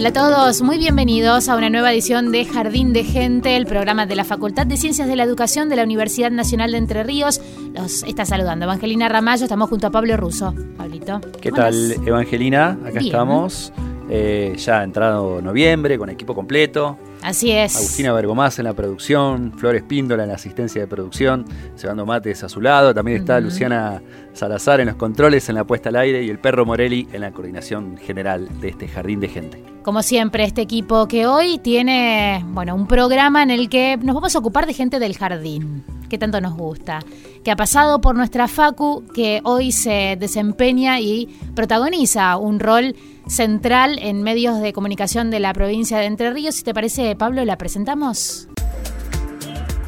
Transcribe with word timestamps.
Hola 0.00 0.08
a 0.08 0.12
todos, 0.14 0.62
muy 0.62 0.78
bienvenidos 0.78 1.50
a 1.50 1.56
una 1.56 1.68
nueva 1.68 1.92
edición 1.92 2.32
de 2.32 2.46
Jardín 2.46 2.94
de 2.94 3.04
Gente, 3.04 3.54
el 3.54 3.66
programa 3.66 4.06
de 4.06 4.16
la 4.16 4.24
Facultad 4.24 4.66
de 4.66 4.78
Ciencias 4.78 5.06
de 5.06 5.14
la 5.14 5.24
Educación 5.24 5.68
de 5.68 5.76
la 5.76 5.82
Universidad 5.82 6.30
Nacional 6.30 6.72
de 6.72 6.78
Entre 6.78 7.02
Ríos. 7.02 7.42
Los 7.74 8.02
está 8.04 8.24
saludando 8.24 8.64
Evangelina 8.64 9.10
Ramallo, 9.10 9.42
estamos 9.42 9.68
junto 9.68 9.88
a 9.88 9.90
Pablo 9.90 10.16
Russo. 10.16 10.54
Pablito. 10.78 11.20
¿Qué 11.42 11.50
¿cómo 11.50 11.64
tal? 11.64 11.96
Evangelina? 12.06 12.78
Acá 12.80 12.92
Bien. 12.92 13.04
estamos. 13.04 13.74
eh, 14.08 14.54
ya 14.56 14.80
ha 14.80 14.84
entrado 14.84 15.42
noviembre 15.42 15.98
con 15.98 16.08
equipo 16.08 16.34
completo. 16.34 16.96
Así 17.20 17.50
es. 17.52 17.76
Agustina 17.76 18.14
Bergomás 18.14 18.58
en 18.58 18.64
la 18.64 18.72
producción, 18.72 19.52
Flores 19.58 19.82
Píndola 19.82 20.22
en 20.22 20.30
la 20.30 20.36
asistencia 20.36 20.80
de 20.80 20.86
producción, 20.86 21.44
Cebando 21.76 22.06
Mates 22.06 22.42
a 22.42 22.48
su 22.48 22.62
lado. 22.62 22.94
También 22.94 23.18
está. 23.18 23.38
Luciana 23.38 24.02
Salazar 24.32 24.80
en 24.80 24.86
los 24.86 24.96
controles, 24.96 25.50
en 25.50 25.56
la 25.56 25.64
puesta 25.64 25.90
al 25.90 25.96
aire 25.96 26.22
y 26.22 26.30
el 26.30 26.38
perro 26.38 26.64
Morelli 26.64 27.06
en 27.12 27.20
la 27.20 27.32
coordinación 27.32 27.98
general 27.98 28.48
de 28.62 28.70
este 28.70 28.88
jardín 28.88 29.20
de 29.20 29.28
gente. 29.28 29.69
Como 29.82 30.02
siempre, 30.02 30.44
este 30.44 30.60
equipo 30.60 31.08
que 31.08 31.26
hoy 31.26 31.58
tiene, 31.58 32.44
bueno, 32.48 32.74
un 32.74 32.86
programa 32.86 33.42
en 33.42 33.50
el 33.50 33.70
que 33.70 33.96
nos 33.96 34.14
vamos 34.14 34.36
a 34.36 34.38
ocupar 34.38 34.66
de 34.66 34.74
gente 34.74 34.98
del 34.98 35.16
jardín, 35.16 35.84
que 36.10 36.18
tanto 36.18 36.38
nos 36.42 36.54
gusta, 36.54 37.00
que 37.42 37.50
ha 37.50 37.56
pasado 37.56 38.02
por 38.02 38.14
nuestra 38.14 38.46
facu, 38.46 39.04
que 39.14 39.40
hoy 39.42 39.72
se 39.72 40.18
desempeña 40.20 41.00
y 41.00 41.28
protagoniza 41.54 42.36
un 42.36 42.60
rol 42.60 42.94
central 43.26 43.98
en 44.02 44.22
medios 44.22 44.60
de 44.60 44.74
comunicación 44.74 45.30
de 45.30 45.40
la 45.40 45.54
provincia 45.54 45.96
de 45.96 46.04
Entre 46.04 46.30
Ríos. 46.30 46.56
Si 46.56 46.62
te 46.62 46.74
parece, 46.74 47.16
Pablo, 47.16 47.42
la 47.46 47.56
presentamos. 47.56 48.48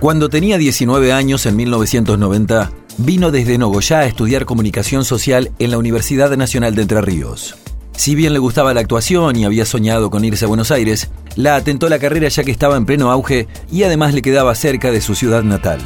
Cuando 0.00 0.30
tenía 0.30 0.56
19 0.56 1.12
años 1.12 1.44
en 1.44 1.54
1990, 1.56 2.72
vino 2.96 3.30
desde 3.30 3.58
Nogoyá 3.58 4.00
a 4.00 4.06
estudiar 4.06 4.46
comunicación 4.46 5.04
social 5.04 5.52
en 5.58 5.70
la 5.70 5.76
Universidad 5.76 6.34
Nacional 6.34 6.74
de 6.74 6.82
Entre 6.82 7.00
Ríos. 7.02 7.56
Si 7.96 8.14
bien 8.14 8.32
le 8.32 8.38
gustaba 8.38 8.74
la 8.74 8.80
actuación 8.80 9.36
y 9.36 9.44
había 9.44 9.64
soñado 9.64 10.10
con 10.10 10.24
irse 10.24 10.44
a 10.44 10.48
Buenos 10.48 10.70
Aires, 10.70 11.10
la 11.36 11.56
atentó 11.56 11.88
la 11.88 11.98
carrera 11.98 12.28
ya 12.28 12.42
que 12.42 12.50
estaba 12.50 12.76
en 12.76 12.86
pleno 12.86 13.10
auge 13.10 13.46
y 13.70 13.84
además 13.84 14.14
le 14.14 14.22
quedaba 14.22 14.54
cerca 14.54 14.90
de 14.90 15.00
su 15.00 15.14
ciudad 15.14 15.42
natal. 15.42 15.80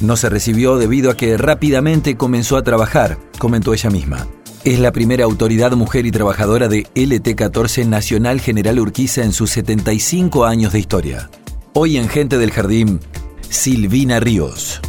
No 0.00 0.16
se 0.16 0.28
recibió 0.28 0.76
debido 0.76 1.10
a 1.10 1.16
que 1.16 1.36
rápidamente 1.38 2.16
comenzó 2.16 2.56
a 2.56 2.62
trabajar, 2.62 3.18
comentó 3.38 3.72
ella 3.72 3.90
misma. 3.90 4.26
Es 4.64 4.78
la 4.78 4.92
primera 4.92 5.24
autoridad 5.24 5.72
mujer 5.72 6.06
y 6.06 6.10
trabajadora 6.10 6.68
de 6.68 6.84
LT14 6.94 7.86
Nacional 7.86 8.40
General 8.40 8.80
Urquiza 8.80 9.22
en 9.22 9.32
sus 9.32 9.50
75 9.50 10.46
años 10.46 10.72
de 10.72 10.80
historia. 10.80 11.30
Hoy 11.74 11.96
en 11.96 12.08
Gente 12.08 12.38
del 12.38 12.50
Jardín, 12.50 13.00
Silvina 13.48 14.20
Ríos. 14.20 14.80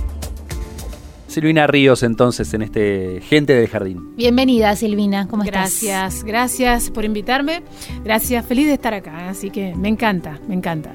Silvina 1.36 1.68
Ríos 1.68 2.02
entonces 2.04 2.54
en 2.54 2.62
este 2.62 3.20
Gente 3.28 3.54
del 3.54 3.68
Jardín. 3.68 4.16
Bienvenida, 4.16 4.74
Silvina. 4.78 5.28
¿Cómo 5.28 5.44
estás? 5.44 5.82
Gracias, 5.84 6.24
gracias 6.24 6.90
por 6.90 7.04
invitarme. 7.04 7.62
Gracias, 8.06 8.46
feliz 8.46 8.68
de 8.68 8.74
estar 8.76 8.94
acá. 8.94 9.28
Así 9.28 9.50
que 9.50 9.76
me 9.76 9.90
encanta, 9.90 10.40
me 10.48 10.56
encanta. 10.56 10.94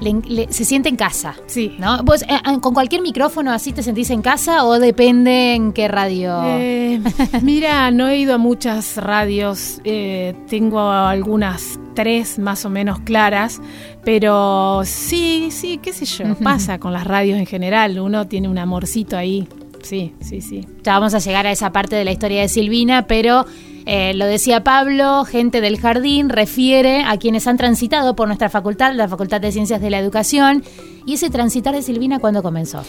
Le- 0.00 0.20
le- 0.28 0.52
se 0.52 0.64
siente 0.64 0.88
en 0.88 0.96
casa. 0.96 1.36
Sí. 1.46 1.76
¿No? 1.78 2.02
¿Vos, 2.02 2.22
eh, 2.22 2.26
eh, 2.30 2.58
con 2.60 2.74
cualquier 2.74 3.02
micrófono 3.02 3.52
así 3.52 3.72
te 3.72 3.84
sentís 3.84 4.10
en 4.10 4.20
casa 4.20 4.64
o 4.64 4.80
depende 4.80 5.54
en 5.54 5.72
qué 5.72 5.86
radio? 5.86 6.40
Eh, 6.44 7.00
mira, 7.42 7.92
no 7.92 8.08
he 8.08 8.18
ido 8.18 8.34
a 8.34 8.38
muchas 8.38 8.96
radios. 8.96 9.80
eh, 9.84 10.34
tengo 10.48 10.80
algunas 10.90 11.78
tres 11.94 12.40
más 12.40 12.64
o 12.64 12.70
menos 12.70 12.98
claras. 13.00 13.60
Pero 14.04 14.82
sí, 14.84 15.48
sí, 15.52 15.78
qué 15.80 15.92
sé 15.92 16.04
yo. 16.04 16.34
Pasa 16.42 16.78
con 16.80 16.92
las 16.92 17.04
radios 17.06 17.38
en 17.38 17.46
general. 17.46 18.00
Uno 18.00 18.26
tiene 18.26 18.48
un 18.48 18.58
amorcito 18.58 19.16
ahí. 19.16 19.46
Sí, 19.82 20.12
sí, 20.20 20.40
sí. 20.40 20.66
Ya 20.82 20.94
vamos 20.94 21.14
a 21.14 21.18
llegar 21.18 21.46
a 21.46 21.52
esa 21.52 21.72
parte 21.72 21.96
de 21.96 22.04
la 22.04 22.12
historia 22.12 22.40
de 22.42 22.48
Silvina, 22.48 23.06
pero 23.06 23.46
eh, 23.90 24.12
lo 24.14 24.26
decía 24.26 24.62
Pablo, 24.62 25.24
gente 25.24 25.62
del 25.62 25.80
jardín, 25.80 26.28
refiere 26.28 27.02
a 27.04 27.16
quienes 27.16 27.46
han 27.46 27.56
transitado 27.56 28.14
por 28.14 28.26
nuestra 28.28 28.50
facultad, 28.50 28.92
la 28.94 29.08
Facultad 29.08 29.40
de 29.40 29.50
Ciencias 29.50 29.80
de 29.80 29.88
la 29.88 29.98
Educación. 29.98 30.62
¿Y 31.06 31.14
ese 31.14 31.30
transitar 31.30 31.74
de 31.74 31.80
Silvina 31.80 32.18
cuándo 32.18 32.42
comenzó? 32.42 32.82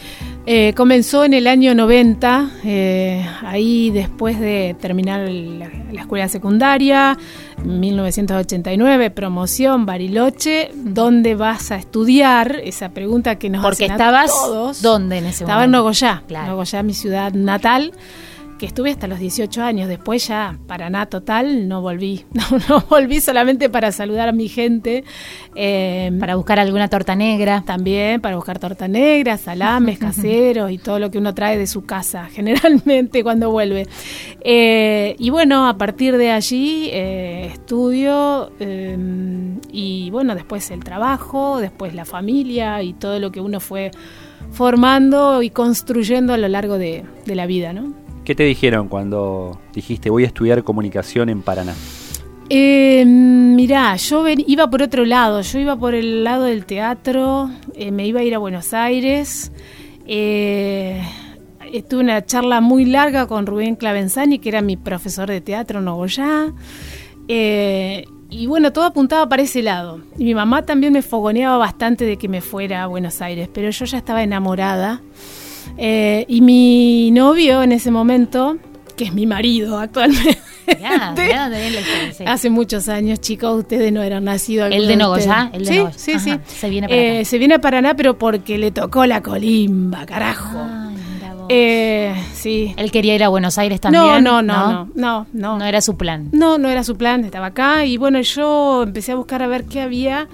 Eh, 0.45 0.73
comenzó 0.75 1.23
en 1.23 1.33
el 1.33 1.47
año 1.47 1.73
90, 1.73 2.49
eh, 2.65 3.25
ahí 3.43 3.91
después 3.91 4.37
de 4.41 4.75
terminar 4.77 5.21
la, 5.29 5.69
la 5.93 6.01
escuela 6.01 6.27
secundaria, 6.27 7.17
1989, 7.63 9.09
promoción 9.11 9.85
Bariloche, 9.85 10.71
¿dónde 10.75 11.35
vas 11.35 11.71
a 11.71 11.77
estudiar? 11.77 12.59
Esa 12.63 12.89
pregunta 12.89 13.35
que 13.37 13.49
nos 13.49 13.61
Porque 13.63 13.85
hacen 13.85 13.91
a 13.91 13.95
estabas, 13.95 14.31
todos. 14.31 14.81
¿dónde 14.81 15.19
en 15.19 15.25
ese 15.27 15.43
Estaba 15.45 15.63
en 15.63 15.71
momento? 15.71 15.77
Nogoyá, 15.83 16.23
Claro. 16.27 16.47
Nogoyá, 16.51 16.83
mi 16.83 16.93
ciudad 16.93 17.31
natal, 17.33 17.93
que 18.59 18.65
estuve 18.67 18.91
hasta 18.91 19.07
los 19.07 19.17
18 19.19 19.63
años. 19.63 19.87
Después 19.87 20.27
ya, 20.27 20.59
Paraná 20.67 21.07
total, 21.07 21.67
no 21.67 21.81
volví. 21.81 22.25
No, 22.33 22.43
no 22.69 22.81
volví 22.89 23.19
solamente 23.21 23.69
para 23.69 23.91
saludar 23.91 24.29
a 24.29 24.31
mi 24.33 24.47
gente. 24.49 25.03
eh, 25.55 26.11
Para 26.19 26.35
buscar 26.35 26.59
alguna 26.59 26.87
torta 26.89 27.15
negra. 27.15 27.63
también 27.65 28.21
para 28.21 28.35
buscar 28.35 28.59
torta 28.59 28.87
negra, 28.87 29.37
salames 29.37 29.97
caseros 30.07 30.71
y 30.71 30.77
todo 30.77 30.99
lo 30.99 31.09
que 31.09 31.17
uno 31.17 31.33
trae 31.33 31.57
de 31.57 31.65
su 31.67 31.85
casa, 31.85 32.25
generalmente 32.31 33.23
cuando 33.23 33.49
vuelve. 33.49 33.87
Eh, 34.41 35.15
y 35.17 35.29
bueno, 35.31 35.67
a 35.67 35.77
partir 35.77 36.17
de 36.17 36.31
allí 36.31 36.89
eh, 36.91 37.47
estudio 37.53 38.51
y 39.71 40.09
bueno, 40.11 40.35
después 40.35 40.69
el 40.71 40.83
trabajo, 40.83 41.59
después 41.59 41.93
la 41.95 42.05
familia 42.05 42.81
y 42.83 42.93
todo 42.93 43.19
lo 43.19 43.31
que 43.31 43.39
uno 43.41 43.59
fue 43.59 43.91
formando 44.51 45.41
y 45.41 45.49
construyendo 45.49 46.33
a 46.33 46.37
lo 46.37 46.47
largo 46.47 46.77
de, 46.77 47.05
de 47.25 47.35
la 47.35 47.45
vida, 47.45 47.71
¿no? 47.73 47.93
¿Qué 48.29 48.35
te 48.35 48.43
dijeron 48.43 48.89
cuando 48.89 49.59
dijiste 49.73 50.11
voy 50.11 50.23
a 50.23 50.27
estudiar 50.27 50.63
comunicación 50.63 51.29
en 51.29 51.41
Paraná? 51.41 51.73
Eh, 52.47 53.03
mirá, 53.03 53.95
yo 53.95 54.23
iba 54.27 54.69
por 54.69 54.83
otro 54.83 55.03
lado, 55.03 55.41
yo 55.41 55.57
iba 55.57 55.75
por 55.75 55.95
el 55.95 56.23
lado 56.23 56.43
del 56.43 56.67
teatro, 56.67 57.49
eh, 57.73 57.89
me 57.89 58.05
iba 58.05 58.19
a 58.19 58.23
ir 58.23 58.35
a 58.35 58.37
Buenos 58.37 58.71
Aires. 58.75 59.51
eh, 60.05 61.01
tuve 61.89 62.01
una 62.01 62.23
charla 62.23 62.61
muy 62.61 62.85
larga 62.85 63.25
con 63.25 63.47
Rubén 63.47 63.75
Clavenzani, 63.75 64.37
que 64.37 64.49
era 64.49 64.61
mi 64.61 64.77
profesor 64.77 65.27
de 65.27 65.41
teatro 65.41 65.79
en 65.79 65.85
Nogoyá. 65.85 66.53
Eh, 67.27 68.05
y 68.29 68.45
bueno, 68.45 68.71
todo 68.71 68.85
apuntaba 68.85 69.27
para 69.27 69.41
ese 69.41 69.63
lado. 69.63 70.01
Y 70.19 70.25
mi 70.25 70.35
mamá 70.35 70.67
también 70.67 70.93
me 70.93 71.01
fogoneaba 71.01 71.57
bastante 71.57 72.05
de 72.05 72.17
que 72.17 72.27
me 72.27 72.41
fuera 72.41 72.83
a 72.83 72.85
Buenos 72.85 73.23
Aires, 73.23 73.49
pero 73.51 73.71
yo 73.71 73.85
ya 73.85 73.97
estaba 73.97 74.21
enamorada. 74.21 75.01
Eh, 75.77 76.25
y 76.27 76.41
mi 76.41 77.11
novio 77.11 77.63
en 77.63 77.71
ese 77.71 77.91
momento, 77.91 78.57
que 78.97 79.05
es 79.05 79.13
mi 79.13 79.25
marido 79.25 79.77
actualmente, 79.79 80.37
la 80.67 81.11
historia, 81.11 82.13
sí. 82.13 82.23
Hace 82.27 82.49
muchos 82.49 82.89
años, 82.89 83.19
chicos, 83.21 83.59
ustedes 83.59 83.91
no 83.91 84.01
eran 84.03 84.25
nacidos. 84.25 84.69
¿El 84.71 84.87
de. 84.87 84.95
Nogoyá? 84.97 85.49
El 85.53 85.65
de 85.65 85.71
sí, 85.71 85.77
Nogoyá. 85.79 85.97
sí, 85.97 86.11
Ajá, 86.11 86.19
sí. 86.23 86.39
se 86.59 86.69
viene 86.69 86.87
para 86.87 86.99
Eh, 86.99 87.15
acá. 87.17 87.25
se 87.25 87.37
viene 87.37 87.53
a 87.55 87.59
Paraná, 87.61 87.95
pero 87.95 88.17
porque 88.17 88.57
le 88.57 88.71
tocó 88.71 89.05
la 89.05 89.21
colimba, 89.21 90.05
carajo. 90.05 90.57
Ay, 90.59 90.95
vos. 91.35 91.45
Eh, 91.49 92.13
sí. 92.33 92.73
Él 92.77 92.91
quería 92.91 93.15
ir 93.15 93.23
a 93.23 93.29
Buenos 93.29 93.57
Aires 93.57 93.81
también. 93.81 94.03
No, 94.03 94.19
no, 94.21 94.41
no, 94.41 94.71
no, 94.71 94.89
no, 94.95 95.27
no. 95.33 95.57
No 95.59 95.65
era 95.65 95.81
su 95.81 95.97
plan. 95.97 96.29
No, 96.31 96.57
no 96.57 96.69
era 96.69 96.83
su 96.83 96.95
plan, 96.97 97.23
estaba 97.25 97.47
acá 97.47 97.85
y 97.85 97.97
bueno, 97.97 98.21
yo 98.21 98.83
empecé 98.83 99.13
a 99.13 99.15
buscar 99.15 99.41
a 99.41 99.47
ver 99.47 99.65
qué 99.65 99.81
había 99.81 100.27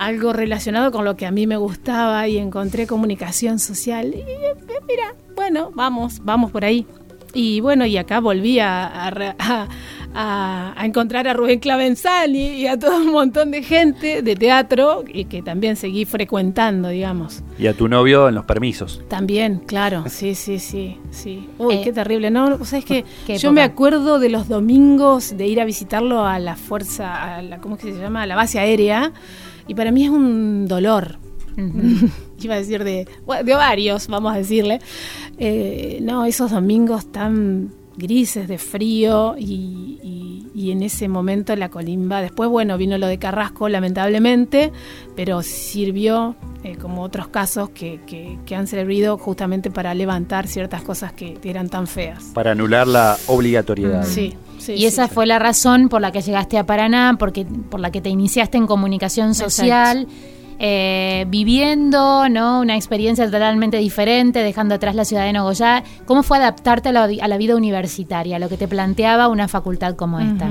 algo 0.00 0.32
relacionado 0.32 0.90
con 0.90 1.04
lo 1.04 1.14
que 1.16 1.26
a 1.26 1.30
mí 1.30 1.46
me 1.46 1.56
gustaba 1.56 2.26
y 2.26 2.38
encontré 2.38 2.86
comunicación 2.86 3.58
social 3.58 4.06
y 4.14 4.18
eh, 4.20 4.54
mira, 4.88 5.14
bueno, 5.36 5.70
vamos, 5.74 6.20
vamos 6.24 6.50
por 6.50 6.64
ahí. 6.64 6.86
Y 7.32 7.60
bueno, 7.60 7.86
y 7.86 7.96
acá 7.96 8.18
volví 8.18 8.58
a, 8.58 8.86
a 8.86 9.10
re- 9.10 9.36
a- 9.38 9.68
a- 10.12 10.74
encontrar 10.84 11.28
a 11.28 11.32
Rubén 11.34 11.60
Clavenzani 11.60 12.54
y 12.54 12.66
a 12.66 12.76
todo 12.76 12.96
un 12.96 13.12
montón 13.12 13.52
de 13.52 13.62
gente 13.62 14.22
de 14.22 14.34
teatro 14.34 15.04
y 15.06 15.26
que 15.26 15.40
también 15.40 15.76
seguí 15.76 16.04
frecuentando, 16.04 16.88
digamos. 16.88 17.42
Y 17.58 17.68
a 17.68 17.74
tu 17.74 17.86
novio 17.86 18.28
en 18.28 18.34
los 18.34 18.44
permisos. 18.46 19.00
También, 19.08 19.60
claro, 19.66 20.04
sí, 20.08 20.34
sí, 20.34 20.58
sí, 20.58 20.96
sí. 21.12 21.48
Uy, 21.58 21.74
Eh, 21.76 21.80
qué 21.84 21.92
terrible, 21.92 22.30
¿no? 22.32 22.56
O 22.60 22.64
sea, 22.64 22.80
es 22.80 22.84
que 22.84 23.04
¿qué 23.26 23.38
yo 23.38 23.50
época? 23.50 23.52
me 23.52 23.62
acuerdo 23.62 24.18
de 24.18 24.28
los 24.28 24.48
domingos 24.48 25.36
de 25.36 25.46
ir 25.46 25.60
a 25.60 25.64
visitarlo 25.64 26.24
a 26.26 26.38
la 26.40 26.56
fuerza, 26.56 27.36
a 27.36 27.42
la, 27.42 27.58
¿cómo 27.58 27.76
es 27.76 27.82
que 27.82 27.92
se 27.92 28.00
llama? 28.00 28.22
A 28.22 28.26
la 28.26 28.34
base 28.34 28.58
aérea, 28.58 29.12
y 29.68 29.74
para 29.74 29.90
mí 29.90 30.04
es 30.04 30.10
un 30.10 30.66
dolor. 30.68 31.18
Iba 32.42 32.54
a 32.54 32.58
decir 32.58 32.84
de, 32.84 33.06
de 33.44 33.54
ovarios, 33.54 34.08
vamos 34.08 34.32
a 34.32 34.36
decirle. 34.38 34.80
Eh, 35.38 35.98
no, 36.02 36.24
esos 36.24 36.50
domingos 36.50 37.10
tan 37.12 37.72
grises 37.96 38.48
de 38.48 38.56
frío 38.58 39.34
y, 39.38 39.98
y- 40.02 40.26
y 40.54 40.72
en 40.72 40.82
ese 40.82 41.08
momento 41.08 41.54
la 41.56 41.68
colimba. 41.68 42.20
Después, 42.22 42.48
bueno, 42.50 42.76
vino 42.78 42.98
lo 42.98 43.06
de 43.06 43.18
Carrasco, 43.18 43.68
lamentablemente, 43.68 44.72
pero 45.16 45.42
sirvió, 45.42 46.34
eh, 46.64 46.76
como 46.76 47.02
otros 47.02 47.28
casos 47.28 47.70
que, 47.70 48.00
que- 48.06 48.38
que 48.46 48.54
han 48.56 48.66
servido 48.66 49.16
justamente 49.18 49.70
para 49.70 49.94
levantar 49.94 50.48
ciertas 50.48 50.82
cosas 50.82 51.12
que 51.12 51.38
eran 51.44 51.68
tan 51.68 51.86
feas. 51.86 52.24
Para 52.34 52.52
anular 52.52 52.86
la 52.88 53.16
obligatoriedad. 53.26 54.04
Sí, 54.04 54.34
sí. 54.60 54.74
y 54.74 54.86
esa 54.86 55.08
fue 55.08 55.26
la 55.26 55.38
razón 55.38 55.88
por 55.88 56.00
la 56.00 56.12
que 56.12 56.22
llegaste 56.22 56.58
a 56.58 56.64
Paraná, 56.64 57.16
porque 57.18 57.44
por 57.44 57.80
la 57.80 57.90
que 57.90 58.00
te 58.00 58.08
iniciaste 58.08 58.58
en 58.58 58.66
comunicación 58.66 59.34
social, 59.34 60.06
eh, 60.62 61.24
viviendo 61.28 62.28
¿no? 62.28 62.60
una 62.60 62.76
experiencia 62.76 63.24
totalmente 63.24 63.78
diferente, 63.78 64.40
dejando 64.40 64.74
atrás 64.74 64.94
la 64.94 65.06
ciudad 65.06 65.24
de 65.24 65.32
Nogoyá. 65.32 65.82
¿Cómo 66.04 66.22
fue 66.22 66.36
adaptarte 66.36 66.90
a 66.90 66.92
la, 66.92 67.04
a 67.04 67.28
la 67.28 67.38
vida 67.38 67.56
universitaria, 67.56 68.36
a 68.36 68.38
lo 68.38 68.50
que 68.50 68.58
te 68.58 68.68
planteaba 68.68 69.28
una 69.28 69.48
facultad 69.48 69.96
como 69.96 70.20
esta? 70.20 70.50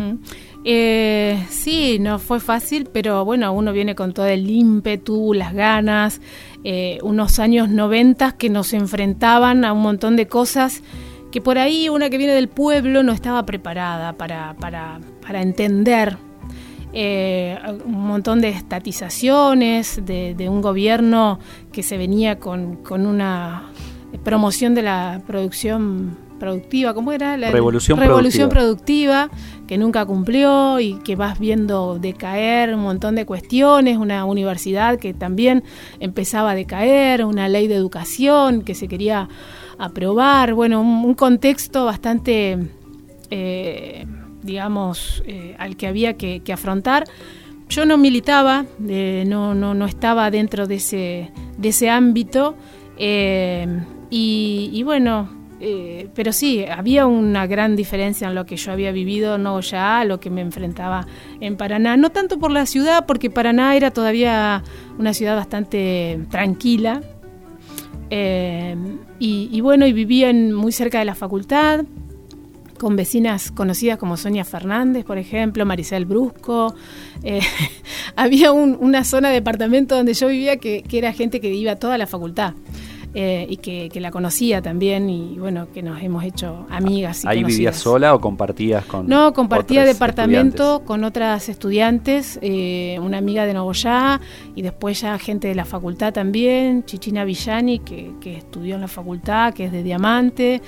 Eh, 0.65 1.45
sí, 1.50 2.00
no 2.00 2.17
fue 2.17 2.39
fácil, 2.39 2.89
pero 2.91 3.23
bueno, 3.23 3.53
uno 3.53 3.71
viene 3.71 3.94
con 3.94 4.13
todo 4.13 4.25
el 4.25 4.50
ímpetu, 4.50 5.35
las 5.35 5.53
ganas, 5.53 6.21
eh, 6.63 6.97
unos 7.03 7.38
años 7.38 7.69
noventas 7.69 8.33
que 8.33 8.50
nos 8.50 8.73
enfrentaban 8.73 9.63
a 9.63 9.73
un 9.73 9.81
montón 9.83 10.15
de 10.15 10.27
cosas 10.27 10.81
que 11.31 11.41
por 11.41 11.57
ahí 11.57 11.89
una 11.89 12.09
que 12.09 12.17
viene 12.17 12.33
del 12.33 12.47
pueblo 12.47 13.03
no 13.03 13.11
estaba 13.11 13.45
preparada 13.45 14.13
para, 14.13 14.55
para, 14.59 14.99
para 15.25 15.41
entender. 15.41 16.17
Eh, 16.91 17.55
un 17.85 18.07
montón 18.07 18.41
de 18.41 18.49
estatizaciones, 18.49 20.03
de, 20.03 20.33
de 20.33 20.49
un 20.49 20.59
gobierno 20.59 21.37
que 21.71 21.83
se 21.83 21.99
venía 21.99 22.39
con, 22.39 22.77
con 22.77 23.05
una 23.05 23.69
promoción 24.23 24.73
de 24.73 24.81
la 24.81 25.21
producción 25.27 26.17
productiva, 26.39 26.93
¿cómo 26.95 27.11
era? 27.11 27.37
La, 27.37 27.51
Revolución 27.51 27.99
Revolución 27.99 28.49
productiva, 28.49 29.29
que 29.67 29.77
nunca 29.77 30.05
cumplió 30.05 30.79
y 30.79 30.95
que 31.03 31.15
vas 31.15 31.37
viendo 31.37 31.99
decaer 31.99 32.73
un 32.73 32.81
montón 32.81 33.15
de 33.15 33.25
cuestiones, 33.25 33.97
una 33.97 34.25
universidad 34.25 34.97
que 34.97 35.13
también 35.13 35.63
empezaba 35.99 36.51
a 36.51 36.55
decaer, 36.55 37.25
una 37.25 37.47
ley 37.49 37.67
de 37.67 37.75
educación 37.75 38.63
que 38.63 38.73
se 38.73 38.87
quería 38.87 39.27
aprobar, 39.79 40.53
bueno, 40.53 40.81
un, 40.81 41.13
contexto 41.15 41.85
bastante, 41.85 42.57
eh, 43.31 44.05
digamos, 44.43 45.23
eh, 45.25 45.55
al 45.57 45.77
que 45.77 45.87
había 45.87 46.17
que, 46.17 46.43
afrontar. 46.53 47.05
Yo 47.69 47.85
no 47.85 47.97
militaba, 47.97 48.65
eh, 48.87 49.23
no, 49.25 49.55
no, 49.55 49.73
no 49.73 49.85
estaba 49.85 50.29
dentro 50.31 50.67
de 50.67 50.75
ese, 50.75 51.31
de 51.57 51.69
ese 51.69 51.89
ámbito 51.89 52.55
y, 54.09 54.81
bueno, 54.83 55.29
pero 56.13 56.33
sí, 56.33 56.65
había 56.65 57.05
una 57.05 57.47
gran 57.47 57.77
diferencia 57.77 58.27
en 58.27 58.35
lo 58.35 58.45
que 58.45 58.57
yo 58.57 58.73
había 58.73 58.91
vivido, 58.91 59.37
no 59.37 59.61
ya 59.61 60.01
a 60.01 60.05
lo 60.05 60.19
que 60.19 60.29
me 60.29 60.41
enfrentaba 60.41 61.05
en 61.39 61.55
Paraná. 61.55 61.95
No 61.95 62.09
tanto 62.09 62.37
por 62.37 62.51
la 62.51 62.65
ciudad, 62.65 63.05
porque 63.05 63.29
Paraná 63.29 63.75
era 63.77 63.91
todavía 63.91 64.63
una 64.97 65.13
ciudad 65.13 65.37
bastante 65.37 66.19
tranquila. 66.29 67.01
Eh, 68.09 68.75
y, 69.19 69.50
y 69.51 69.61
bueno, 69.61 69.85
y 69.85 69.94
vivía 69.94 70.33
muy 70.33 70.71
cerca 70.71 71.00
de 71.00 71.06
la 71.06 71.15
facultad, 71.15 71.85
con 72.79 72.95
vecinas 72.95 73.51
conocidas 73.51 73.97
como 73.97 74.15
Sonia 74.17 74.45
Fernández, 74.45 75.03
por 75.03 75.17
ejemplo, 75.17 75.65
Maricel 75.65 76.06
Brusco. 76.06 76.73
Eh, 77.23 77.41
había 78.15 78.51
un- 78.51 78.77
una 78.79 79.03
zona 79.03 79.27
de 79.29 79.35
departamento 79.35 79.95
donde 79.95 80.13
yo 80.13 80.27
vivía 80.29 80.57
que, 80.57 80.81
que 80.83 80.97
era 80.97 81.11
gente 81.13 81.41
que 81.41 81.53
iba 81.53 81.73
a 81.73 81.75
toda 81.75 81.97
la 81.97 82.07
facultad. 82.07 82.53
Eh, 83.13 83.47
y 83.50 83.57
que, 83.57 83.89
que 83.89 84.00
la 84.00 84.11
conocía 84.11 84.61
también 84.61 85.09
y 85.09 85.38
bueno, 85.39 85.67
que 85.73 85.81
nos 85.81 86.01
hemos 86.01 86.23
hecho 86.23 86.67
amigas. 86.69 87.23
Y 87.23 87.27
¿Ahí 87.27 87.44
vivías 87.44 87.77
sola 87.77 88.13
o 88.13 88.19
compartías 88.19 88.85
con 88.85 89.07
No, 89.07 89.33
compartía 89.33 89.83
departamento 89.83 90.83
con 90.85 91.03
otras 91.03 91.50
estudiantes, 91.50 92.39
eh, 92.41 93.00
una 93.01 93.17
amiga 93.17 93.45
de 93.45 93.53
Nogoyá 93.53 94.21
y 94.56 94.61
después 94.61 95.01
ya 95.01 95.17
gente 95.17 95.47
de 95.47 95.56
la 95.56 95.65
facultad 95.65 96.13
también, 96.13 96.83
Chichina 96.85 97.23
Villani, 97.25 97.79
que, 97.79 98.11
que 98.21 98.38
estudió 98.38 98.75
en 98.75 98.81
la 98.81 98.88
facultad, 98.88 99.53
que 99.53 99.65
es 99.65 99.71
de 99.71 99.83
Diamante, 99.83 100.62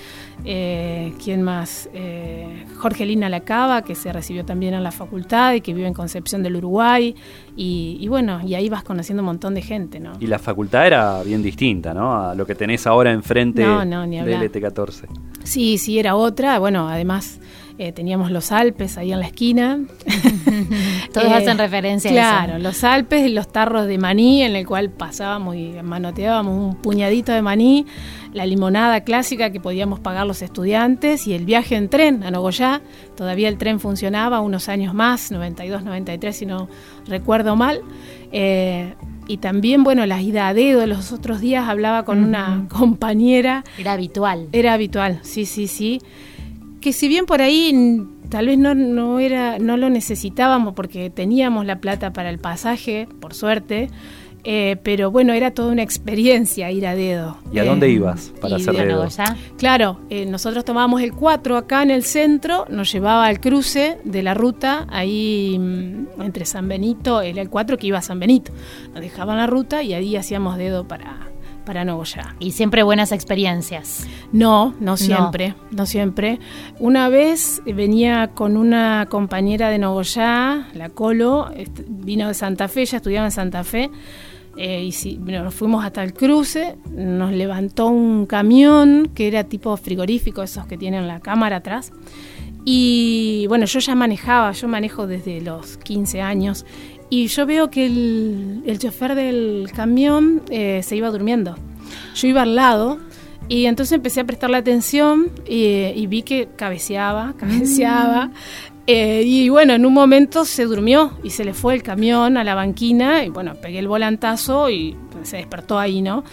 eh, 0.44 1.13
¿quién 1.23 1.44
más? 1.44 1.89
Eh, 1.94 2.65
Jorgelina 2.77 3.29
Lacaba, 3.29 3.83
que 3.83 3.95
se 3.95 4.11
recibió 4.11 4.44
también 4.44 4.73
en 4.73 4.83
la 4.83 4.91
facultad 4.91 5.53
y 5.53 5.61
que 5.61 5.73
vive 5.73 5.87
en 5.87 5.94
Concepción 5.94 6.41
del 6.41 6.55
Uruguay, 6.55 7.15
y, 7.56 7.98
y 8.00 8.07
bueno, 8.07 8.39
y 8.45 8.56
ahí 8.56 8.69
vas 8.69 8.83
conociendo 8.83 9.21
un 9.21 9.25
montón 9.27 9.53
de 9.53 9.62
gente, 9.62 10.00
¿no? 10.00 10.13
Y 10.19 10.27
la 10.27 10.39
facultad 10.39 10.88
era 10.88 11.21
bien 11.24 11.44
distinta, 11.44 11.94
¿no? 11.94 12.30
A 12.30 12.36
lo 12.36 12.45
que 12.45 12.56
tenés 12.56 12.88
ahora 12.88 13.12
enfrente 13.12 13.63
No, 13.63 13.83
no, 13.86 14.01
del 14.07 14.19
hablar. 14.19 14.44
ET14. 14.51 15.06
Sí, 15.44 15.78
sí, 15.78 15.99
era 15.99 16.16
otra. 16.16 16.59
Bueno, 16.59 16.87
además 16.87 17.40
eh, 17.78 17.92
teníamos 17.92 18.31
los 18.31 18.51
Alpes 18.51 18.97
ahí 18.97 19.11
en 19.11 19.19
la 19.19 19.25
esquina. 19.28 19.80
Todos 21.13 21.28
Eh, 21.31 21.33
hacen 21.33 21.57
referencia 21.57 22.09
a 22.09 22.13
Claro, 22.13 22.54
eso. 22.54 22.63
los 22.63 22.83
Alpes 22.83 23.25
y 23.28 23.30
los 23.33 23.47
tarros 23.51 23.87
de 23.87 23.97
maní, 23.97 24.44
en 24.44 24.56
el 24.56 24.66
cual 24.68 24.90
pasábamos 24.90 25.56
y 25.56 25.73
manoteábamos 25.83 26.54
un 26.57 26.75
puñadito 26.81 27.31
de 27.31 27.42
maní, 27.42 27.85
la 28.33 28.45
limonada 28.45 29.01
clásica 29.01 29.49
que 29.51 29.59
podíamos 29.59 29.99
pagar 29.99 30.25
los 30.28 30.42
estudiantes 30.42 31.28
y 31.28 31.33
el 31.33 31.45
viaje 31.45 31.75
en 31.75 31.90
tren 31.90 32.23
a 32.23 32.31
Nogoyá. 32.31 32.81
Todavía 33.16 33.49
el 33.49 33.57
tren 33.57 33.80
funcionaba 33.80 34.40
unos 34.42 34.69
años 34.69 34.94
más, 34.94 35.31
92, 35.31 35.83
93, 35.83 36.35
si 36.35 36.45
no 36.45 36.69
recuerdo 37.07 37.56
mal. 37.56 37.81
Eh, 38.31 38.94
y 39.28 39.37
también, 39.37 39.83
bueno, 39.83 40.06
la 40.06 40.21
ida 40.21 40.47
a 40.47 40.54
dedo. 40.54 40.85
Los 40.87 41.11
otros 41.11 41.40
días 41.42 41.68
hablaba 41.69 42.04
con 42.06 42.23
una 42.23 42.66
compañera 42.69 43.63
Era 43.78 43.94
habitual. 43.94 44.47
era 44.51 44.73
habitual, 44.73 45.19
sí, 45.23 45.45
sí, 45.45 45.68
sí. 45.68 46.01
Que 46.81 46.94
si 46.94 47.07
bien 47.07 47.26
por 47.26 47.42
ahí 47.42 48.02
tal 48.30 48.47
vez 48.47 48.57
no, 48.57 48.73
no 48.76 49.19
era, 49.19 49.59
no 49.59 49.78
lo 49.78 49.90
necesitábamos 49.90 50.73
porque 50.73 51.09
teníamos 51.09 51.66
la 51.66 51.80
plata 51.80 52.11
para 52.11 52.30
el 52.30 52.40
pasaje, 52.40 53.07
por 53.19 53.33
suerte, 53.35 53.90
eh, 54.44 54.78
pero 54.81 55.11
bueno, 55.11 55.33
era 55.33 55.52
toda 55.52 55.71
una 55.71 55.83
experiencia 55.83 56.71
ir 56.71 56.88
a 56.88 56.95
dedo. 56.95 57.38
¿Y 57.54 57.59
a 57.59 57.64
Eh, 57.64 57.68
dónde 57.68 57.90
ibas 57.92 58.33
para 58.42 58.56
hacer 58.56 58.73
de- 58.76 58.85
dedo? 58.88 59.07
Claro, 59.59 60.00
eh, 60.09 60.26
nosotros 60.26 60.66
tomábamos 60.66 61.02
el 61.04 61.14
4 61.14 61.57
acá 61.57 61.83
en 61.83 61.92
el 61.92 62.04
centro, 62.04 62.66
nos 62.68 62.92
llevaba 62.92 63.28
al 63.28 63.40
cruce 63.40 64.00
de 64.04 64.23
la 64.23 64.33
ruta, 64.33 64.88
ahí 64.90 65.57
mm, 65.59 66.21
entre 66.23 66.45
San 66.45 66.68
Benito, 66.68 67.21
era 67.21 67.44
el 67.44 67.50
4 67.52 67.78
que 67.78 67.85
iba 67.85 68.00
a 68.00 68.02
San 68.02 68.19
Benito. 68.19 68.52
Nos 68.94 69.02
dejaban 69.02 69.38
la 69.38 69.45
ruta 69.45 69.83
y 69.83 69.94
ahí 69.94 70.16
hacíamos 70.16 70.57
dedo 70.57 70.88
para, 70.88 71.28
para 71.65 71.85
Nogoyá. 71.85 72.35
Y 72.39 72.51
siempre 72.51 72.83
buenas 72.83 73.11
experiencias. 73.11 74.07
No, 74.31 74.73
no 74.80 74.97
siempre, 74.97 75.56
no. 75.71 75.85
siempre. 75.85 76.39
Una 76.80 77.09
vez 77.09 77.61
venía 77.65 78.31
con 78.33 78.57
una 78.57 79.07
compañera 79.09 79.69
de 79.69 79.77
Nogoyá, 79.77 80.68
la 80.73 80.89
Colo, 80.89 81.49
vino 81.87 82.27
de 82.27 82.33
Santa 82.33 82.68
Fe, 82.68 82.81
ella 82.81 82.97
estudiaba 82.97 83.27
en 83.27 83.31
Santa 83.31 83.63
Fe, 83.63 83.89
eh, 84.57 84.83
y 84.83 84.91
si, 84.91 85.18
bueno, 85.18 85.44
nos 85.44 85.53
fuimos 85.53 85.83
hasta 85.85 86.03
el 86.03 86.13
cruce, 86.13 86.77
nos 86.91 87.31
levantó 87.31 87.87
un 87.87 88.25
camión 88.25 89.09
que 89.13 89.27
era 89.27 89.45
tipo 89.45 89.75
frigorífico, 89.77 90.44
esos 90.44 90.65
que 90.65 90.77
tienen 90.77 91.07
la 91.07 91.19
cámara 91.19 91.57
atrás. 91.57 91.91
Y 92.63 93.45
bueno, 93.47 93.65
yo 93.65 93.80
ya 93.80 93.95
manejaba, 93.95 94.51
yo 94.51 94.68
manejo 94.68 95.07
desde 95.07 95.41
los 95.41 95.77
15 95.77 96.21
años, 96.21 96.65
y 97.11 97.27
yo 97.27 97.45
veo 97.45 97.69
que 97.69 97.85
el, 97.85 98.63
el 98.65 98.80
chofer 98.80 99.15
del 99.15 99.69
camión 99.75 100.41
eh, 100.49 100.81
se 100.81 100.95
iba 100.95 101.09
durmiendo. 101.09 101.57
Yo 102.15 102.27
iba 102.27 102.44
al 102.44 102.56
lado 102.56 102.99
Y 103.49 103.65
entonces 103.65 103.97
empecé 103.97 104.21
a 104.21 104.23
prestarle 104.23 104.56
atención 104.56 105.30
y, 105.45 106.07
vi 106.07 106.23
que 106.23 106.47
cabeceaba, 106.56 107.33
cabeceaba. 107.37 108.31
Eh, 108.87 109.23
y 109.25 109.49
bueno, 109.49 109.73
en 109.73 109.85
un 109.85 109.94
momento 109.94 110.45
se 110.45 110.63
durmió 110.63 111.11
y 111.21 111.31
se 111.31 111.44
le 111.44 111.53
fue 111.53 111.73
el 111.73 111.83
camión 111.83 112.37
a 112.37 112.45
la 112.45 112.56
banquina 112.56 113.25
y 113.25 113.30
bueno, 113.30 113.56
pegué 113.56 113.80
el 113.80 113.89
volantazo 113.89 114.69
y 114.69 114.95
se 115.23 115.35
despertó 115.35 115.77
ahí, 115.77 116.01
¿no? 116.01 116.23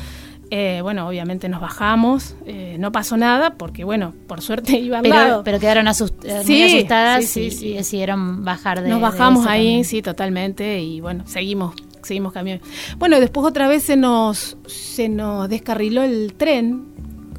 Eh, 0.50 0.80
bueno, 0.82 1.06
obviamente 1.06 1.48
nos 1.50 1.60
bajamos, 1.60 2.34
eh, 2.46 2.76
no 2.78 2.90
pasó 2.90 3.18
nada 3.18 3.54
porque, 3.56 3.84
bueno, 3.84 4.14
por 4.26 4.40
suerte 4.40 4.72
iba 4.80 4.96
al 4.98 5.02
Pero, 5.02 5.14
lado. 5.14 5.44
pero 5.44 5.60
quedaron 5.60 5.86
asust- 5.86 6.24
eh, 6.24 6.42
muy 6.46 6.62
asustadas 6.62 7.26
sí, 7.26 7.50
sí, 7.50 7.66
y, 7.68 7.74
decidieron 7.74 8.44
bajar 8.44 8.82
de 8.82 8.88
Nos 8.88 9.00
bajamos 9.02 9.46
ahí, 9.46 9.84
sí, 9.84 10.00
totalmente, 10.00 10.80
y 10.80 11.00
bueno, 11.02 11.24
seguimos, 11.26 11.74
seguimos 12.02 12.32
cambiando. 12.32 12.64
Bueno, 12.96 13.20
después 13.20 13.46
otra 13.46 13.68
vez 13.68 13.82
se 13.82 13.96
nos, 13.98 14.56
se 14.66 15.10
nos 15.10 15.50
descarriló 15.50 16.02
el 16.02 16.32
tren, 16.32 16.86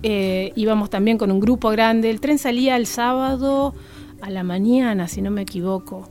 eh, 0.03 0.53
íbamos 0.55 0.91
también 0.91 1.17
con 1.17 1.31
un 1.31 1.39
grupo 1.39 1.69
grande, 1.71 2.11
el 2.11 2.21
tren 2.21 2.37
salía 2.37 2.75
el 2.77 2.85
sábado 2.85 3.73
a 4.21 4.29
la 4.29 4.43
mañana, 4.43 5.07
si 5.07 5.23
no 5.23 5.31
me 5.31 5.41
equivoco, 5.41 6.07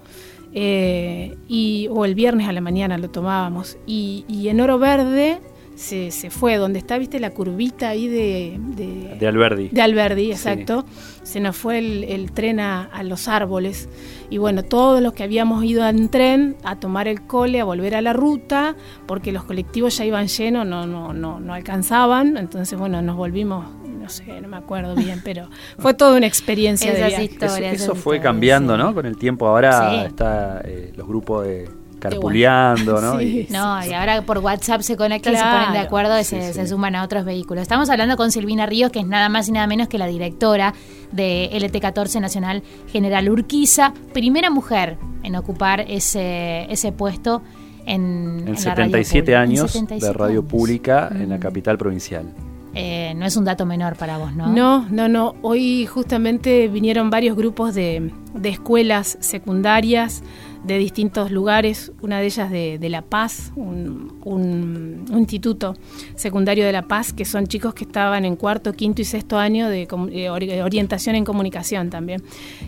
eh, 0.52 1.37
y, 1.47 1.87
o 1.93 2.05
el 2.05 2.17
viernes 2.17 2.49
a 2.49 2.52
la 2.52 2.61
mañana 2.61 2.99
lo 2.99 3.09
tomábamos, 3.09 3.76
y, 3.87 4.25
y 4.28 4.49
en 4.49 4.61
Oro 4.61 4.81
Verde 4.81 5.38
se, 5.78 6.11
se 6.11 6.28
fue, 6.30 6.56
donde 6.56 6.80
está, 6.80 6.99
viste, 6.99 7.20
la 7.20 7.30
curvita 7.30 7.90
ahí 7.90 8.08
de... 8.08 8.58
de- 8.75 9.16
De 9.18 9.26
Alberdi. 9.28 9.68
de 9.68 9.80
Alberdi, 9.80 10.32
exacto. 10.32 10.85
Se 11.23 11.38
nos 11.38 11.56
fue 11.56 11.78
el, 11.78 12.02
el 12.04 12.32
tren 12.32 12.58
a, 12.58 12.82
a 12.85 13.04
los 13.04 13.28
árboles. 13.28 13.88
Y 14.28 14.38
bueno, 14.38 14.64
todos 14.64 15.00
los 15.00 15.12
que 15.12 15.23
habíamos 15.23 15.62
ido 15.64 15.87
en 15.88 16.08
tren 16.08 16.56
a 16.64 16.80
tomar 16.80 17.06
el 17.06 17.23
cole, 17.26 17.61
a 17.61 17.64
volver 17.64 17.94
a 17.94 18.02
la 18.02 18.12
ruta, 18.12 18.75
porque 19.06 19.30
los 19.30 19.44
colectivos 19.44 19.97
ya 19.97 20.04
iban 20.04 20.26
llenos, 20.26 20.66
no, 20.66 20.85
no, 20.87 21.12
no, 21.12 21.38
no 21.38 21.54
alcanzaban. 21.54 22.37
Entonces, 22.37 22.76
bueno, 22.76 23.00
nos 23.00 23.16
volvimos, 23.16 23.64
no 23.87 24.08
sé, 24.08 24.40
no 24.40 24.49
me 24.49 24.56
acuerdo 24.56 24.97
bien, 24.97 25.20
pero 25.25 25.49
fue 25.78 25.94
toda 25.94 26.16
una 26.16 26.26
experiencia 26.26 26.90
de 26.90 26.97
Esas 26.99 27.08
viaje. 27.11 27.25
historias. 27.25 27.75
Eso, 27.75 27.94
fue 27.94 28.16
historias, 28.16 28.23
cambiando, 28.25 28.75
sí. 28.76 28.82
¿no? 28.82 28.94
Con 28.94 29.06
el 29.06 29.16
tiempo 29.16 29.47
ahora 29.47 29.90
Sí. 29.90 29.97
está 30.06 30.61
eh, 30.64 30.92
los 30.97 31.06
grupos 31.06 31.47
de 31.47 31.68
carpuleando, 31.99 33.00
¿no? 33.00 33.19
Sí. 33.19 33.47
Y- 33.49 33.52
No, 33.52 33.85
y 33.85 33.93
ahora 33.93 34.23
por 34.23 34.38
WhatsApp 34.38 34.81
se 34.83 34.97
conectan, 34.97 35.35
se 35.35 35.40
Claro. 35.40 35.59
ponen 35.67 35.73
de 35.73 35.78
acuerdo 35.87 36.19
y 36.19 36.25
se, 36.25 36.49
Sí, 36.49 36.52
se 36.55 36.67
suman 36.67 36.95
a 36.97 37.02
otros 37.05 37.25
vehículos. 37.25 37.62
Estamos 37.62 37.90
hablando 37.90 38.17
con 38.17 38.31
Silvina 38.31 38.67
Ríos, 38.67 38.90
que 38.90 39.00
es 39.00 39.07
nada 39.07 39.28
más 39.28 39.49
y 39.49 39.52
nada 39.52 39.67
menos 39.67 39.88
que 39.88 39.99
la 39.99 40.07
directora 40.07 40.75
de 41.12 41.50
LT14 41.52 42.21
Nacional 42.21 42.62
General 42.93 43.28
Urquiza, 43.28 43.93
primera 44.12 44.50
mujer 44.50 44.97
en 45.23 45.37
ocupar 45.37 45.85
ese, 45.88 46.67
ese 46.71 46.93
puesto 46.93 47.43
en, 47.87 48.40
en 48.47 48.49
en 48.49 48.64
la 48.64 48.75
radio 48.75 48.90
77 49.05 49.23
pública. 49.33 49.43
En 49.43 49.50
años 49.50 49.71
77 49.73 50.07
de 50.07 50.12
radio 50.12 50.40
años. 50.40 50.50
pública 50.50 51.09
en 51.11 51.28
la 51.31 51.37
Mm. 51.37 51.40
capital 51.40 51.78
provincial. 51.78 52.26
Eh, 52.75 53.14
no 53.17 53.25
es 53.25 53.37
un 53.37 53.45
dato 53.47 53.64
menor 53.64 53.97
para 53.97 54.19
vos, 54.19 54.33
¿no? 54.35 54.47
No, 54.49 54.87
no, 54.90 55.09
no. 55.09 55.35
Hoy 55.43 55.87
justamente 55.87 56.69
vinieron 56.69 57.09
varios 57.11 57.35
grupos 57.37 57.75
de, 57.75 58.12
de 58.35 58.49
escuelas 58.50 59.17
secundarias 59.21 60.23
de 60.65 60.77
distintos 60.79 61.31
lugares, 61.31 61.93
una 62.03 62.19
de 62.21 62.27
ellas 62.27 62.50
de, 62.50 62.79
de 62.79 62.88
La 62.88 63.03
Paz, 63.03 63.53
un, 63.57 64.19
un- 64.25 65.05
un 65.11 65.19
instituto 65.19 65.75
secundario 66.17 66.67
de 66.67 66.73
La 66.73 66.83
Paz, 66.83 67.12
que 67.12 67.25
son 67.25 67.47
chicos 67.47 67.75
que 67.75 67.85
estaban 67.85 68.25
en 68.25 68.37
cuarto, 68.37 68.73
quinto 68.73 69.00
y 69.00 69.05
sexto 69.05 69.38
año 69.38 69.69
de, 69.69 69.87
de 69.87 69.87
ori- 70.31 70.61
orientación 70.62 71.15
en 71.15 71.25
comunicación 71.25 71.91
también. 71.91 72.23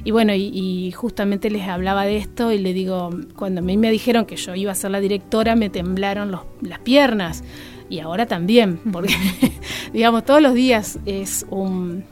Y 0.05 0.13
bueno, 0.13 0.33
y, 0.35 0.51
y 0.55 0.93
justamente 0.93 1.51
les 1.51 1.69
hablaba 1.69 2.05
de 2.05 2.17
esto 2.17 2.53
y 2.53 2.59
le 2.59 2.73
digo, 2.73 3.11
cuando 3.37 3.61
a 3.61 3.65
mí 3.65 3.77
me 3.77 3.91
dijeron 3.91 4.25
que 4.25 4.37
yo 4.37 4.55
iba 4.55 4.73
a 4.73 4.75
ser 4.77 4.91
la 4.93 5.01
directora, 5.01 5.57
me 5.57 5.69
temblaron 5.69 6.31
los- 6.31 6.43
las 6.63 6.79
piernas. 6.79 7.43
Y 7.91 7.99
ahora 7.99 8.27
también, 8.27 8.79
porque 8.93 9.15
digamos, 9.93 10.25
todos 10.25 10.41
los 10.41 10.55
días 10.55 10.99
es 11.07 11.45
un, 11.51 12.05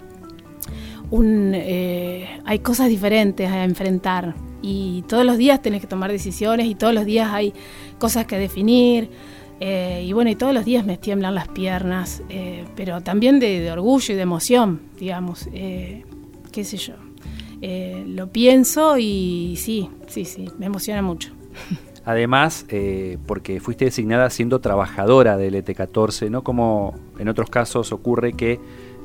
un 1.11 1.53
eh, 1.55 2.41
hay 2.45 2.59
cosas 2.59 2.89
diferentes 2.89 3.49
a 3.49 3.63
enfrentar 3.65 4.35
y 4.63 5.03
todos 5.09 5.25
los 5.25 5.37
días 5.39 5.63
tenés 5.63 5.81
que 5.81 5.87
tomar 5.87 6.11
decisiones 6.11 6.67
y 6.67 6.75
todos 6.75 6.95
los 6.95 7.05
días 7.05 7.33
hay 7.33 7.53
cosas 7.99 8.27
que 8.27 8.39
definir 8.39 9.11
eh, 9.61 10.05
y 10.07 10.13
bueno 10.13 10.31
y 10.31 10.37
todos 10.37 10.55
los 10.55 10.65
días 10.65 10.85
me 10.85 10.97
tiemblan 10.97 11.35
las 11.35 11.49
piernas 11.49 12.23
eh, 12.29 12.65
pero 12.77 13.01
también 13.01 13.41
de, 13.41 13.71
orgullo 13.71 14.15
y 14.15 14.17
de 14.17 14.23
emoción 14.23 14.81
digamos 14.99 15.49
eh, 15.53 16.05
qué 16.53 16.65
sé 16.65 16.77
yo. 16.77 16.95
Lo 17.61 18.29
pienso 18.29 18.99
y 18.99 19.57
sí 19.57 19.91
sí 20.07 20.25
sí 20.25 20.49
me 20.59 20.67
emociona 20.67 21.03
mucho. 21.03 21.33
Además, 22.05 22.65
porque 23.27 23.61
fuiste 23.61 23.85
designada 23.85 24.31
siendo 24.31 24.61
trabajadora 24.61 25.37
del 25.37 25.57
ET14, 25.57 26.31
no 26.31 26.43
como 26.43 26.95
en 27.19 27.29
otros 27.29 27.51
casos 27.51 27.93
ocurre 27.93 28.33
que 28.33 28.61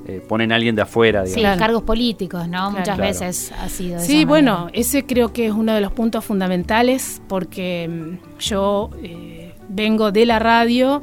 eh, 0.08 0.22
ponen 0.28 0.52
a 0.52 0.56
alguien 0.56 0.76
de 0.76 0.82
afuera, 0.82 1.26
Sí, 1.26 1.36
digamos. 1.36 1.58
Claro. 1.58 1.60
cargos 1.60 1.84
políticos, 1.84 2.48
¿no? 2.48 2.72
Muchas 2.72 2.84
Claro. 2.96 3.04
veces 3.04 3.52
ha 3.60 3.70
sido 3.70 4.00
de 4.00 4.06
Sí, 4.06 4.20
esa 4.20 4.28
bueno, 4.28 4.60
manera. 4.66 4.80
ese 4.80 5.06
creo 5.06 5.32
que 5.34 5.46
es 5.48 5.54
uno 5.54 5.74
de 5.74 5.82
los 5.82 5.92
puntos 5.94 6.26
fundamentales 6.26 7.22
porque 7.28 7.88
mm, 7.90 8.40
yo 8.40 8.90
eh, 9.02 9.54
vengo 9.70 10.12
de 10.12 10.26
la 10.26 10.40
radio, 10.40 11.02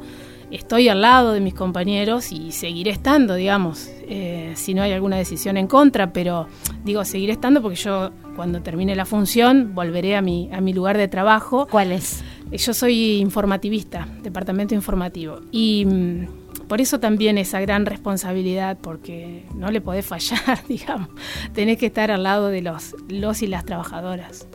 estoy 0.51 0.87
al 0.89 1.01
lado 1.01 1.33
de 1.33 1.39
mis 1.39 1.53
compañeros 1.53 2.31
y 2.31 2.51
seguiré 2.51 2.91
estando, 2.91 3.35
digamos, 3.35 3.89
eh, 4.07 4.51
si 4.55 4.73
no 4.73 4.83
hay 4.83 4.91
alguna 4.91 5.17
decisión 5.17 5.57
en 5.57 5.65
contra, 5.67 6.11
pero 6.13 6.47
digo, 6.83 7.03
seguiré 7.05 7.31
estando 7.33 7.61
porque 7.61 7.77
yo 7.77 8.11
cuando 8.35 8.61
termine 8.61 8.95
la 8.95 9.05
función 9.05 9.71
volveré 9.73 10.15
a 10.15 10.21
mi, 10.21 10.49
a 10.53 10.61
mi 10.61 10.73
lugar 10.73 10.97
de 10.97 11.07
trabajo. 11.07 11.67
¿Cuál 11.71 11.91
es? 11.91 12.23
Yo 12.51 12.73
soy 12.73 13.19
informativista, 13.19 14.07
departamento 14.23 14.75
informativo. 14.75 15.39
Y 15.51 15.85
mm, 15.85 16.27
por 16.71 16.79
eso 16.79 17.01
también 17.01 17.37
esa 17.37 17.59
gran 17.59 17.85
responsabilidad, 17.85 18.77
porque 18.81 19.45
no 19.53 19.71
le 19.71 19.81
podés 19.81 20.05
fallar, 20.05 20.63
digamos. 20.69 21.09
Tenés 21.51 21.77
que 21.77 21.87
estar 21.87 22.11
al 22.11 22.23
lado 22.23 22.47
de 22.47 22.61
los, 22.61 22.95
los 23.09 23.41
y 23.41 23.47
las 23.47 23.65
trabajadoras. 23.65 24.47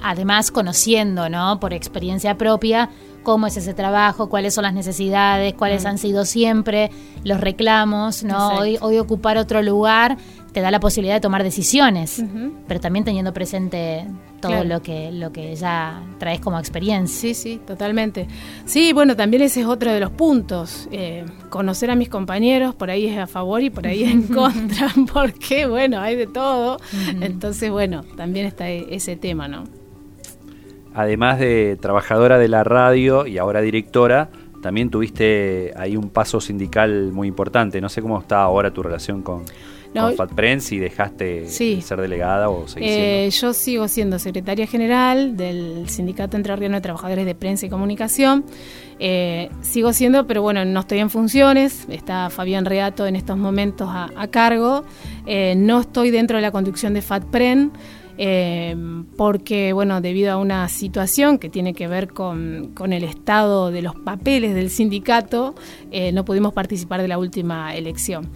Además, 0.00 0.52
conociendo, 0.52 1.28
¿no? 1.28 1.58
Por 1.58 1.74
experiencia 1.74 2.38
propia, 2.38 2.88
cómo 3.24 3.48
es 3.48 3.56
ese 3.56 3.74
trabajo, 3.74 4.28
cuáles 4.28 4.54
son 4.54 4.62
las 4.62 4.74
necesidades, 4.74 5.54
cuáles 5.54 5.82
Mm. 5.82 5.86
han 5.88 5.98
sido 5.98 6.24
siempre 6.24 6.92
los 7.24 7.40
reclamos, 7.40 8.22
¿no? 8.22 8.50
Hoy, 8.50 8.78
hoy 8.80 8.98
ocupar 8.98 9.36
otro 9.36 9.60
lugar 9.60 10.18
te 10.52 10.60
da 10.60 10.70
la 10.70 10.80
posibilidad 10.80 11.14
de 11.14 11.20
tomar 11.20 11.42
decisiones, 11.44 12.22
pero 12.66 12.80
también 12.80 13.04
teniendo 13.04 13.32
presente 13.32 14.06
todo 14.40 14.52
Claro. 14.52 14.68
lo 14.68 14.82
que 14.82 15.12
lo 15.12 15.30
que 15.32 15.54
ya 15.54 16.02
traes 16.18 16.40
como 16.40 16.58
experiencia. 16.58 17.20
Sí, 17.20 17.34
sí, 17.34 17.60
totalmente. 17.66 18.26
Sí, 18.64 18.92
bueno, 18.92 19.14
también 19.14 19.42
ese 19.42 19.60
es 19.60 19.66
otro 19.66 19.92
de 19.92 20.00
los 20.00 20.10
puntos. 20.10 20.88
eh, 20.90 21.24
conocer 21.50 21.90
a 21.90 21.94
mis 21.94 22.08
compañeros, 22.08 22.74
por 22.74 22.90
ahí 22.90 23.06
es 23.06 23.18
a 23.18 23.26
favor 23.26 23.62
y 23.62 23.70
por 23.70 23.86
ahí 23.86 24.02
es 24.04 24.10
en 24.10 24.22
contra, 24.34 24.88
porque, 25.12 25.66
bueno, 25.66 26.00
hay 26.00 26.16
de 26.16 26.26
todo. 26.26 26.78
Entonces, 27.20 27.70
bueno, 27.70 28.02
también 28.16 28.46
está 28.46 28.68
e- 28.70 28.86
ese 28.94 29.16
tema, 29.16 29.46
¿no? 29.46 29.64
Además 30.94 31.38
de 31.38 31.78
trabajadora 31.80 32.38
de 32.38 32.48
la 32.48 32.64
radio 32.64 33.26
y 33.26 33.38
ahora 33.38 33.60
directora, 33.60 34.30
también 34.62 34.90
tuviste 34.90 35.72
ahí 35.76 35.96
un 35.96 36.10
paso 36.10 36.40
sindical 36.40 37.12
muy 37.12 37.28
importante. 37.28 37.80
No 37.80 37.88
sé 37.88 38.02
cómo 38.02 38.18
está 38.18 38.42
ahora 38.42 38.72
tu 38.72 38.82
relación 38.82 39.22
con, 39.22 39.44
No, 39.94 40.06
con 40.08 40.16
FatPren, 40.16 40.60
si 40.60 40.78
dejaste 40.78 41.46
Sí. 41.48 41.76
de 41.76 41.82
ser 41.82 42.00
delegada 42.00 42.48
o 42.48 42.68
seguís 42.68 42.88
Eh, 42.90 43.28
yo 43.32 43.52
sigo 43.52 43.88
siendo 43.88 44.18
secretaria 44.18 44.66
general 44.66 45.36
del 45.36 45.88
Sindicato 45.88 46.36
Entrerriano 46.36 46.76
de 46.76 46.80
Trabajadores 46.80 47.26
de 47.26 47.34
Prensa 47.34 47.66
y 47.66 47.68
Comunicación. 47.70 48.44
Eh, 48.98 49.50
sigo 49.62 49.92
siendo, 49.92 50.26
pero 50.26 50.42
bueno, 50.42 50.64
no 50.64 50.80
estoy 50.80 50.98
en 50.98 51.10
funciones. 51.10 51.86
Está 51.88 52.30
Fabián 52.30 52.64
Reato 52.66 53.06
en 53.06 53.16
estos 53.16 53.36
momentos 53.36 53.88
a, 53.90 54.10
a 54.16 54.26
cargo. 54.28 54.84
Eh, 55.26 55.54
no 55.56 55.80
estoy 55.80 56.10
dentro 56.10 56.36
de 56.36 56.42
la 56.42 56.50
conducción 56.52 56.94
de 56.94 57.02
FATPREN. 57.02 57.72
eh, 58.22 58.76
porque, 59.16 59.72
bueno, 59.72 60.02
debido 60.02 60.30
a 60.32 60.36
una 60.36 60.68
situación 60.68 61.38
que 61.38 61.48
tiene 61.48 61.72
que 61.72 61.88
ver 61.88 62.08
con, 62.08 62.72
con 62.74 62.92
el 62.92 63.02
estado 63.02 63.70
de 63.70 63.80
los 63.80 63.94
papeles 63.94 64.54
del 64.54 64.68
sindicato, 64.68 65.54
eh, 65.90 66.12
no 66.12 66.22
pudimos 66.26 66.52
participar 66.52 67.00
de 67.00 67.08
la 67.08 67.16
última 67.16 67.74
elección 67.74 68.28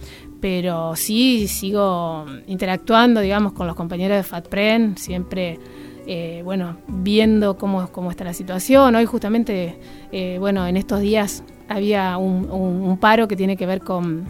pero 0.45 0.95
sí 0.95 1.47
sigo 1.47 2.27
interactuando, 2.45 3.19
digamos, 3.19 3.53
con 3.53 3.65
los 3.65 3.75
compañeros 3.75 4.15
de 4.15 4.21
FATPREN, 4.21 4.95
siempre, 4.95 5.57
eh, 6.05 6.43
bueno, 6.43 6.77
viendo 6.87 7.57
cómo, 7.57 7.87
cómo 7.91 8.11
está 8.11 8.25
la 8.25 8.33
situación. 8.35 8.93
Hoy 8.93 9.05
justamente, 9.05 9.79
eh, 10.11 10.37
bueno, 10.39 10.67
en 10.67 10.77
estos 10.77 10.99
días 10.99 11.43
había 11.67 12.17
un, 12.17 12.95
paro 13.01 13.27
que 13.27 13.35
tiene 13.35 13.57
que 13.57 13.65
ver 13.65 13.79
con, 13.79 14.25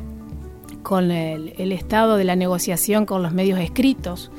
con 0.83 1.11
el, 1.11 1.53
el 1.57 1.73
estado 1.73 2.15
de 2.15 2.23
la 2.23 2.37
negociación 2.37 3.05
con 3.05 3.21
los 3.21 3.33
medios 3.33 3.59
escritos. 3.59 4.31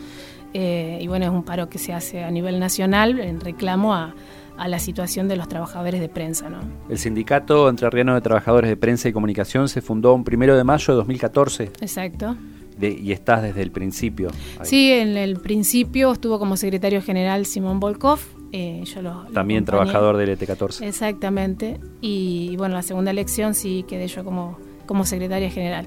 Eh, 0.54 0.98
y 1.02 1.08
bueno, 1.08 1.26
es 1.26 1.30
un 1.30 1.42
paro 1.42 1.68
que 1.68 1.76
se 1.76 1.92
hace 1.92 2.24
a 2.24 2.30
nivel 2.30 2.58
nacional 2.58 3.20
en 3.20 3.38
reclamo 3.38 3.92
a, 3.92 4.14
a 4.58 4.68
la 4.68 4.78
situación 4.78 5.28
de 5.28 5.36
los 5.36 5.48
trabajadores 5.48 6.00
de 6.00 6.08
prensa, 6.08 6.48
¿no? 6.48 6.58
El 6.88 6.98
Sindicato 6.98 7.68
Entrerriano 7.68 8.14
de 8.14 8.20
Trabajadores 8.20 8.70
de 8.70 8.76
Prensa 8.76 9.08
y 9.08 9.12
Comunicación 9.12 9.68
se 9.68 9.82
fundó 9.82 10.14
un 10.14 10.24
primero 10.24 10.56
de 10.56 10.64
mayo 10.64 10.92
de 10.94 10.96
2014 10.96 11.64
Exacto. 11.80 12.36
de- 12.78 12.90
y 12.92 13.12
estás 13.12 13.42
desde 13.42 13.62
el 13.62 13.70
principio. 13.70 14.28
ahí. 14.58 14.66
Sí, 14.66 14.92
en 14.92 15.16
el 15.16 15.36
principio 15.40 16.12
estuvo 16.12 16.38
como 16.38 16.56
secretario 16.56 17.02
general 17.02 17.44
Simón 17.46 17.80
Volkov. 17.80 18.18
eh, 18.52 18.82
yo 18.86 19.02
lo, 19.02 19.24
lo 19.24 19.30
También 19.32 19.64
trabajador 19.64 20.16
del 20.16 20.30
ET14. 20.38 20.82
Exactamente. 20.86 21.78
Y, 22.00 22.54
bueno, 22.56 22.74
la 22.76 22.82
segunda 22.82 23.10
elección 23.10 23.54
sí 23.54 23.84
quedé 23.88 24.06
yo 24.08 24.24
como, 24.24 24.56
como 24.86 25.04
secretaria 25.04 25.50
general. 25.50 25.86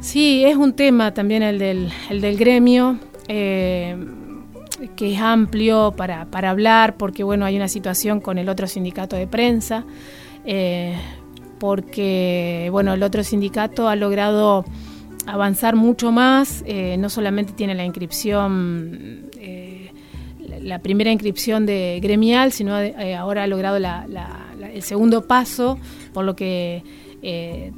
Sí, 0.00 0.44
es 0.44 0.56
un 0.56 0.72
tema 0.72 1.14
también 1.14 1.42
el 1.42 1.58
del, 1.58 1.90
el 2.10 2.20
del 2.20 2.36
gremio. 2.36 2.98
Eh, 3.28 3.96
que 4.88 5.14
es 5.14 5.20
amplio 5.20 5.92
para, 5.96 6.26
para, 6.26 6.50
hablar, 6.50 6.96
porque 6.96 7.24
bueno, 7.24 7.44
hay 7.44 7.56
una 7.56 7.68
situación 7.68 8.20
con 8.20 8.38
el 8.38 8.48
otro 8.48 8.66
sindicato 8.66 9.16
de 9.16 9.26
prensa, 9.26 9.84
eh, 10.44 10.96
porque 11.58 12.68
bueno, 12.70 12.94
el 12.94 13.02
otro 13.02 13.22
sindicato 13.22 13.88
ha 13.88 13.96
logrado 13.96 14.64
avanzar 15.26 15.76
mucho 15.76 16.10
más, 16.10 16.64
eh, 16.66 16.96
no 16.98 17.08
solamente 17.08 17.52
tiene 17.52 17.74
la 17.74 17.84
inscripción, 17.84 19.30
eh, 19.38 19.92
la 20.60 20.80
primera 20.80 21.12
inscripción 21.12 21.64
de 21.64 22.00
gremial, 22.02 22.52
sino 22.52 22.74
ahora 23.18 23.44
ha 23.44 23.46
logrado 23.46 23.78
la, 23.78 24.06
la, 24.08 24.48
el 24.72 24.82
segundo 24.82 25.26
paso, 25.26 25.78
por 26.12 26.24
lo 26.24 26.34
que 26.34 26.82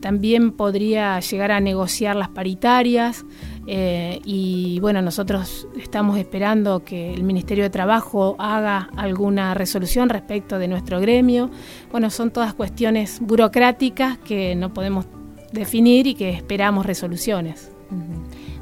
también 0.01 0.53
podría 0.53 1.21
llegar 1.21 1.53
a 1.53 1.61
negociar 1.61 2.17
las 2.17 2.31
paritarias 2.31 3.27
eh, 3.67 4.21
y 4.25 4.79
bueno, 4.81 5.01
nosotros 5.01 5.67
estamos 5.81 6.19
esperando 6.19 6.85
que 6.85 7.15
el 7.15 7.23
Ministerio 7.23 7.65
de 7.65 7.71
Trabajo 7.71 8.37
haga 8.39 8.91
alguna 8.97 9.55
resolución 9.55 10.09
respecto 10.09 10.59
de 10.59 10.69
nuestro 10.69 11.01
gremio. 11.01 11.51
Bueno, 11.91 12.11
son 12.11 12.31
todas 12.31 12.55
cuestiones 12.55 13.21
burocráticas 13.21 14.19
que 14.19 14.55
no 14.55 14.75
podemos 14.75 15.07
definir 15.53 16.07
y 16.07 16.15
que 16.15 16.31
esperamos 16.31 16.85
resoluciones. 16.85 17.71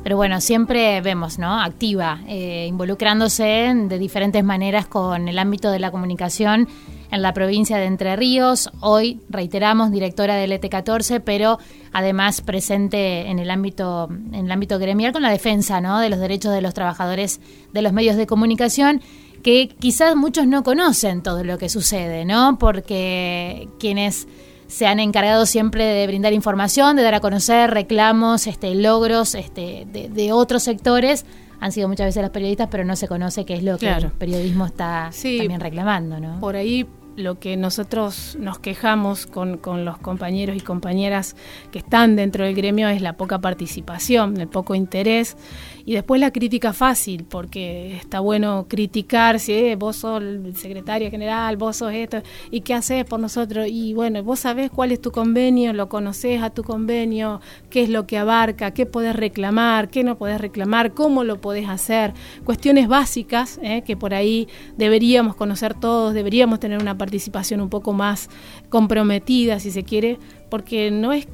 Pero 0.02 0.16
bueno, 0.16 0.40
siempre 0.40 1.00
vemos, 1.00 1.38
¿no? 1.38 1.60
Activa, 1.60 2.20
eh, 2.26 2.66
involucrándose 2.68 3.72
de 3.88 3.98
diferentes 3.98 4.44
maneras 4.44 4.86
con 4.86 5.28
el 5.28 5.38
ámbito 5.38 5.70
de 5.70 5.78
la 5.78 5.90
comunicación 5.90 6.68
en 7.12 7.22
la 7.22 7.32
provincia 7.34 7.76
de 7.76 7.84
Entre 7.84 8.16
Ríos. 8.16 8.70
Hoy, 8.80 9.20
reiteramos, 9.28 9.92
directora 9.92 10.34
del 10.34 10.50
ET14, 10.50 11.22
pero 11.24 11.58
además 11.92 12.40
presente 12.40 13.28
en 13.28 13.38
el 13.38 13.50
ámbito, 13.50 14.08
en 14.10 14.46
el 14.46 14.50
ámbito 14.50 14.78
gremial 14.78 15.12
con 15.12 15.22
la 15.22 15.30
defensa 15.30 15.80
¿no? 15.80 16.00
de 16.00 16.08
los 16.08 16.18
derechos 16.18 16.52
de 16.52 16.62
los 16.62 16.74
trabajadores 16.74 17.40
de 17.72 17.82
los 17.82 17.92
medios 17.92 18.16
de 18.16 18.26
comunicación 18.26 19.02
que 19.42 19.68
quizás 19.68 20.16
muchos 20.16 20.46
no 20.46 20.62
conocen 20.62 21.22
todo 21.22 21.44
lo 21.44 21.58
que 21.58 21.68
sucede, 21.68 22.24
¿no? 22.24 22.58
Porque 22.60 23.68
quienes 23.80 24.28
se 24.68 24.86
han 24.86 25.00
encargado 25.00 25.46
siempre 25.46 25.84
de 25.84 26.06
brindar 26.06 26.32
información, 26.32 26.96
de 26.96 27.02
dar 27.02 27.14
a 27.14 27.20
conocer 27.20 27.70
reclamos, 27.70 28.46
este, 28.46 28.74
logros 28.76 29.34
este, 29.34 29.86
de, 29.92 30.08
de 30.08 30.32
otros 30.32 30.62
sectores, 30.62 31.26
han 31.58 31.72
sido 31.72 31.88
muchas 31.88 32.06
veces 32.06 32.22
los 32.22 32.30
periodistas, 32.30 32.68
pero 32.70 32.84
no 32.84 32.96
se 32.96 33.06
conoce 33.08 33.44
qué 33.44 33.54
es 33.54 33.62
lo 33.62 33.78
claro. 33.78 34.00
que 34.00 34.06
el 34.06 34.12
periodismo 34.12 34.66
está 34.66 35.10
sí, 35.12 35.38
también 35.38 35.60
reclamando, 35.60 36.20
¿no? 36.20 36.40
Por 36.40 36.56
ahí 36.56 36.86
lo 37.16 37.38
que 37.38 37.56
nosotros 37.56 38.36
nos 38.40 38.58
quejamos 38.58 39.26
con, 39.26 39.58
con, 39.58 39.84
los 39.84 39.98
compañeros 39.98 40.56
y 40.56 40.60
compañeras 40.60 41.36
que 41.70 41.78
están 41.78 42.16
dentro 42.16 42.44
del 42.44 42.54
gremio 42.54 42.88
es 42.88 43.02
la 43.02 43.14
poca 43.14 43.40
participación, 43.40 44.40
el 44.40 44.48
poco 44.48 44.74
interés 44.74 45.36
y 45.84 45.94
después 45.94 46.20
la 46.20 46.30
crítica 46.30 46.72
fácil, 46.72 47.24
porque 47.24 47.96
está 47.96 48.20
bueno 48.20 48.66
criticar 48.68 49.40
si 49.40 49.74
vos 49.74 49.96
sos 49.96 50.22
el 50.22 50.54
secretario 50.56 51.10
general, 51.10 51.56
vos 51.56 51.76
sos 51.76 51.92
esto, 51.92 52.22
y 52.50 52.60
qué 52.60 52.74
haces 52.74 53.04
por 53.04 53.20
nosotros. 53.20 53.66
Y 53.68 53.94
bueno, 53.94 54.22
vos 54.22 54.40
sabés 54.40 54.70
cuál 54.70 54.92
es 54.92 55.00
tu 55.00 55.10
convenio, 55.10 55.72
lo 55.72 55.88
conocés 55.88 56.42
a 56.42 56.50
tu 56.50 56.62
convenio, 56.62 57.40
qué 57.70 57.82
es 57.82 57.88
lo 57.88 58.06
que 58.06 58.18
abarca, 58.18 58.72
qué 58.72 58.86
podés 58.86 59.16
reclamar, 59.16 59.88
qué 59.88 60.04
no 60.04 60.16
podés 60.16 60.40
reclamar, 60.40 60.92
cómo 60.92 61.24
lo 61.24 61.40
podés 61.40 61.68
hacer. 61.68 62.12
Cuestiones 62.44 62.88
básicas 62.88 63.58
eh, 63.62 63.82
que 63.82 63.96
por 63.96 64.14
ahí 64.14 64.48
deberíamos 64.76 65.34
conocer 65.34 65.74
todos, 65.74 66.14
deberíamos 66.14 66.60
tener 66.60 66.80
una 66.80 66.96
participación 67.02 67.60
un 67.60 67.68
poco 67.68 67.92
más 67.92 68.30
comprometida, 68.68 69.58
si 69.58 69.70
se 69.72 69.82
quiere, 69.82 70.18
porque 70.48 70.90
no 70.90 71.12
es 71.12 71.26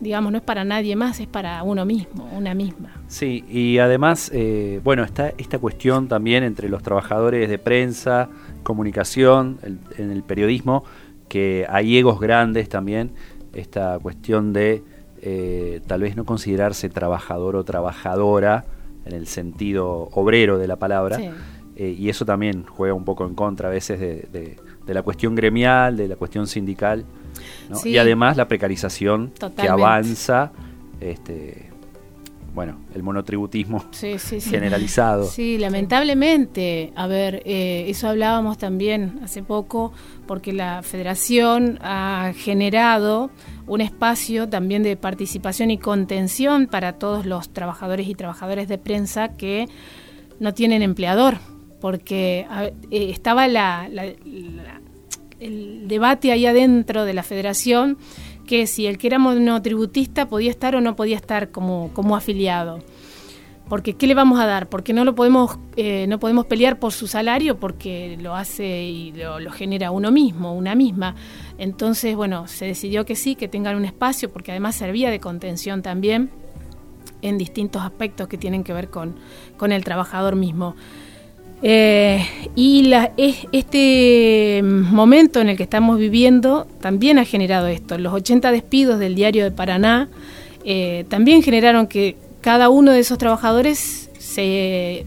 digamos, 0.00 0.32
no 0.32 0.38
es 0.38 0.44
para 0.44 0.64
nadie 0.64 0.96
más, 0.96 1.20
es 1.20 1.28
para 1.28 1.62
uno 1.62 1.84
mismo, 1.84 2.28
una 2.36 2.54
misma. 2.54 2.90
Sí, 3.06 3.44
y 3.48 3.78
además, 3.78 4.32
eh, 4.34 4.80
bueno, 4.82 5.04
está 5.04 5.32
esta 5.38 5.60
cuestión 5.60 6.08
también 6.08 6.42
entre 6.42 6.68
los 6.68 6.82
trabajadores 6.82 7.48
de 7.48 7.58
prensa, 7.58 8.28
comunicación, 8.64 9.58
el, 9.62 9.78
en 9.98 10.10
el 10.10 10.24
periodismo, 10.24 10.82
que 11.28 11.66
hay 11.68 11.98
egos 11.98 12.18
grandes 12.18 12.68
también, 12.68 13.12
esta 13.54 13.96
cuestión 14.00 14.52
de 14.52 14.82
eh, 15.20 15.80
tal 15.86 16.00
vez 16.00 16.16
no 16.16 16.24
considerarse 16.24 16.88
trabajador 16.88 17.54
o 17.54 17.62
trabajadora 17.62 18.64
en 19.04 19.12
el 19.12 19.28
sentido 19.28 20.08
obrero 20.14 20.58
de 20.58 20.66
la 20.66 20.76
palabra, 20.76 21.16
sí. 21.16 21.30
eh, 21.76 21.96
y 21.96 22.08
eso 22.08 22.24
también 22.24 22.64
juega 22.64 22.94
un 22.94 23.04
poco 23.04 23.24
en 23.24 23.36
contra 23.36 23.68
a 23.68 23.70
veces 23.70 24.00
de, 24.00 24.26
de, 24.32 24.56
de 24.86 24.94
la 24.94 25.02
cuestión 25.02 25.34
gremial, 25.34 25.96
de 25.96 26.08
la 26.08 26.16
cuestión 26.16 26.46
sindical. 26.46 27.04
¿no? 27.68 27.76
Sí. 27.76 27.90
Y 27.90 27.98
además 27.98 28.36
la 28.36 28.48
precarización 28.48 29.30
Totalmente. 29.30 29.62
que 29.62 29.68
avanza, 29.68 30.52
este, 31.00 31.72
bueno, 32.54 32.76
el 32.94 33.02
monotributismo 33.02 33.84
sí, 33.92 34.18
sí, 34.18 34.40
generalizado. 34.40 35.24
Sí, 35.24 35.56
lamentablemente, 35.56 36.92
a 36.96 37.06
ver, 37.06 37.42
eh, 37.46 37.86
eso 37.88 38.08
hablábamos 38.08 38.58
también 38.58 39.20
hace 39.24 39.42
poco, 39.42 39.92
porque 40.26 40.52
la 40.52 40.82
federación 40.82 41.78
ha 41.80 42.32
generado 42.36 43.30
un 43.66 43.80
espacio 43.80 44.48
también 44.48 44.82
de 44.82 44.96
participación 44.96 45.70
y 45.70 45.78
contención 45.78 46.66
para 46.66 46.94
todos 46.94 47.24
los 47.24 47.48
trabajadores 47.50 48.06
y 48.08 48.14
trabajadoras 48.14 48.68
de 48.68 48.76
prensa 48.76 49.28
que 49.36 49.68
no 50.38 50.52
tienen 50.52 50.82
empleador, 50.82 51.38
porque 51.82 52.46
eh, 52.92 53.10
estaba 53.10 53.48
la, 53.48 53.90
el 55.40 55.88
debate 55.88 56.30
ahí 56.30 56.46
adentro 56.46 57.04
de 57.04 57.12
la 57.12 57.24
federación 57.24 57.98
que 58.46 58.68
si 58.68 58.86
el 58.86 58.98
que 58.98 59.08
era 59.08 59.18
monotributista 59.18 60.28
podía 60.28 60.52
estar 60.52 60.76
o 60.76 60.80
no 60.80 60.94
podía 60.94 61.16
estar 61.16 61.50
como, 61.50 61.90
como 61.92 62.14
afiliado. 62.14 62.78
Porque 63.68 63.94
¿qué 63.94 64.06
le 64.06 64.14
vamos 64.14 64.38
a 64.38 64.46
dar? 64.46 64.68
Porque 64.68 64.92
no 64.92 65.04
lo 65.04 65.16
podemos, 65.16 65.58
eh, 65.76 66.06
no 66.06 66.20
podemos 66.20 66.46
pelear 66.46 66.78
por 66.78 66.92
su 66.92 67.08
salario 67.08 67.58
porque 67.58 68.16
lo 68.20 68.36
hace 68.36 68.84
y 68.84 69.12
lo, 69.12 69.40
lo, 69.40 69.50
genera 69.50 69.90
uno 69.90 70.12
mismo, 70.12 70.54
una 70.54 70.76
misma. 70.76 71.16
Entonces, 71.58 72.14
bueno, 72.14 72.46
se 72.46 72.66
decidió 72.66 73.04
que 73.04 73.16
sí, 73.16 73.34
que 73.34 73.48
tengan 73.48 73.74
un 73.74 73.84
espacio, 73.84 74.32
porque 74.32 74.52
además 74.52 74.76
servía 74.76 75.10
de 75.10 75.18
contención 75.18 75.82
también 75.82 76.30
en 77.22 77.38
distintos 77.38 77.82
aspectos 77.82 78.28
que 78.28 78.38
tienen 78.38 78.62
que 78.62 78.72
ver 78.72 78.88
con, 78.88 79.16
con 79.56 79.72
el 79.72 79.82
trabajador 79.82 80.36
mismo. 80.36 80.76
Eh, 81.62 82.26
y 82.56 82.84
la, 82.84 83.12
es, 83.16 83.46
este 83.52 84.62
momento 84.64 85.40
en 85.40 85.48
el 85.48 85.56
que 85.56 85.62
estamos 85.62 85.98
viviendo 85.98 86.66
también 86.80 87.18
ha 87.18 87.24
generado 87.24 87.68
esto. 87.68 87.98
Los 87.98 88.12
80 88.12 88.50
despidos 88.50 88.98
del 88.98 89.14
diario 89.14 89.44
de 89.44 89.52
Paraná 89.52 90.08
eh, 90.64 91.04
también 91.08 91.42
generaron 91.42 91.86
que 91.86 92.16
cada 92.40 92.68
uno 92.68 92.92
de 92.92 93.00
esos 93.00 93.18
trabajadores 93.18 94.10
se 94.18 95.06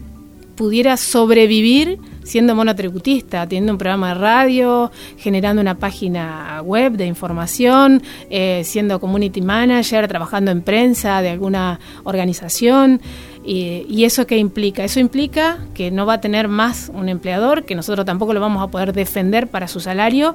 pudiera 0.56 0.96
sobrevivir 0.96 1.98
siendo 2.26 2.56
monotributista, 2.56 3.46
teniendo 3.46 3.72
un 3.72 3.78
programa 3.78 4.08
de 4.08 4.14
radio, 4.14 4.90
generando 5.16 5.62
una 5.62 5.76
página 5.76 6.60
web 6.64 6.94
de 6.94 7.06
información, 7.06 8.02
eh, 8.30 8.62
siendo 8.64 8.98
community 8.98 9.40
manager, 9.40 10.08
trabajando 10.08 10.50
en 10.50 10.62
prensa 10.62 11.22
de 11.22 11.30
alguna 11.30 11.78
organización. 12.02 13.00
Y, 13.46 13.86
y, 13.88 14.04
eso 14.04 14.26
qué 14.26 14.38
implica? 14.38 14.82
Eso 14.82 14.98
implica 14.98 15.58
que 15.72 15.92
no 15.92 16.04
va 16.04 16.14
a 16.14 16.20
tener 16.20 16.48
más 16.48 16.90
un 16.92 17.08
empleador, 17.08 17.64
que 17.64 17.76
nosotros 17.76 18.04
tampoco 18.04 18.34
lo 18.34 18.40
vamos 18.40 18.60
a 18.60 18.66
poder 18.72 18.92
defender 18.92 19.46
para 19.46 19.68
su 19.68 19.78
salario, 19.78 20.34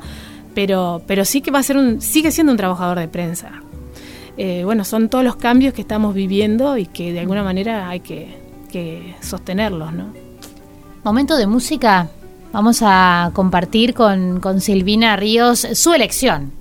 pero, 0.56 1.02
pero 1.08 1.26
sí 1.26 1.42
que 1.42 1.52
va 1.52 1.60
a 1.60 1.64
ser 1.64 1.78
un, 1.78 2.02
sigue 2.02 2.32
siendo 2.32 2.52
un 2.52 2.58
trabajador 2.58 3.00
de 3.00 3.08
prensa. 3.08 3.52
Eh, 4.38 4.62
bueno, 4.64 4.86
son 4.86 5.10
todos 5.10 5.24
los 5.24 5.36
cambios 5.36 5.74
que 5.74 5.82
estamos 5.82 6.16
viviendo 6.16 6.78
y 6.78 6.86
que 6.86 7.12
de 7.12 7.20
alguna 7.20 7.44
manera 7.44 7.90
hay 7.90 8.00
que, 8.00 8.38
que 8.72 9.16
sostenerlos, 9.22 9.94
¿no? 9.94 10.14
Momento 11.04 11.36
de 11.36 11.48
música. 11.48 12.10
Vamos 12.54 12.80
a 12.82 13.32
compartir 13.34 13.94
con, 13.94 14.40
con 14.40 14.62
Silvina 14.62 15.16
Ríos 15.16 15.68
su 15.74 15.94
elección. 15.94 16.52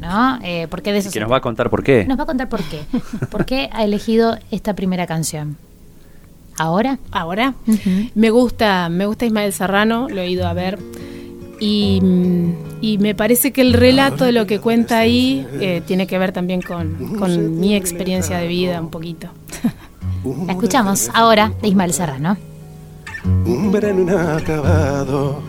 ¿No? 0.00 0.38
Eh, 0.42 0.66
porque 0.70 0.92
de 0.92 0.98
eso 1.00 1.10
que 1.10 1.20
nos 1.20 1.30
va 1.30 1.36
a 1.36 1.40
contar 1.42 1.68
por 1.68 1.82
qué. 1.82 2.06
Nos 2.06 2.18
va 2.18 2.22
a 2.22 2.26
contar 2.26 2.48
por 2.48 2.62
qué. 2.62 2.80
¿Por 3.30 3.44
qué 3.44 3.68
ha 3.70 3.84
elegido 3.84 4.38
esta 4.50 4.74
primera 4.74 5.06
canción? 5.06 5.58
¿Ahora? 6.60 6.98
Ahora. 7.10 7.54
Uh 7.66 7.72
-huh. 7.72 8.10
Me 8.14 8.28
gusta, 8.28 8.90
me 8.90 9.06
gusta 9.06 9.24
Ismael 9.24 9.54
Serrano, 9.54 10.10
lo 10.10 10.20
he 10.20 10.28
ido 10.28 10.46
a 10.46 10.52
ver. 10.52 10.78
Y, 11.58 12.02
y, 12.82 12.98
me 12.98 13.14
parece 13.14 13.50
que 13.50 13.62
el 13.62 13.72
relato 13.72 14.26
de 14.26 14.32
lo 14.32 14.46
que 14.46 14.60
cuenta 14.60 14.98
ahí 14.98 15.46
eh, 15.60 15.82
tiene 15.86 16.06
que 16.06 16.18
ver 16.18 16.32
también 16.32 16.60
con, 16.60 17.16
con, 17.18 17.58
mi 17.58 17.74
experiencia 17.74 18.36
de 18.36 18.46
vida 18.46 18.78
un 18.78 18.90
poquito. 18.90 19.28
La 20.46 20.52
escuchamos 20.52 21.10
ahora 21.14 21.50
de 21.62 21.68
Ismael 21.68 21.94
Serrano. 21.94 22.36
Un 23.24 23.72
verano 23.72 24.02
inacabado, 24.02 25.40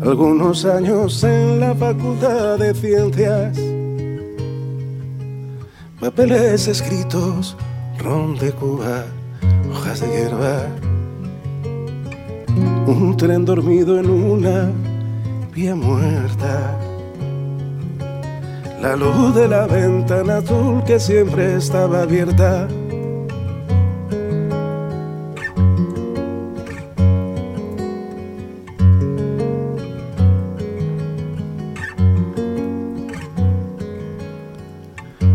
algunos 0.00 0.64
años 0.64 1.24
en 1.24 1.58
la 1.58 1.74
Facultad 1.74 2.58
de 2.58 2.72
Ciencias, 2.72 3.58
papeles 6.00 6.68
escritos, 6.68 7.56
ron 7.98 8.36
de 8.36 8.52
Cuba 8.52 9.04
hojas 9.78 10.00
de 10.00 10.08
hierba, 10.08 10.66
un 12.86 13.16
tren 13.16 13.44
dormido 13.44 13.98
en 13.98 14.10
una 14.10 14.70
vía 15.54 15.76
muerta, 15.76 16.76
la 18.82 18.96
luz 18.96 19.34
de 19.34 19.46
la 19.46 19.66
ventana 19.66 20.38
azul 20.38 20.82
que 20.84 20.98
siempre 20.98 21.56
estaba 21.56 22.02
abierta. 22.02 22.66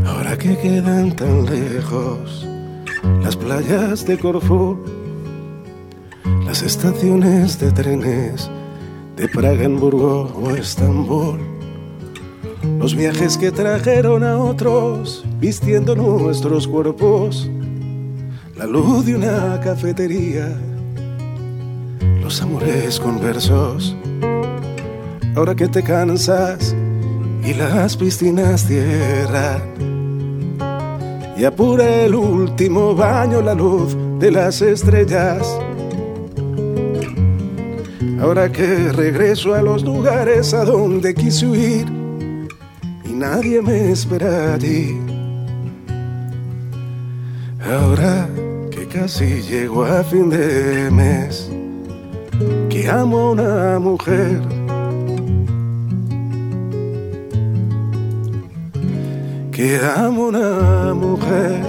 Ahora 0.06 0.38
que 0.38 0.58
quedan 0.58 1.16
tan 1.16 1.46
lejos 1.46 2.53
las 3.22 3.36
playas 3.36 4.06
de 4.06 4.18
Corfú, 4.18 4.78
las 6.46 6.62
estaciones 6.62 7.60
de 7.60 7.72
trenes 7.72 8.50
de 9.16 9.28
Praga, 9.28 9.66
Hamburgo 9.66 10.32
o 10.36 10.52
Estambul, 10.52 11.40
los 12.80 12.96
viajes 12.96 13.38
que 13.38 13.52
trajeron 13.52 14.24
a 14.24 14.38
otros 14.38 15.24
vistiendo 15.40 15.96
nuestros 15.96 16.68
cuerpos, 16.68 17.50
la 18.58 18.66
luz 18.66 19.06
de 19.06 19.16
una 19.16 19.60
cafetería, 19.62 20.58
los 22.22 22.42
amores 22.42 23.00
conversos. 23.00 23.96
Ahora 25.36 25.56
que 25.56 25.68
te 25.68 25.82
cansas 25.84 26.76
y 27.44 27.54
las 27.54 27.98
piscinas 27.98 28.66
cierran 28.66 29.73
y 31.38 31.46
apura 31.46 32.04
el 32.06 32.16
último 32.16 32.96
baño 32.96 33.42
la 33.42 33.54
luz 33.54 33.96
de 34.20 34.32
las 34.32 34.62
estrellas. 34.62 35.48
Ahora 38.22 38.52
que 38.52 38.92
regreso 38.92 39.54
a 39.54 39.62
los 39.62 39.84
lugares 39.84 40.54
a 40.54 40.64
donde 40.64 41.14
quise 41.14 41.46
huir 41.46 41.86
y 43.04 43.10
nadie 43.12 43.62
me 43.62 43.92
espera 43.92 44.54
allí. 44.54 44.98
Ahora 47.66 48.30
que 48.72 48.88
casi 48.88 49.42
llego 49.42 49.84
a 49.84 50.04
fin 50.04 50.30
de 50.30 50.90
mes, 50.92 51.50
que 52.70 52.90
amo 52.90 53.18
a 53.18 53.32
una 53.32 53.80
mujer. 53.80 54.53
Que 59.54 59.78
amo 59.78 60.30
una 60.30 60.96
mujer. 60.96 61.62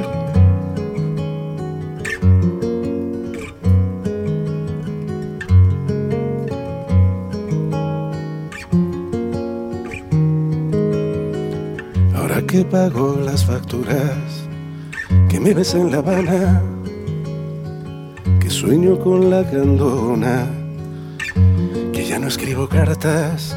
Ahora 12.16 12.40
que 12.46 12.64
pago 12.64 13.20
las 13.22 13.44
facturas, 13.44 14.48
que 15.28 15.38
me 15.38 15.52
ves 15.52 15.74
en 15.74 15.90
La 15.90 15.98
Habana, 15.98 16.62
que 18.40 18.48
sueño 18.48 18.98
con 18.98 19.28
la 19.28 19.44
candona, 19.44 20.46
que 21.92 22.06
ya 22.06 22.18
no 22.18 22.28
escribo 22.28 22.66
cartas, 22.66 23.54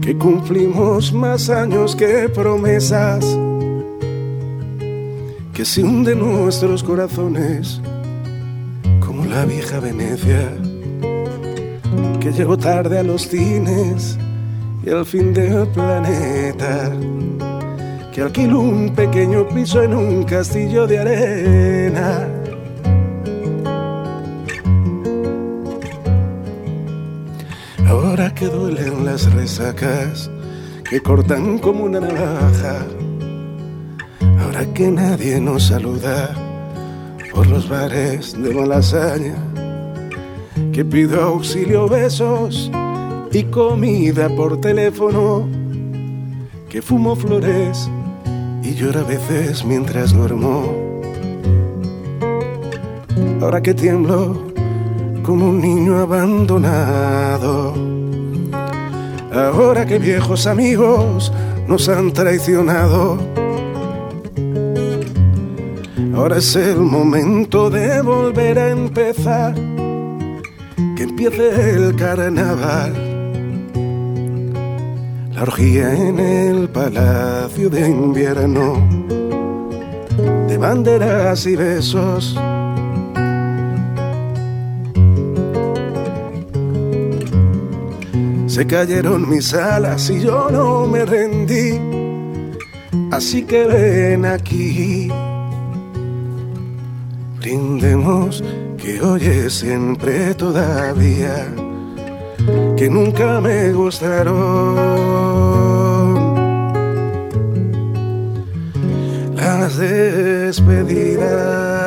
que 0.00 0.16
cumplimos 0.16 1.12
más 1.12 1.50
años 1.50 1.94
que 1.94 2.28
promesas, 2.28 3.24
que 5.52 5.64
se 5.64 5.82
hunden 5.82 6.20
nuestros 6.20 6.82
corazones 6.82 7.80
como 9.04 9.26
la 9.26 9.44
vieja 9.44 9.78
Venecia, 9.80 10.52
que 12.18 12.32
llego 12.32 12.56
tarde 12.56 12.98
a 12.98 13.02
los 13.02 13.28
cines 13.28 14.18
y 14.84 14.90
al 14.90 15.04
fin 15.04 15.34
del 15.34 15.68
planeta, 15.68 16.92
que 18.12 18.22
alquilo 18.22 18.60
un 18.60 18.94
pequeño 18.94 19.46
piso 19.48 19.82
en 19.82 19.94
un 19.94 20.24
castillo 20.24 20.86
de 20.86 20.98
arena. 20.98 22.39
Ahora 28.20 28.34
que 28.34 28.48
duelen 28.48 29.06
las 29.06 29.32
resacas, 29.32 30.30
que 30.90 31.00
cortan 31.00 31.56
como 31.56 31.84
una 31.84 32.00
navaja, 32.00 32.84
ahora 34.42 34.66
que 34.74 34.90
nadie 34.90 35.40
nos 35.40 35.68
saluda 35.68 36.28
por 37.32 37.46
los 37.46 37.66
bares 37.66 38.38
de 38.38 38.52
Malasaña, 38.52 39.36
que 40.70 40.84
pido 40.84 41.22
auxilio, 41.22 41.88
besos 41.88 42.70
y 43.32 43.44
comida 43.44 44.28
por 44.28 44.60
teléfono, 44.60 45.48
que 46.68 46.82
fumo 46.82 47.16
flores 47.16 47.88
y 48.62 48.74
lloro 48.74 49.00
a 49.00 49.04
veces 49.04 49.64
mientras 49.64 50.12
duermo. 50.12 50.74
Ahora 53.40 53.62
que 53.62 53.72
tiemblo 53.72 54.52
como 55.22 55.48
un 55.48 55.62
niño 55.62 55.96
abandonado, 55.96 57.99
ahora 59.32 59.86
que 59.86 59.98
viejos 59.98 60.46
amigos 60.46 61.32
nos 61.66 61.88
han 61.88 62.12
traicionado. 62.12 63.18
Ahora 66.14 66.38
es 66.38 66.56
el 66.56 66.78
momento 66.78 67.70
de 67.70 68.02
volver 68.02 68.58
a 68.58 68.70
empezar, 68.70 69.54
que 69.54 71.02
empiece 71.02 71.70
el 71.70 71.94
carnaval. 71.96 72.92
La 75.32 75.42
orgía 75.42 75.94
en 75.94 76.18
el 76.18 76.68
palacio 76.68 77.70
de 77.70 77.88
invierno, 77.88 78.86
de 80.48 80.58
banderas 80.58 81.46
y 81.46 81.56
besos. 81.56 82.36
Se 88.60 88.66
cayeron 88.66 89.26
mis 89.26 89.54
alas 89.54 90.10
y 90.10 90.20
yo 90.20 90.50
no 90.50 90.86
me 90.86 91.06
rendí, 91.06 91.80
así 93.10 93.44
que 93.44 93.64
ven 93.64 94.26
aquí. 94.26 95.08
Brindemos 97.38 98.44
que 98.76 99.00
hoy 99.00 99.48
siempre 99.48 100.34
todavía 100.34 101.46
que 102.76 102.90
nunca 102.90 103.40
me 103.40 103.72
gustaron 103.72 104.76
las 109.36 109.78
despedidas. 109.78 111.79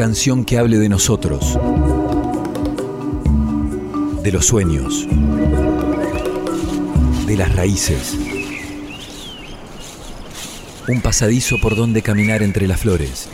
Canción 0.00 0.46
que 0.46 0.56
hable 0.56 0.78
de 0.78 0.88
nosotros, 0.88 1.58
de 4.22 4.32
los 4.32 4.46
sueños, 4.46 5.06
de 7.26 7.36
las 7.36 7.54
raíces. 7.54 8.16
Un 10.88 11.02
pasadizo 11.02 11.58
por 11.60 11.76
donde 11.76 12.00
caminar 12.00 12.42
entre 12.42 12.66
las 12.66 12.80
flores. 12.80 13.28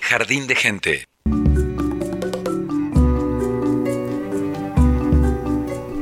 Jardín 0.00 0.46
de 0.46 0.54
gente. 0.54 1.04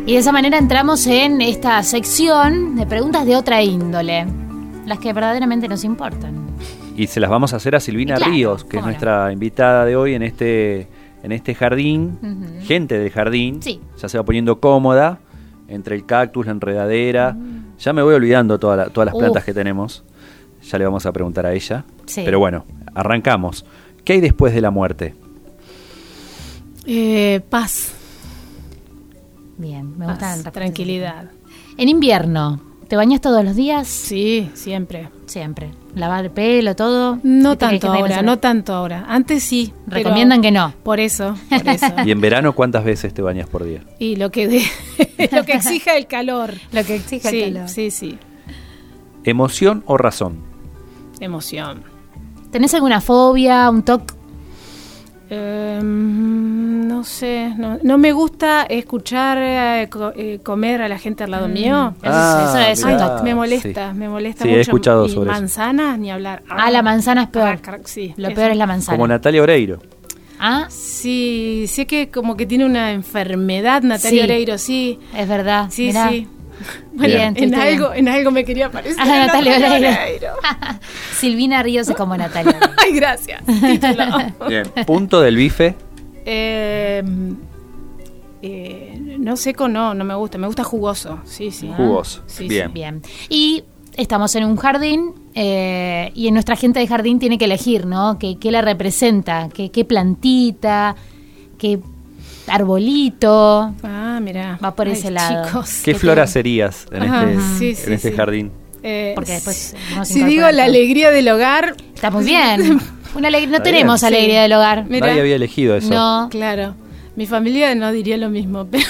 Y 0.06 0.12
de 0.12 0.18
esa 0.18 0.30
manera 0.30 0.58
entramos 0.58 1.08
en 1.08 1.40
esta 1.40 1.82
sección 1.82 2.76
de 2.76 2.86
preguntas 2.86 3.26
de 3.26 3.34
otra 3.34 3.64
índole, 3.64 4.28
las 4.84 5.00
que 5.00 5.12
verdaderamente 5.12 5.66
nos 5.66 5.82
importan. 5.82 6.35
Y 6.96 7.06
se 7.08 7.20
las 7.20 7.30
vamos 7.30 7.52
a 7.52 7.56
hacer 7.56 7.74
a 7.76 7.80
Silvina 7.80 8.16
Claro, 8.16 8.32
Ríos, 8.32 8.64
que 8.64 8.76
es 8.78 8.82
no. 8.82 8.88
nuestra 8.88 9.32
invitada 9.32 9.84
de 9.84 9.96
hoy 9.96 10.14
en 10.14 10.22
este, 10.22 10.88
en 11.22 11.32
este 11.32 11.54
jardín. 11.54 12.18
Gente 12.62 12.98
del 12.98 13.10
jardín. 13.10 13.62
Sí. 13.62 13.80
Ya 14.00 14.08
se 14.08 14.16
va 14.18 14.24
poniendo 14.24 14.60
cómoda 14.60 15.18
entre 15.68 15.94
el 15.96 16.06
cactus, 16.06 16.46
la 16.46 16.52
enredadera. 16.52 17.36
Ya 17.78 17.92
me 17.92 18.02
voy 18.02 18.14
olvidando 18.14 18.58
toda 18.58 18.76
la- 18.76 18.86
todas 18.88 19.06
las 19.06 19.14
Uf. 19.14 19.20
plantas 19.20 19.44
que 19.44 19.52
tenemos. 19.52 20.04
Ya 20.70 20.78
le 20.78 20.84
vamos 20.84 21.04
a 21.06 21.12
preguntar 21.12 21.44
a 21.46 21.52
ella. 21.52 21.84
Sí. 22.06 22.22
Pero 22.24 22.38
bueno, 22.38 22.64
arrancamos. 22.94 23.64
¿Qué 24.04 24.14
hay 24.14 24.20
después 24.20 24.54
de 24.54 24.60
la 24.60 24.70
muerte? 24.70 25.14
Eh, 26.86 27.40
paz, 27.50 27.92
Bien, 29.58 29.98
me 29.98 30.06
paz, 30.06 30.20
respuestas. 30.20 30.52
tranquilidad. 30.52 31.30
En 31.78 31.88
invierno, 31.88 32.60
¿te 32.88 32.94
bañas 32.96 33.20
todos 33.20 33.44
los 33.44 33.56
días? 33.56 33.88
Sí, 33.88 34.50
siempre. 34.54 35.08
Siempre. 35.26 35.70
Lavar 35.96 36.24
el 36.26 36.30
pelo, 36.30 36.76
todo. 36.76 37.18
No 37.24 37.56
tanto 37.58 37.92
ahora, 37.92 38.22
no 38.22 38.38
tanto 38.38 38.72
ahora. 38.74 39.04
Antes 39.08 39.42
sí. 39.42 39.72
pero 39.88 39.96
Recomiendan 40.04 40.40
que 40.42 40.52
no. 40.52 40.72
Por 40.84 41.00
eso, 41.00 41.34
por 41.48 41.68
eso. 41.74 41.86
¿Y 42.04 42.10
en 42.12 42.20
verano 42.20 42.52
cuántas 42.54 42.84
veces 42.84 43.12
te 43.12 43.22
bañas 43.22 43.48
por 43.48 43.64
día? 43.64 43.80
y 43.98 44.16
lo 44.16 44.30
que, 44.30 44.46
de- 44.46 44.62
lo 45.32 45.44
que 45.44 45.54
exija 45.54 45.96
el 45.96 46.06
calor. 46.06 46.54
Lo 46.72 46.84
que 46.84 47.00
Sí, 47.00 47.20
el 47.24 47.52
calor. 47.54 47.68
sí, 47.68 47.90
sí. 47.90 48.18
¿Emoción 49.24 49.82
o 49.86 49.96
razón? 49.96 50.38
Emoción. 51.18 51.82
¿Tenés 52.52 52.72
alguna 52.74 53.00
fobia, 53.00 53.68
un 53.70 53.82
toque? 53.82 54.14
Em, 55.28 56.86
no 56.88 57.02
sé, 57.04 57.52
no, 57.56 57.78
no 57.82 57.98
me 57.98 58.12
gusta 58.12 58.62
escuchar 58.64 59.38
eh, 59.40 59.88
co- 59.90 60.12
eh, 60.16 60.40
comer 60.42 60.82
a 60.82 60.88
la 60.88 60.98
gente 60.98 61.24
al 61.24 61.30
lado 61.30 61.48
mío. 61.48 61.94
Eso, 62.02 62.58
eso 62.58 62.88
es 62.88 63.22
me 63.22 63.34
molesta, 63.34 63.92
sí. 63.92 63.98
me 63.98 64.08
molesta 64.08 64.42
Sí, 64.44 64.48
mucho. 64.48 64.58
he 64.58 64.60
escuchado 64.62 65.06
y 65.06 65.10
sobre 65.10 65.30
eso. 65.30 65.40
manzanas, 65.40 65.98
ni 65.98 66.10
hablar. 66.10 66.42
Ah, 66.48 66.70
la 66.70 66.82
manzana 66.82 67.24
es 67.24 67.28
peor. 67.30 67.58
Ah, 67.66 67.78
sí, 67.84 68.14
Lo 68.16 68.28
eso. 68.28 68.36
peor 68.36 68.50
es 68.52 68.56
la 68.56 68.66
manzana. 68.66 68.96
Como 68.96 69.08
Natalia 69.08 69.42
Oreiro. 69.42 69.78
Ah, 70.38 70.66
Sí, 70.68 71.64
sé 71.68 71.86
que 71.86 72.10
como 72.10 72.36
que 72.36 72.46
tiene 72.46 72.64
una 72.66 72.92
enfermedad, 72.92 73.82
Natalia 73.82 74.22
Sí. 74.22 74.30
Oreiro, 74.30 74.58
sí. 74.58 74.98
es 75.16 75.28
verdad. 75.28 75.66
Sí, 75.70 75.86
Mirá. 75.88 76.08
sí. 76.10 76.28
Bien, 76.92 77.34
en, 77.36 77.54
algo, 77.54 77.90
bien. 77.90 78.08
en 78.08 78.14
algo 78.14 78.30
me 78.30 78.44
quería 78.44 78.70
parecer. 78.70 78.96
Ah, 78.98 79.22
a 79.22 79.26
Natalia 79.26 79.56
Oreiro. 79.56 79.90
Oreiro. 79.90 80.28
Silvina 81.18 81.62
Ríos 81.62 81.88
es 81.88 81.96
como 81.96 82.16
Natalia. 82.16 82.58
Ay, 82.76 82.92
gracias. 82.94 83.42
Título. 83.44 84.04
Bien. 84.48 84.64
Punto 84.86 85.20
del 85.20 85.36
bife. 85.36 85.74
Eh, 86.24 87.02
eh, 88.42 89.16
no 89.18 89.36
seco, 89.36 89.68
no, 89.68 89.94
no 89.94 90.04
me 90.04 90.14
gusta. 90.14 90.38
Me 90.38 90.46
gusta 90.46 90.64
jugoso. 90.64 91.20
Sí, 91.24 91.50
sí. 91.50 91.70
Jugoso. 91.76 92.22
Sí, 92.26 92.48
Bien. 92.48 92.72
Bien. 92.72 93.02
Y 93.28 93.64
estamos 93.96 94.34
en 94.36 94.44
un 94.44 94.56
jardín 94.56 95.14
eh, 95.34 96.10
y 96.14 96.28
en 96.28 96.34
nuestra 96.34 96.56
gente 96.56 96.80
de 96.80 96.86
jardín 96.86 97.18
tiene 97.18 97.38
que 97.38 97.46
elegir, 97.46 97.86
¿no? 97.86 98.18
¿Qué, 98.18 98.38
qué 98.38 98.50
la 98.50 98.62
representa? 98.62 99.48
¿Qué, 99.52 99.70
qué 99.70 99.84
plantita? 99.84 100.96
¿Qué 101.58 101.80
arbolito? 102.48 103.74
Ah, 103.82 104.18
mira. 104.22 104.58
Va 104.64 104.74
por 104.74 104.88
ese 104.88 105.10
lado. 105.10 105.46
Chicos. 105.46 105.80
¿Qué 105.84 105.94
flora 105.94 106.26
serías 106.26 106.86
en 106.90 107.02
Ajá, 107.02 107.30
este, 107.30 107.42
sí, 107.58 107.68
en 107.70 107.76
sí, 107.76 107.92
este 107.94 108.10
sí. 108.10 108.16
jardín? 108.16 108.52
Eh, 108.82 109.12
Porque 109.14 109.32
después 109.32 109.74
si 110.04 110.24
digo 110.24 110.48
la 110.50 110.64
alegría 110.64 111.10
del 111.10 111.28
hogar, 111.28 111.74
Está 111.94 112.10
muy 112.10 112.24
bien. 112.24 112.80
Una 113.14 113.30
no 113.30 113.38
bien, 113.38 113.62
tenemos 113.62 114.00
sí. 114.00 114.06
alegría 114.06 114.42
del 114.42 114.52
hogar. 114.52 114.84
Mira. 114.88 115.06
Nadie 115.06 115.20
había 115.22 115.36
elegido 115.36 115.76
eso. 115.76 115.88
No, 115.88 116.28
claro. 116.30 116.74
Mi 117.16 117.26
familia 117.26 117.74
no 117.74 117.90
diría 117.92 118.16
lo 118.18 118.28
mismo, 118.30 118.66
pero 118.70 118.84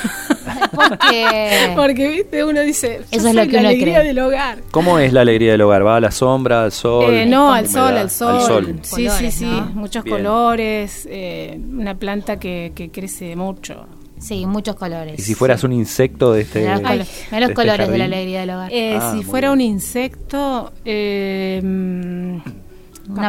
porque 0.74 1.72
porque 1.76 2.08
viste 2.08 2.44
uno 2.44 2.60
dice, 2.60 3.00
Eso 3.10 3.28
es 3.28 3.34
lo 3.34 3.42
que 3.46 3.52
la 3.52 3.60
uno 3.60 3.68
alegría 3.68 3.94
cree. 4.00 4.06
del 4.08 4.18
hogar. 4.18 4.58
¿Cómo 4.70 4.98
es 4.98 5.12
la 5.12 5.20
alegría 5.22 5.52
del 5.52 5.62
hogar? 5.62 5.86
¿Va 5.86 5.96
a 5.96 6.00
la 6.00 6.10
sombra, 6.10 6.64
al 6.64 6.72
sol? 6.72 7.14
Eh, 7.14 7.26
no, 7.26 7.52
al 7.52 7.68
sol, 7.68 7.96
al 7.96 8.10
sol. 8.10 8.34
Al 8.36 8.42
sol. 8.42 8.78
Sí, 8.82 9.06
Colores, 9.06 9.34
sí, 9.34 9.38
sí. 9.38 9.44
¿no? 9.46 9.66
Muchos 9.74 10.04
Bien. 10.04 10.16
colores. 10.16 11.06
eh, 11.10 11.58
una 11.72 11.94
planta 11.94 12.38
que, 12.38 12.72
que 12.74 12.90
crece 12.90 13.36
mucho. 13.36 13.86
sí, 14.18 14.44
muchos 14.46 14.74
colores. 14.76 15.18
Y 15.18 15.22
si 15.22 15.34
fueras 15.34 15.62
un 15.64 15.72
insecto 15.72 16.32
de 16.32 16.42
este, 16.42 16.68
Ay. 16.68 16.80
mirá 16.82 16.94
los 16.96 17.06
de 17.30 17.38
este 17.42 17.54
colores 17.54 17.88
de 17.88 17.98
la 17.98 18.04
alegría 18.06 18.40
del 18.40 18.50
hogar. 18.50 18.72
Eh, 18.72 18.98
Ah, 19.00 19.14
si 19.16 19.22
fuera 19.24 19.48
bien. 19.54 19.68
un 19.68 19.74
insecto, 19.74 20.72
eh, 20.84 21.60
Una 21.62 22.42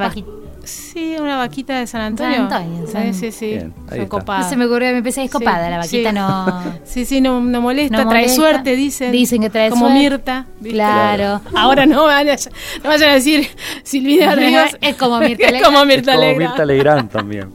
capaz-. 0.01 0.86
Sí, 0.97 1.15
una 1.19 1.37
vaquita 1.37 1.77
de 1.79 1.85
San 1.85 2.01
Antonio. 2.01 2.49
San 2.49 2.61
Antonio, 2.63 2.85
Sí, 2.87 2.91
San- 2.91 3.13
sí, 3.13 3.31
sí. 3.31 3.45
Bien. 3.49 3.73
No 3.87 4.43
se 4.49 4.55
me 4.55 4.65
ocurrió, 4.65 4.89
me 4.91 4.97
empecé 4.97 5.23
escopada, 5.23 5.65
Sí, 5.65 5.71
la 5.71 5.77
vaquita 5.77 6.09
sí. 6.09 6.15
no... 6.15 6.63
Sí, 6.85 7.05
sí, 7.05 7.21
no, 7.21 7.39
no 7.39 7.61
molesta, 7.61 7.97
No 7.97 8.09
trae 8.09 8.21
molesta. 8.23 8.35
suerte, 8.35 8.75
dicen. 8.75 9.11
Dicen 9.11 9.41
que 9.41 9.49
trae 9.51 9.69
Como 9.69 9.87
suerte. 9.87 9.99
Mirta. 9.99 10.45
¿viste? 10.59 10.73
Claro. 10.77 11.41
Ahora 11.55 11.85
no 11.85 12.05
vayan, 12.05 12.37
no 12.83 12.89
vayan 12.89 13.09
a 13.11 13.13
decir 13.13 13.47
Silvina 13.83 14.33
Ríos. 14.35 14.75
Es 14.81 14.95
como 14.95 15.19
Mirta 15.19 15.45
Es 15.45 15.51
Legrand. 15.51 15.65
como 15.65 15.79
Es 15.81 15.87
Mirta 15.87 16.11
como 16.13 16.23
Legrand. 16.25 16.49
Mirta 16.49 16.65
Legrand 16.65 17.11
también. 17.11 17.53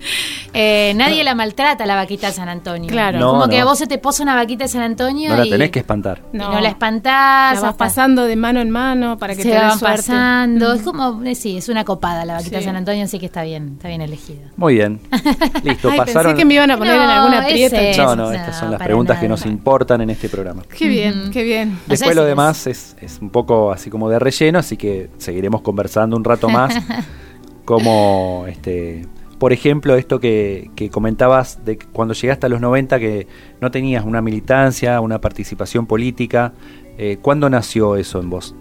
Eh, 0.55 0.93
nadie 0.97 1.25
la 1.25 1.35
maltrata 1.35 1.85
la 1.87 1.97
vaquita 1.97 2.29
de 2.29 2.33
San 2.35 2.49
Antonio. 2.49 2.89
Claro. 2.91 3.19
No, 3.19 3.33
como 3.33 3.49
que 3.49 3.59
a 3.59 3.65
vos 3.65 3.77
se 3.79 3.87
te 3.89 3.99
posa 3.99 4.23
una 4.23 4.37
vaquita 4.37 4.65
de 4.65 4.69
San 4.69 4.83
Antonio 4.83 5.31
No 5.31 5.37
la 5.39 5.47
y, 5.47 5.51
tenés 5.51 5.71
que 5.71 5.81
espantar. 5.81 6.21
y 6.33 6.37
no. 6.37 6.61
la 6.61 6.69
espantás. 6.69 7.55
La 7.57 7.61
vas 7.61 7.65
hasta- 7.71 7.77
pasando 7.77 8.25
de 8.25 8.37
mano 8.37 8.61
en 8.61 8.71
mano 8.71 9.19
para 9.19 9.35
que 9.35 9.43
se 9.43 9.49
te 9.49 9.55
dé 9.57 9.61
van 9.61 9.79
suerte. 9.79 9.97
pasando. 9.97 10.75
Es 10.75 10.83
como, 10.83 11.23
eh, 11.25 11.35
sí, 11.35 11.57
es 11.57 11.69
una 11.69 11.85
copada 11.85 12.25
la 12.25 12.35
vaquita 12.35 12.59
de. 12.59 12.63
San 12.65 12.77
Antonio, 12.77 13.03
así 13.05 13.19
que 13.19 13.27
está 13.33 13.43
bien, 13.45 13.73
está 13.77 13.89
bien 13.89 14.03
elegida. 14.03 14.43
Muy 14.57 14.75
bien. 14.75 15.01
Listo, 15.65 15.89
Ay, 15.91 15.97
pasaron. 15.99 16.33
pensé 16.33 16.37
que 16.39 16.45
me 16.45 16.55
iban 16.55 16.71
a 16.71 16.77
poner 16.77 16.95
en 16.97 17.01
No, 17.03 17.11
algún 17.11 17.35
aprieto. 17.35 17.77
ese- 17.77 18.03
No, 18.03 18.15
no, 18.15 18.25
No, 18.27 18.33
estas 18.33 18.59
son 18.59 18.71
las 18.71 18.83
preguntas 18.83 19.15
nada. 19.17 19.21
que 19.23 19.29
nos 19.29 19.47
importan 19.47 20.03
en 20.03 20.11
este 20.11 20.29
programa. 20.29 20.63
Qué 20.77 20.87
bien, 20.87 21.31
qué 21.33 21.43
bien. 21.43 21.79
Después 21.87 22.15
lo 22.15 22.23
si 22.23 22.29
demás 22.29 22.67
es, 22.67 22.95
es 23.01 23.19
un 23.23 23.31
poco 23.31 23.73
así 23.73 23.89
como 23.89 24.11
de 24.11 24.19
relleno, 24.19 24.59
así 24.59 24.77
que 24.77 25.09
seguiremos 25.17 25.63
conversando 25.63 26.15
un 26.17 26.25
rato 26.25 26.49
más. 26.51 26.75
como, 27.65 28.45
este, 28.49 29.07
por 29.39 29.53
ejemplo, 29.53 29.97
esto 29.97 30.21
que, 30.21 30.71
que 30.77 30.91
comentabas 30.91 31.65
de 31.65 31.79
que 31.79 31.87
cuando 31.87 32.15
llegaste 32.15 32.47
a 32.47 32.49
los 32.49 32.61
90 32.61 32.99
que 32.99 33.27
no 33.61 33.71
tenías 33.71 34.05
una 34.05 34.21
militancia, 34.21 35.01
una 35.01 35.21
participación 35.21 35.87
política. 35.87 36.53
Eh, 36.99 37.17
¿Cuándo 37.23 37.49
nació 37.49 37.97
eso 37.97 38.21
en 38.21 38.29
vos? 38.29 38.55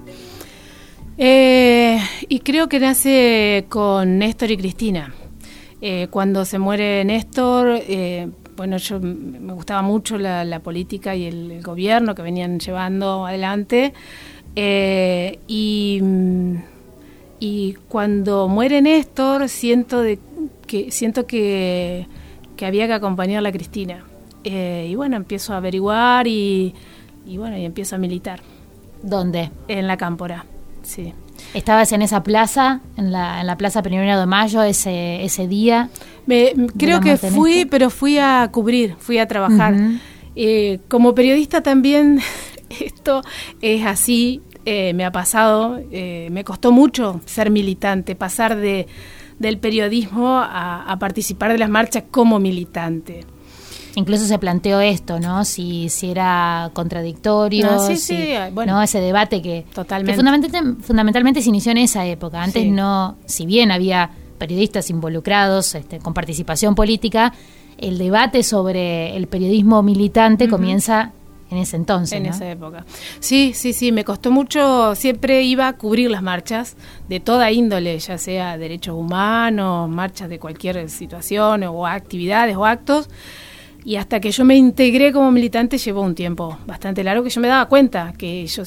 Eh, 1.24 2.00
y 2.30 2.40
creo 2.40 2.68
que 2.68 2.80
nace 2.80 3.68
con 3.70 4.18
Néstor 4.18 4.50
y 4.50 4.58
Cristina. 4.58 5.14
Eh, 5.80 6.08
cuando 6.10 6.46
se 6.46 6.58
muere 6.58 7.06
Néstor, 7.06 7.80
eh, 7.88 8.28
bueno, 8.58 8.78
yo 8.78 9.00
me 9.00 9.54
gustaba 9.54 9.84
mucho 9.84 10.18
la, 10.18 10.44
la 10.44 10.62
política 10.62 11.16
y 11.16 11.26
el, 11.26 11.52
el 11.52 11.62
gobierno 11.62 12.16
que 12.16 12.24
venían 12.24 12.60
llevando 12.60 13.28
adelante. 13.28 13.94
Y, 14.56 16.00
mm, 16.02 16.56
y 17.40 17.74
cuando 17.88 18.48
muere 18.48 18.82
Néstor, 18.82 19.48
siento 19.48 20.02
de, 20.02 20.18
que 20.66 20.90
siento 20.90 21.28
que, 21.28 22.08
que 22.58 22.66
había 22.66 22.88
que 22.88 22.94
acompañarla 22.94 23.50
a 23.50 23.52
Cristina. 23.52 24.06
Y 24.44 24.96
bueno, 24.96 25.18
empiezo 25.18 25.54
a 25.54 25.58
averiguar 25.58 26.26
y, 26.26 26.74
y 27.28 27.38
bueno, 27.38 27.60
y 27.60 27.66
empiezo 27.66 27.96
a 27.96 28.00
militar 28.00 28.40
¿Dónde? 29.04 29.52
en 29.68 29.86
la 29.86 29.98
cámpora. 29.98 30.48
Sí. 30.92 31.14
¿Estabas 31.54 31.92
en 31.92 32.02
esa 32.02 32.22
plaza, 32.24 32.82
en 32.98 33.12
la, 33.12 33.42
en 33.42 33.48
la 33.48 33.58
plaza 33.58 33.82
Primero 33.82 34.20
de 34.20 34.26
Mayo, 34.26 34.62
ese, 34.64 35.24
ese 35.24 35.48
día? 35.48 35.90
Me, 36.26 36.54
creo 36.78 37.00
que 37.00 37.18
fui, 37.18 37.54
este- 37.60 37.66
pero 37.68 37.90
fui 37.90 38.18
a 38.20 38.48
cubrir, 38.52 38.96
fui 39.00 39.18
a 39.18 39.28
trabajar. 39.28 39.74
Eh, 40.36 40.80
como 40.88 41.14
periodista 41.16 41.62
también 41.62 42.20
esto 42.82 43.22
es 43.62 43.86
así, 43.86 44.42
eh, 44.66 44.94
me 44.94 45.04
ha 45.06 45.12
pasado, 45.12 45.80
eh, 45.92 46.28
me 46.32 46.44
costó 46.44 46.72
mucho 46.72 47.20
ser 47.26 47.50
militante, 47.50 48.16
pasar 48.16 48.56
de, 48.56 48.88
del 49.40 49.58
periodismo 49.58 50.38
a, 50.38 50.84
a 50.90 51.00
participar 51.00 51.52
de 51.52 51.58
las 51.58 51.70
marchas 51.70 52.04
como 52.12 52.40
militante. 52.40 53.26
Incluso 53.96 54.26
se 54.26 54.40
planteó 54.40 54.80
esto, 54.80 55.20
¿no? 55.20 55.44
Si, 55.44 55.90
si 55.90 56.12
era 56.12 56.70
contradictorio, 56.74 57.66
No, 57.72 57.88
sí, 57.88 57.98
si- 57.98 58.16
sí, 58.16 58.34
bueno. 58.54 58.74
¿no? 58.76 58.82
Ese 58.82 59.02
debate 59.02 59.42
que, 59.42 59.66
Totalmente. 59.74 60.12
que 60.14 60.16
fundamentalmente, 60.18 60.84
fundamentalmente 60.84 61.42
se 61.42 61.50
inició 61.50 61.72
en 61.74 61.80
esa 61.80 62.06
época. 62.06 62.42
Antes 62.42 62.64
Sí. 62.64 62.72
no, 62.72 63.18
si 63.26 63.46
bien 63.46 63.72
había 63.72 64.10
periodistas 64.38 64.90
involucrados 64.90 65.76
este, 65.76 66.00
con 66.00 66.14
participación 66.14 66.74
política, 66.74 67.34
el 67.78 67.98
debate 67.98 68.44
sobre 68.44 69.16
el 69.18 69.28
periodismo 69.28 69.84
militante 69.84 70.48
comienza 70.48 71.12
en 71.50 71.58
ese 71.58 71.76
entonces, 71.76 72.18
en 72.18 72.24
¿no? 72.24 72.30
esa 72.30 72.50
época. 72.50 72.86
Sí, 73.20 73.52
sí, 73.54 73.74
sí, 73.74 73.92
me 73.92 74.06
costó 74.06 74.32
mucho, 74.32 74.96
siempre 74.96 75.42
iba 75.44 75.68
a 75.68 75.74
cubrir 75.74 76.10
las 76.10 76.22
marchas 76.24 76.78
de 77.10 77.20
toda 77.20 77.52
índole, 77.52 78.00
ya 78.00 78.18
sea 78.18 78.58
derechos 78.58 78.96
humanos, 78.96 79.90
marchas 79.90 80.30
de 80.30 80.40
cualquier 80.40 80.90
situación 80.90 81.64
o 81.64 81.86
actividades 81.86 82.56
o 82.56 82.66
actos. 82.66 83.10
Y 83.84 83.96
hasta 83.96 84.20
que 84.20 84.32
yo 84.32 84.46
me 84.46 84.56
integré 84.56 85.12
como 85.12 85.32
militante 85.32 85.78
llevó 85.78 86.02
un 86.02 86.14
tiempo 86.16 86.58
bastante 86.68 87.04
largo 87.04 87.24
que 87.24 87.30
yo 87.32 87.42
me 87.42 87.48
daba 87.48 87.66
cuenta 87.68 88.14
que 88.18 88.46
yo 88.46 88.64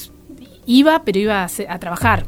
iba, 0.65 1.03
pero 1.05 1.19
iba 1.19 1.43
a, 1.43 1.47
a 1.69 1.79
trabajar. 1.79 2.25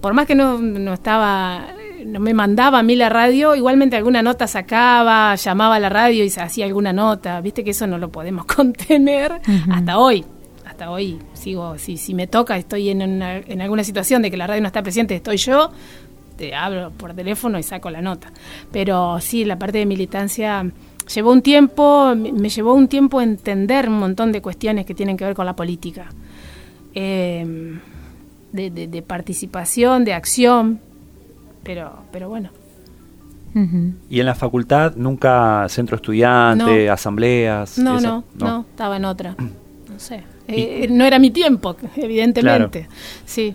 Por 0.00 0.14
más 0.14 0.26
que 0.26 0.36
no, 0.36 0.58
no 0.58 0.92
estaba, 0.94 1.66
no 2.06 2.20
me 2.20 2.34
mandaba 2.34 2.78
a 2.78 2.82
mí 2.84 2.94
la 2.94 3.08
radio, 3.08 3.56
igualmente 3.56 3.96
alguna 3.96 4.22
nota 4.22 4.46
sacaba, 4.46 5.34
llamaba 5.34 5.76
a 5.76 5.80
la 5.80 5.88
radio 5.88 6.22
y 6.22 6.30
se 6.30 6.40
hacía 6.40 6.66
alguna 6.66 6.92
nota. 6.92 7.40
Viste 7.40 7.64
que 7.64 7.70
eso 7.70 7.86
no 7.88 7.98
lo 7.98 8.10
podemos 8.12 8.44
contener 8.56 9.40
hasta 9.72 9.98
hoy. 9.98 10.24
Hasta 10.64 10.90
hoy 10.92 11.18
sigo, 11.32 11.76
si, 11.78 11.96
si 11.96 12.14
me 12.14 12.28
toca, 12.28 12.56
estoy 12.56 12.90
en, 12.90 13.02
una- 13.02 13.38
en 13.38 13.60
alguna 13.60 13.82
situación 13.82 14.22
de 14.22 14.30
que 14.30 14.36
la 14.36 14.46
radio 14.46 14.60
no 14.62 14.68
está 14.68 14.82
presente, 14.82 15.16
estoy 15.16 15.38
yo, 15.38 15.72
te 16.36 16.54
hablo 16.54 16.92
por 16.92 17.14
teléfono 17.14 17.58
y 17.58 17.64
saco 17.64 17.90
la 17.90 18.00
nota. 18.00 18.30
Pero 18.70 19.18
sí, 19.20 19.44
la 19.44 19.58
parte 19.58 19.78
de 19.78 19.86
militancia 19.86 20.70
llevó 21.14 21.32
un 21.32 21.42
tiempo, 21.42 22.14
me 22.14 22.48
llevó 22.48 22.74
un 22.74 22.88
tiempo 22.88 23.20
entender 23.20 23.88
un 23.88 23.98
montón 23.98 24.32
de 24.32 24.40
cuestiones 24.42 24.86
que 24.86 24.94
tienen 24.94 25.16
que 25.16 25.24
ver 25.24 25.34
con 25.34 25.46
la 25.46 25.54
política. 25.56 26.06
Eh, 26.94 27.76
de, 28.52 28.70
de- 28.70 28.86
de 28.88 29.02
participación, 29.02 30.04
de 30.04 30.14
acción, 30.14 30.80
pero, 31.62 31.92
pero 32.12 32.28
bueno. 32.28 32.50
¿Y 34.08 34.20
en 34.20 34.26
la 34.26 34.36
facultad 34.36 34.94
nunca 34.94 35.66
centro 35.68 35.96
estudiante, 35.96 36.86
No. 36.86 36.92
asambleas? 36.92 37.76
No, 37.78 37.98
no, 38.00 38.22
no, 38.38 38.60
estaba 38.70 38.96
en 38.96 39.04
otra. 39.04 39.34
No 39.88 39.98
sé. 39.98 40.22
Eh, 40.46 40.86
no 40.90 41.04
era 41.04 41.18
mi 41.18 41.30
tiempo, 41.32 41.74
evidentemente. 41.96 42.86
Sí. 43.24 43.54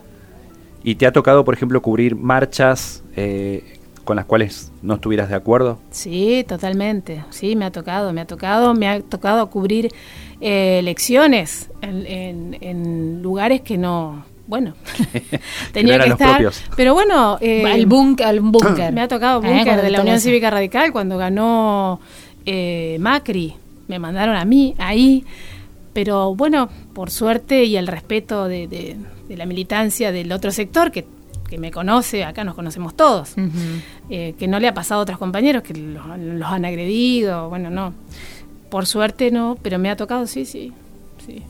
¿Y 0.84 0.96
te 0.96 1.06
ha 1.06 1.14
tocado, 1.14 1.46
por 1.46 1.54
ejemplo, 1.54 1.82
cubrir 1.82 2.18
marchas 2.18 3.02
eh, 3.16 3.80
con 4.04 4.16
las 4.18 4.26
cuales 4.26 4.72
no 4.82 4.96
estuvieras 4.96 5.30
de 5.30 5.36
acuerdo? 5.36 5.80
Sí, 5.92 6.44
totalmente. 6.48 7.24
Sí, 7.30 7.56
me 7.56 7.66
ha 7.66 7.72
tocado, 7.72 8.12
me 8.14 8.22
ha 8.22 8.26
tocado, 8.28 8.74
me 8.74 8.88
ha 8.88 9.02
tocado 9.02 9.50
cubrir 9.50 9.90
eh, 10.42 10.78
elecciones 10.80 11.70
en, 11.82 12.06
en- 12.06 12.58
en 12.62 13.22
lugares 13.22 13.62
que 13.62 13.78
no, 13.78 14.26
bueno, 14.48 14.74
tenía 15.72 16.00
que 16.00 16.10
estar. 16.10 16.32
propios. 16.32 16.64
Pero 16.76 16.94
bueno, 16.94 17.38
eh, 17.42 17.64
el 17.74 17.86
búnker, 17.86 18.28
el 18.28 18.42
búnker. 18.42 18.92
me 18.92 19.02
ha 19.02 19.08
tocado 19.08 19.42
Eh, 19.44 19.48
búnker 19.48 19.82
de 19.82 19.90
la 19.90 20.02
Unión 20.02 20.18
eso. 20.18 20.26
Cívica 20.26 20.50
Radical 20.50 20.92
cuando 20.92 21.18
ganó 21.18 22.00
eh, 22.46 22.98
Macri. 23.00 23.54
Me 23.88 24.00
mandaron 24.00 24.36
a 24.36 24.46
mí 24.46 24.76
ahí. 24.80 25.24
Pero 25.94 26.34
bueno, 26.36 26.70
por 26.94 27.12
suerte 27.12 27.66
y 27.66 27.78
el 27.78 27.86
respeto 27.88 28.48
de, 28.48 28.68
de- 28.68 28.98
de 29.28 29.38
la 29.38 29.46
militancia 29.46 30.12
del 30.12 30.32
otro 30.32 30.52
sector, 30.52 30.92
que, 30.92 31.06
que 31.50 31.58
me 31.58 31.72
conoce, 31.72 32.24
acá 32.24 32.44
nos 32.44 32.56
conocemos 32.56 32.96
todos, 32.96 33.36
eh, 34.10 34.34
que 34.38 34.48
no 34.48 34.60
le 34.60 34.68
ha 34.68 34.74
pasado 34.74 35.02
a 35.02 35.04
otros 35.04 35.18
compañeros 35.20 35.64
que 35.64 35.74
los, 35.74 36.06
los 36.18 36.48
han 36.50 36.66
agredido, 36.66 37.50
bueno, 37.50 37.70
no. 37.70 37.94
Por 38.70 38.86
suerte 38.88 39.30
no, 39.30 39.58
pero 39.62 39.78
me 39.78 39.90
ha 39.90 39.96
tocado, 39.96 40.26
sí, 40.26 40.46
sí. 40.46 40.74
sí. 41.26 41.44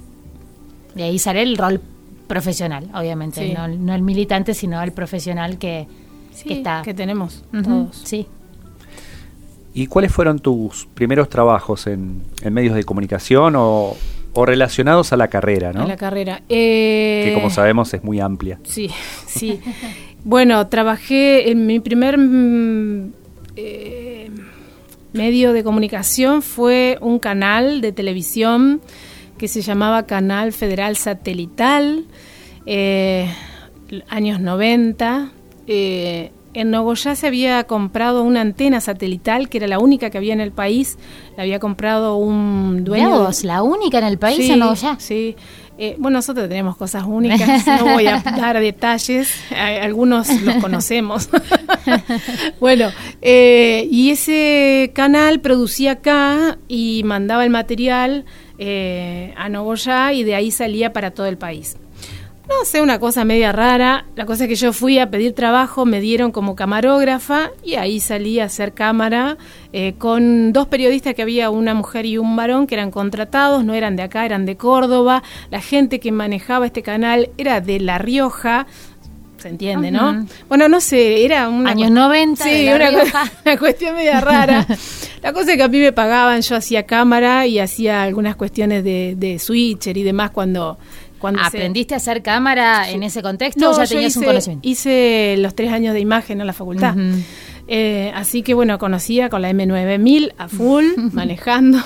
De 0.94 1.04
ahí 1.04 1.20
sale 1.20 1.42
el 1.42 1.58
rol 1.58 1.80
profesional, 2.28 2.90
obviamente. 2.94 3.48
Sí. 3.48 3.54
No, 3.54 3.68
no 3.68 3.94
el 3.96 4.02
militante, 4.02 4.54
sino 4.54 4.82
el 4.82 4.92
profesional 4.92 5.58
que, 5.58 5.88
Sí, 6.34 6.50
que 6.50 6.54
está. 6.56 6.82
que 6.84 6.94
tenemos 6.94 7.44
todos. 7.64 8.02
Sí. 8.04 8.28
¿Y 9.74 9.88
cuáles 9.88 10.12
fueron 10.12 10.40
tus 10.40 10.86
primeros 10.94 11.30
trabajos 11.30 11.88
en, 11.88 12.24
en 12.42 12.54
medios 12.54 12.76
de 12.76 12.84
comunicación 12.84 13.56
o, 13.58 13.96
o 14.34 14.46
relacionados 14.46 15.14
a 15.14 15.18
la 15.18 15.28
carrera, 15.28 15.72
¿no? 15.74 15.84
En 15.84 15.88
la 15.88 15.98
carrera. 15.98 16.42
Eh, 16.50 17.24
Que 17.26 17.34
como 17.34 17.50
sabemos 17.50 17.94
es 17.94 18.04
muy 18.04 18.20
amplia. 18.20 18.60
Sí, 18.64 18.90
sí. 19.28 19.60
bueno, 20.24 20.68
trabajé 20.68 21.52
en 21.52 21.66
mi 21.66 21.80
primer 21.80 22.18
mm, 22.18 23.14
eh, 23.56 24.32
medio 25.14 25.54
de 25.54 25.64
comunicación 25.64 26.42
fue 26.42 26.98
un 27.02 27.20
canal 27.20 27.82
de 27.82 27.92
televisión 27.92 28.82
que 29.38 29.48
se 29.48 29.62
llamaba 29.62 30.06
Canal 30.06 30.54
Federal 30.54 30.96
Satelital, 30.96 32.06
eh, 32.66 33.28
años 34.10 34.40
90. 34.40 35.32
En 36.54 36.72
Nogoyá 36.72 37.16
se 37.16 37.28
había 37.28 37.64
comprado 37.64 38.24
una 38.24 38.42
antena 38.42 38.80
satelital, 38.80 39.50
que 39.50 39.58
era 39.58 39.68
la 39.68 39.80
única 39.80 40.10
que 40.10 40.18
había 40.18 40.34
en 40.34 40.42
el 40.42 40.52
país. 40.52 40.98
La 41.36 41.44
había 41.44 41.60
comprado 41.60 42.18
un 42.18 42.84
dueño. 42.84 43.10
Vos, 43.10 43.44
la 43.44 43.64
única 43.64 43.98
en 43.98 44.06
el 44.06 44.20
país 44.20 44.38
Sí, 44.38 44.52
en 44.52 44.60
Nogoyá. 44.60 44.96
Sí. 45.00 45.36
Eh, 45.80 45.96
bueno, 45.98 46.20
nosotros 46.20 46.48
tenemos 46.48 46.78
cosas 46.78 47.04
únicas, 47.04 47.66
no 47.66 47.94
voy 47.94 48.06
a 48.06 48.20
dar 48.38 48.60
detalles, 48.60 49.34
algunos 49.52 50.30
los 50.42 50.58
conocemos. 50.58 51.30
bueno, 52.60 52.92
eh, 53.24 53.88
y 53.90 54.12
ese 54.12 54.92
canal 54.94 55.40
producía 55.42 55.94
acá 55.94 56.60
y 56.68 57.02
mandaba 57.06 57.44
el 57.44 57.50
material 57.50 58.26
eh, 58.60 59.34
a 59.36 59.50
Nogoyá 59.50 60.14
y 60.14 60.24
de 60.24 60.36
ahí 60.36 60.52
salía 60.52 60.94
para 60.94 61.10
todo 61.12 61.26
el 61.26 61.38
país. 61.40 61.76
No 62.48 62.66
sé, 62.66 62.82
una 62.82 63.00
cosa 63.00 63.24
media 63.24 63.54
rara. 63.54 64.06
La 64.18 64.26
cosa 64.26 64.44
es 64.44 64.50
que 64.50 64.56
yo 64.56 64.74
fui 64.74 65.00
a 65.00 65.10
pedir 65.10 65.34
trabajo, 65.34 65.86
me 65.86 66.02
dieron 66.02 66.32
como 66.34 66.56
camarógrafa 66.56 67.52
y 67.64 67.76
ahí 67.76 68.02
salí 68.02 68.40
a 68.42 68.46
hacer 68.46 68.74
cámara 68.74 69.38
eh, 69.72 69.94
con 69.98 70.52
dos 70.52 70.68
periodistas 70.68 71.14
que 71.14 71.22
había, 71.22 71.50
una 71.50 71.74
mujer 71.74 72.06
y 72.06 72.18
un 72.18 72.36
varón, 72.36 72.68
que 72.68 72.76
eran 72.76 72.92
contratados, 72.92 73.64
no 73.64 73.74
eran 73.74 73.96
de 73.96 74.04
acá, 74.04 74.26
eran 74.26 74.46
de 74.46 74.58
Córdoba. 74.58 75.24
La 75.52 75.62
gente 75.62 76.02
que 76.02 76.12
manejaba 76.12 76.66
este 76.66 76.84
canal 76.84 77.30
era 77.38 77.62
de 77.62 77.80
La 77.80 77.98
Rioja. 77.98 78.68
Se 79.38 79.48
entiende, 79.50 79.92
¿no? 79.92 80.26
Bueno, 80.48 80.68
no 80.70 80.80
sé, 80.82 81.26
era 81.26 81.50
una 81.50 81.72
Años 81.72 81.90
cu- 81.90 81.96
90 81.96 82.44
Sí, 82.44 82.68
una, 82.74 82.92
cu- 82.92 83.08
una 83.46 83.58
cuestión 83.58 83.96
media 83.96 84.20
rara. 84.22 84.66
La 85.22 85.32
cosa 85.34 85.52
es 85.52 85.58
que 85.58 85.64
a 85.64 85.68
mí 85.70 85.80
me 85.80 85.92
pagaban, 85.94 86.42
yo 86.42 86.56
hacía 86.58 86.84
cámara 86.86 87.46
y 87.48 87.60
hacía 87.60 88.04
algunas 88.04 88.36
cuestiones 88.36 88.84
de, 88.84 89.16
de 89.18 89.40
switcher 89.40 89.98
y 89.98 90.04
demás 90.04 90.32
cuando... 90.32 90.78
cuando 91.24 91.40
se- 91.42 91.48
¿Aprendiste 91.48 91.94
a 91.94 91.98
hacer 91.98 92.22
cámara 92.22 92.90
en 92.90 93.02
ese 93.02 93.22
contexto 93.22 93.62
no, 93.64 93.72
o 93.72 93.78
ya 93.78 93.88
tenías 93.88 94.16
un 94.18 94.24
hice- 94.24 94.28
conocimiento? 94.28 94.68
Hice 94.68 95.36
los 95.40 95.56
tres 95.56 95.72
años 95.72 95.94
de 95.94 96.02
imagen 96.02 96.42
en 96.42 96.48
la 96.48 96.52
facultad. 96.54 96.96
Eh, 97.66 98.12
así 98.14 98.42
que 98.42 98.54
bueno, 98.54 98.78
conocía 98.78 99.30
con 99.30 99.42
la 99.42 99.50
M9000 99.50 100.34
a 100.38 100.50
full, 100.50 100.84
manejando. 101.14 101.80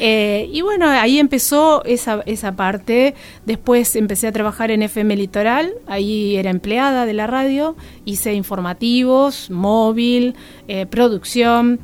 Eh, 0.00 0.50
y 0.52 0.62
bueno, 0.62 0.88
ahí 0.88 1.20
empezó 1.20 1.84
esa, 1.84 2.22
esa 2.26 2.56
parte. 2.56 3.14
Después 3.44 3.94
empecé 3.94 4.26
a 4.26 4.32
trabajar 4.32 4.72
en 4.72 4.82
FM 4.82 5.14
Litoral, 5.14 5.72
ahí 5.86 6.34
era 6.36 6.50
empleada 6.50 7.06
de 7.06 7.12
la 7.12 7.28
radio. 7.28 7.76
Hice 8.04 8.34
informativos, 8.34 9.48
móvil, 9.48 10.34
eh, 10.66 10.86
producción. 10.86 11.78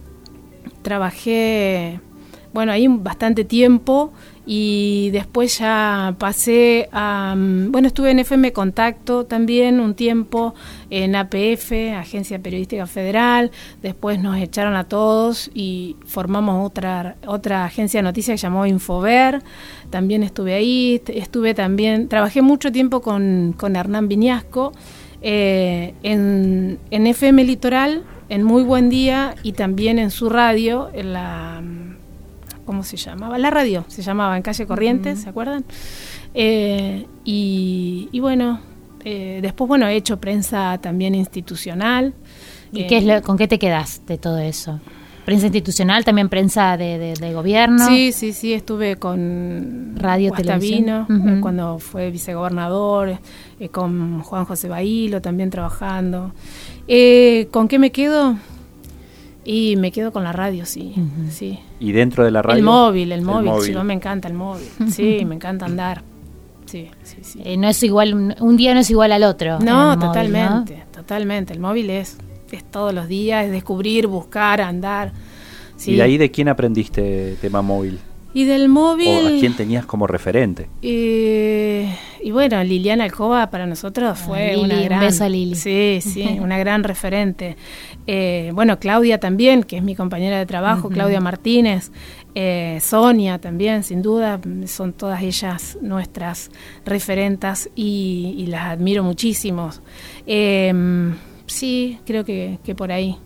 Trabajé, 0.82 2.00
bueno, 2.52 2.72
ahí 2.72 2.86
bastante 2.88 3.44
tiempo 3.44 4.12
y 4.44 5.10
después 5.12 5.58
ya 5.58 6.16
pasé 6.18 6.88
a, 6.92 7.34
mm, 7.36 7.70
bueno, 7.70 7.86
estuve 7.88 8.10
en 8.10 8.18
FM 8.18 8.52
Contacto 8.52 9.24
también 9.24 9.78
un 9.80 9.94
tiempo, 9.94 10.54
en 10.90 11.14
APF, 11.14 11.72
Agencia 11.96 12.38
Periodística 12.40 12.86
Federal, 12.86 13.50
después 13.82 14.20
nos 14.20 14.36
echaron 14.38 14.74
a 14.74 14.84
todos 14.84 15.50
y 15.54 15.96
formamos 16.06 16.66
otra, 16.66 17.16
otra 17.26 17.64
agencia 17.64 17.98
de 18.00 18.02
noticias 18.04 18.34
que 18.34 18.38
se 18.38 18.46
llamó 18.46 18.66
Infover, 18.66 19.42
también 19.90 20.22
estuve 20.22 20.54
ahí, 20.54 20.96
est- 20.96 21.10
estuve 21.10 21.54
también, 21.54 22.08
trabajé 22.08 22.42
mucho 22.42 22.72
tiempo 22.72 23.00
con, 23.00 23.54
con 23.56 23.76
Hernán 23.76 24.08
Viñasco, 24.08 24.72
eh, 25.22 25.94
en, 26.02 26.78
en 26.90 27.06
FM 27.06 27.44
Litoral, 27.44 28.02
en 28.28 28.42
Muy 28.42 28.64
Buen 28.64 28.88
Día 28.90 29.36
y 29.44 29.52
también 29.52 29.98
en 30.00 30.10
su 30.10 30.28
radio, 30.28 30.88
en 30.94 31.12
la... 31.12 31.62
¿Cómo 32.64 32.84
se 32.84 32.96
llamaba? 32.96 33.38
La 33.38 33.50
radio, 33.50 33.84
se 33.88 34.02
llamaba 34.02 34.36
en 34.36 34.42
Calle 34.42 34.66
Corrientes, 34.66 35.20
¿se 35.22 35.28
acuerdan? 35.28 35.64
Eh, 36.34 37.06
y, 37.24 38.08
y 38.12 38.20
bueno, 38.20 38.60
eh, 39.04 39.40
después, 39.42 39.68
bueno, 39.68 39.86
he 39.88 39.96
hecho 39.96 40.20
prensa 40.20 40.78
también 40.80 41.14
institucional. 41.14 42.14
¿Y 42.72 42.82
Eh, 42.82 42.86
qué 42.86 42.98
es 42.98 43.04
lo- 43.04 43.20
con 43.22 43.36
qué 43.36 43.48
te 43.48 43.58
quedas 43.58 44.02
de 44.06 44.16
todo 44.18 44.38
eso? 44.38 44.80
¿Prensa 45.24 45.46
institucional, 45.46 46.04
también 46.04 46.28
prensa 46.28 46.76
de, 46.76 46.98
de- 46.98 47.14
de 47.14 47.32
gobierno? 47.34 47.86
Sí, 47.86 48.10
sí, 48.12 48.32
sí, 48.32 48.52
estuve 48.52 48.96
con 48.96 49.94
Radio, 49.96 50.30
Guastavino, 50.30 51.06
televisión. 51.06 51.38
Eh, 51.38 51.40
cuando 51.40 51.78
fue 51.78 52.10
vicegobernador, 52.10 53.18
eh, 53.60 53.68
con 53.68 54.20
Juan 54.22 54.44
José 54.46 54.68
Bailo 54.68 55.20
también 55.20 55.50
trabajando. 55.50 56.32
Eh, 56.88 57.46
¿Con 57.52 57.68
qué 57.68 57.78
me 57.78 57.92
quedo? 57.92 58.36
Y 59.44 59.76
me 59.76 59.90
quedo 59.90 60.12
con 60.12 60.22
la 60.22 60.32
radio, 60.32 60.64
sí, 60.66 60.94
sí. 61.30 61.58
¿Y 61.80 61.92
dentro 61.92 62.24
de 62.24 62.30
la 62.30 62.42
radio? 62.42 62.58
El 62.58 62.64
móvil, 62.64 63.10
el 63.12 63.22
móvil, 63.22 63.52
sí, 63.62 63.72
no 63.72 63.82
me 63.82 63.92
encanta 63.92 64.28
el 64.28 64.34
móvil. 64.34 64.68
Sí, 64.90 65.24
me 65.26 65.34
encanta 65.34 65.66
andar. 65.66 66.02
Sí, 66.66 66.88
sí, 67.02 67.16
sí. 67.22 67.42
Eh, 67.44 67.56
no 67.56 67.68
es 67.68 67.82
igual, 67.82 68.14
un, 68.14 68.34
un 68.40 68.56
día 68.56 68.72
no 68.72 68.80
es 68.80 68.90
igual 68.90 69.10
al 69.12 69.24
otro. 69.24 69.58
No, 69.58 69.92
el 69.92 69.98
móvil, 69.98 70.08
totalmente, 70.08 70.84
totalmente. 70.92 71.52
El 71.52 71.60
móvil 71.60 71.90
es, 71.90 72.18
es 72.52 72.64
todos 72.64 72.94
los 72.94 73.08
días, 73.08 73.46
es 73.46 73.50
descubrir, 73.50 74.06
buscar, 74.06 74.60
andar. 74.60 75.12
Sí. 75.76 75.92
¿Y 75.92 75.96
de 75.96 76.02
ahí 76.02 76.18
de 76.18 76.30
quién 76.30 76.48
aprendiste 76.48 77.36
tema 77.40 77.62
móvil? 77.62 77.98
Y 78.34 78.44
del 78.44 78.68
móvil... 78.68 79.08
¿O 79.08 79.28
a 79.28 79.40
quién 79.40 79.54
tenías 79.54 79.84
como 79.84 80.06
referente? 80.06 80.68
Eh, 80.80 81.94
y 82.22 82.30
bueno, 82.30 82.62
Liliana 82.64 83.04
Alcoba 83.04 83.50
para 83.50 83.66
nosotros 83.66 84.18
fue 84.18 84.52
Ah, 84.52 84.56
Lili, 84.56 84.64
una 84.64 84.76
un 84.76 84.84
gran, 84.84 85.00
beso 85.00 85.24
a 85.24 85.28
Lili. 85.28 85.54
Sí, 85.54 85.98
sí, 86.00 86.38
una 86.40 86.56
gran 86.58 86.84
referente. 86.84 87.56
Eh, 88.06 88.50
bueno, 88.54 88.78
Claudia 88.78 89.18
también, 89.18 89.64
que 89.64 89.76
es 89.76 89.82
mi 89.82 89.94
compañera 89.94 90.38
de 90.38 90.46
trabajo, 90.46 90.88
Claudia 90.88 91.20
Martínez, 91.20 91.90
eh, 92.34 92.78
Sonia 92.80 93.38
también, 93.38 93.82
sin 93.82 94.00
duda, 94.00 94.40
son 94.66 94.94
todas 94.94 95.22
ellas 95.22 95.76
nuestras 95.82 96.50
referentas 96.86 97.68
y, 97.74 98.34
y 98.38 98.46
las 98.46 98.68
admiro 98.68 99.02
muchísimo. 99.02 99.70
Eh, 100.26 100.72
sí, 101.46 101.98
creo 102.06 102.24
que, 102.24 102.58
que 102.64 102.74
por 102.74 102.92
ahí 102.92 103.18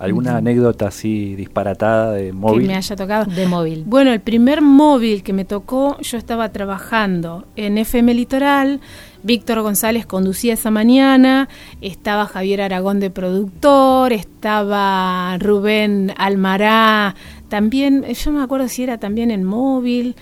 ¿Alguna 0.00 0.38
anécdota 0.38 0.88
así 0.88 1.34
disparatada 1.36 2.12
de 2.12 2.32
móvil? 2.32 2.62
que 2.62 2.66
me 2.68 2.76
haya 2.76 2.96
tocado. 2.96 3.30
De 3.30 3.46
móvil. 3.46 3.84
Bueno, 3.86 4.12
el 4.12 4.20
primer 4.20 4.62
móvil 4.62 5.22
que 5.22 5.32
me 5.32 5.44
tocó, 5.44 5.98
yo 6.00 6.16
estaba 6.16 6.50
trabajando 6.50 7.44
en 7.54 7.78
FM 7.78 8.14
Litoral, 8.14 8.80
Víctor 9.22 9.60
González 9.60 10.06
conducía 10.06 10.54
esa 10.54 10.70
mañana, 10.70 11.48
estaba 11.82 12.26
Javier 12.26 12.62
Aragón 12.62 12.98
de 13.00 13.10
productor, 13.10 14.14
estaba 14.14 15.36
Rubén 15.38 16.14
Almará, 16.16 17.14
también, 17.50 18.04
eh, 18.06 18.14
yo 18.14 18.30
no 18.30 18.38
me 18.38 18.44
acuerdo 18.44 18.68
si 18.68 18.84
era 18.84 18.96
también 18.96 19.30
en 19.30 19.44
móvil. 19.44 20.14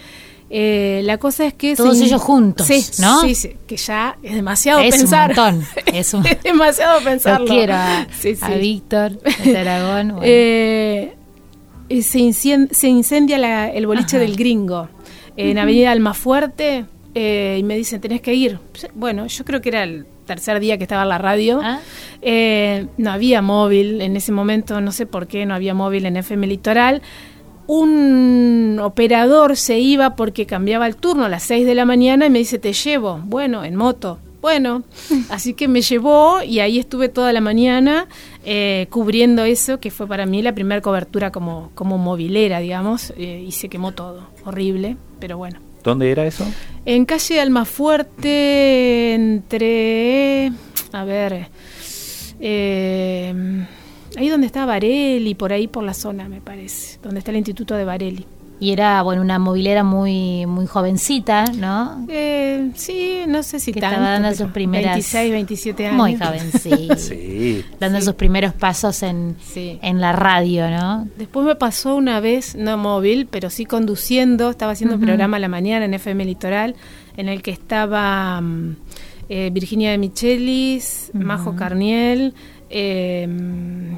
Eh, 0.51 1.03
la 1.05 1.19
cosa 1.19 1.47
es 1.47 1.53
que... 1.55 1.77
Todos 1.77 2.01
ellos 2.01 2.23
juntos, 2.23 2.67
sí, 2.67 2.83
¿no? 3.03 3.21
Sí, 3.21 3.35
sí, 3.35 3.57
que 3.67 3.77
ya 3.77 4.17
es 4.23 4.35
demasiado 4.35 4.81
Es 4.81 4.95
un 4.95 5.01
pensar. 5.01 5.29
montón, 5.37 5.65
es 5.95 6.15
un- 6.15 6.25
demasiado 6.43 7.01
pensarlo. 7.03 7.47
Lo 7.47 7.53
quiero 7.53 7.75
a, 7.75 8.07
Sí, 8.19 8.35
sí. 8.35 8.41
a 8.45 8.49
Víctor 8.57 9.19
de 9.21 9.59
Aragón. 9.59 10.09
bueno. 10.17 10.21
Eh, 10.25 11.15
se, 12.01 12.19
incien- 12.19 12.71
se 12.71 12.89
incendia 12.89 13.37
la- 13.39 13.69
el 13.71 13.87
boliche 13.87 14.17
Ajá. 14.17 14.25
del 14.27 14.37
gringo 14.37 14.89
en 15.37 15.59
Avenida 15.59 15.93
Almafuerte 15.93 16.87
eh, 17.15 17.57
y 17.59 17.63
me 17.63 17.77
dicen, 17.77 18.01
tenés 18.01 18.21
que 18.21 18.35
ir. 18.35 18.59
Bueno, 18.95 19.27
yo 19.27 19.45
creo 19.45 19.61
que 19.61 19.69
era 19.69 19.83
el 19.85 20.07
tercer 20.27 20.61
día 20.61 20.77
que 20.79 20.85
estaba 20.85 21.03
en 21.03 21.09
la 21.11 21.19
radio. 21.19 21.61
Ah. 21.63 21.81
Eh, 22.23 22.87
no 22.97 23.11
había 23.13 23.41
móvil 23.43 24.01
en 24.01 24.17
ese 24.17 24.33
momento, 24.33 24.81
no 24.81 24.93
sé 24.93 25.07
por 25.07 25.27
qué 25.27 25.47
no 25.47 25.55
había 25.55 25.75
móvil 25.75 26.07
en 26.07 26.17
FM 26.17 26.47
Litoral. 26.47 27.03
Un 27.69 28.81
operador 28.83 29.55
se 29.57 29.79
iba 29.79 30.17
porque 30.17 30.47
cambiaba 30.47 30.87
el 30.87 30.97
turno 30.97 31.27
a 31.27 31.29
las 31.29 31.43
6 31.43 31.67
de 31.67 31.75
la 31.75 31.85
mañana 31.85 32.25
y 32.27 32.31
me 32.31 32.39
dice, 32.39 32.59
te 32.59 32.73
llevo. 32.73 33.21
Bueno, 33.25 33.63
en 33.63 33.77
moto. 33.77 34.19
Bueno, 34.41 34.85
así 35.29 35.53
que 35.53 35.69
me 35.69 35.83
llevó 35.83 36.43
y 36.43 36.61
ahí 36.61 36.79
estuve 36.79 37.11
toda 37.11 37.31
la 37.35 37.43
mañana 37.43 38.07
eh, 38.45 38.87
cubriendo 38.89 39.45
eso, 39.45 39.81
que 39.81 39.91
fue 39.91 40.07
para 40.07 40.25
mí 40.25 40.41
la 40.41 40.55
primera 40.55 40.81
cobertura 40.81 41.31
como, 41.31 41.71
como 41.75 41.99
movilera, 41.99 42.61
digamos, 42.61 43.13
eh, 43.19 43.45
y 43.47 43.53
se 43.53 43.69
quemó 43.69 43.93
todo. 43.93 44.23
Horrible, 44.47 44.97
pero 45.21 45.37
bueno. 45.37 45.61
¿Dónde 45.85 46.11
era 46.11 46.25
eso? 46.25 46.47
En 46.87 47.05
calle 47.05 47.39
Almafuerte, 47.39 49.13
entre. 49.15 50.53
A 50.93 51.05
ver. 51.05 51.49
eh, 52.41 53.67
ahí 54.19 54.29
donde 54.29 54.47
está 54.47 54.67
Varelli, 54.67 55.35
por 55.35 55.53
ahí 55.53 55.67
por 55.69 55.83
la 55.85 55.95
zona, 55.95 56.29
me 56.29 56.41
parece. 56.41 56.99
Donde 57.03 57.19
está 57.21 57.31
el 57.31 57.39
Instituto 57.39 57.75
de 57.75 57.85
Varelli. 57.85 58.27
Y 58.61 58.73
era, 58.73 59.01
bueno, 59.03 59.23
una 59.23 59.39
movilera 59.39 59.85
muy, 59.85 60.45
muy 60.47 60.67
jovencita, 60.67 61.45
¿no? 61.57 62.05
Eh, 62.09 62.73
sí, 62.75 63.21
no 63.29 63.45
sé 63.45 63.61
si 63.61 63.73
Que 63.73 63.81
tanto. 63.81 63.95
estaba 63.99 64.19
dando 64.19 64.35
sus 64.35 64.51
primeras- 64.51 64.95
26, 64.95 65.31
27 65.31 65.87
años. 65.87 65.97
Muy 65.97 66.17
jovencita. 66.17 66.97
Sí. 66.97 67.65
Dando 67.79 68.01
Sí. 68.01 68.07
sus 68.07 68.15
primeros 68.15 68.55
pasos 68.55 69.05
en, 69.05 69.37
Sí. 69.41 69.79
en 69.81 70.01
la 70.01 70.11
radio, 70.11 70.69
¿no? 70.71 71.07
Después 71.17 71.47
me 71.47 71.55
pasó 71.55 71.95
una 71.95 72.19
vez, 72.19 72.57
no 72.57 72.77
móvil, 72.77 73.29
pero 73.31 73.49
sí 73.49 73.65
conduciendo, 73.65 74.51
estaba 74.51 74.73
haciendo 74.73 74.97
un 74.97 75.03
Ujú. 75.03 75.07
programa 75.07 75.37
a 75.37 75.41
la 75.41 75.49
mañana 75.49 75.85
en 75.85 75.95
FM 75.95 76.25
Litoral, 76.25 76.75
en 77.17 77.29
el 77.29 77.43
que 77.43 77.53
estaba 77.53 78.41
mm, 78.41 78.77
eh, 79.29 79.51
Virginia 79.53 79.93
de 79.93 79.99
Michelis, 79.99 81.13
Majo 81.15 81.55
Carniel, 81.55 82.35
eh, 82.71 83.27
mm, 83.29 83.97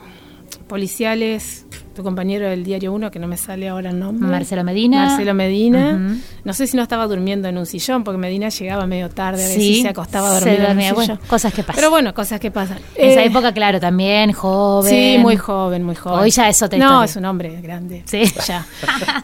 policiales, 0.67 1.67
tu 1.95 2.05
compañero 2.05 2.49
del 2.49 2.63
Diario 2.63 2.93
1, 2.93 3.11
que 3.11 3.19
no 3.19 3.27
me 3.27 3.37
sale 3.37 3.69
ahora 3.69 3.91
el 3.91 3.99
nombre. 3.99 4.29
Marcelo 4.29 4.63
Medina. 4.63 5.07
Marcelo 5.09 5.35
Medina. 5.35 6.17
No 6.45 6.53
sé 6.53 6.67
si 6.69 6.77
no 6.77 6.83
estaba 6.85 7.07
durmiendo 7.09 7.49
en 7.49 7.59
un 7.59 7.67
sillón, 7.67 8.05
porque 8.05 8.19
Medina 8.19 8.49
llegaba 8.51 8.87
medio 8.87 9.11
tarde, 9.11 9.43
a 9.45 9.49
veces 9.49 9.61
Sí, 9.63 9.83
se 9.83 9.89
acostaba 9.89 10.37
a 10.37 10.41
se 10.41 10.45
dormir 10.51 10.61
en 10.61 10.67
dormía. 10.69 10.89
un 10.91 10.95
Bueno, 10.95 11.15
sillón. 11.17 11.29
cosas 11.29 11.53
que 11.53 11.63
pasan. 11.65 11.75
Pero 11.77 11.91
bueno, 11.91 12.15
cosas 12.15 12.39
que 12.41 12.51
pasan. 12.53 12.79
En 12.95 13.11
esa 13.11 13.23
Eh, 13.23 13.27
época, 13.27 13.53
claro, 13.53 13.81
también 13.81 14.33
joven. 14.33 14.91
Sí, 14.91 15.19
muy 15.19 15.37
joven, 15.37 15.83
muy 15.83 15.97
joven. 15.97 16.21
Hoy 16.21 16.31
ya 16.31 16.49
es 16.49 16.63
otra 16.63 16.79
No, 16.79 16.85
historia. 16.87 17.05
es 17.07 17.17
un 17.17 17.25
hombre 17.25 17.61
grande. 17.61 18.03
Sí. 18.07 18.23
Ya. 18.47 18.65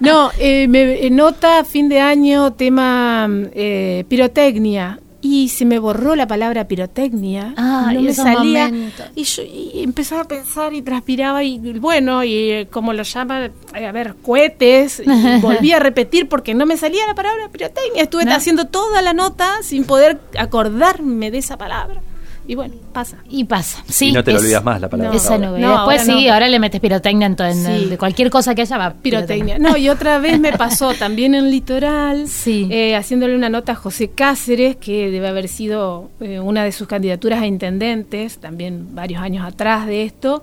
No, 0.00 0.30
eh, 0.38 0.66
me 0.68 1.06
eh, 1.06 1.10
nota 1.10 1.62
fin 1.64 1.88
de 1.88 2.00
año 2.00 2.52
tema 2.54 3.28
mm, 3.28 3.44
eh, 3.54 4.04
pirotecnia. 4.08 4.98
Y 5.22 5.48
se 5.48 5.64
me 5.64 5.78
borró 5.78 6.14
la 6.14 6.26
palabra 6.26 6.68
pirotecnia. 6.68 7.54
Ah, 7.56 7.90
no 7.92 8.00
y 8.00 8.04
me 8.04 8.14
salía. 8.14 8.66
momentos. 8.66 9.06
Y 9.16 9.24
yo 9.24 9.42
y 9.42 9.82
empezaba 9.82 10.22
a 10.22 10.28
pensar 10.28 10.72
y 10.74 10.82
transpiraba. 10.82 11.42
Y 11.42 11.58
bueno, 11.78 12.22
y 12.22 12.34
eh, 12.50 12.68
como 12.70 12.92
lo 12.92 13.02
llaman, 13.02 13.50
eh, 13.74 13.86
a 13.86 13.92
ver, 13.92 14.14
cohetes. 14.22 15.02
Y 15.04 15.40
volví 15.40 15.72
a 15.72 15.78
repetir 15.78 16.28
porque 16.28 16.54
no 16.54 16.66
me 16.66 16.76
salía 16.76 17.06
la 17.06 17.14
palabra 17.14 17.48
pirotecnia. 17.48 18.02
Estuve 18.02 18.24
No. 18.26 18.34
haciendo 18.34 18.66
toda 18.66 19.02
la 19.02 19.14
nota 19.14 19.50
sin 19.62 19.84
poder 19.84 20.20
acordarme 20.38 21.30
de 21.30 21.38
esa 21.38 21.56
palabra. 21.56 22.00
Y 22.48 22.54
bueno, 22.54 22.74
pasa. 22.92 23.18
Y 23.28 23.44
pasa. 23.44 23.82
Sí, 23.88 24.08
y 24.10 24.12
no 24.12 24.22
te 24.22 24.30
lo 24.30 24.38
es- 24.38 24.44
olvidas 24.44 24.62
más 24.62 24.80
la 24.80 24.88
palabra. 24.88 25.10
No. 25.12 25.16
Esa 25.18 25.36
nube. 25.36 25.58
No, 25.58 25.70
Después 25.72 26.00
ahora 26.00 26.04
sí, 26.18 26.26
no. 26.26 26.32
ahora 26.32 26.48
le 26.48 26.58
metes 26.60 26.80
pirotecnia 26.80 27.26
en, 27.26 27.34
todo, 27.36 27.48
en 27.48 27.64
Sí. 27.64 27.84
de 27.86 27.98
cualquier 27.98 28.30
cosa 28.30 28.54
que 28.54 28.62
haya 28.62 28.78
va 28.78 28.94
Pirotecnia. 28.94 29.58
No, 29.58 29.76
y 29.76 29.88
otra 29.88 30.18
vez 30.18 30.38
me 30.38 30.52
pasó 30.52 30.94
también 30.98 31.34
en 31.34 31.50
Litoral, 31.50 32.28
Sí. 32.28 32.68
eh, 32.70 32.94
haciéndole 32.94 33.34
una 33.34 33.48
nota 33.48 33.72
a 33.72 33.74
José 33.74 34.10
Cáceres, 34.10 34.76
que 34.76 35.10
debe 35.10 35.26
haber 35.28 35.48
sido 35.48 36.10
eh, 36.20 36.38
una 36.40 36.62
de 36.64 36.70
sus 36.72 36.86
candidaturas 36.86 37.42
a 37.42 37.46
intendentes, 37.46 38.38
también 38.38 38.94
varios 38.94 39.20
años 39.22 39.44
atrás 39.44 39.86
de 39.86 40.04
esto, 40.04 40.42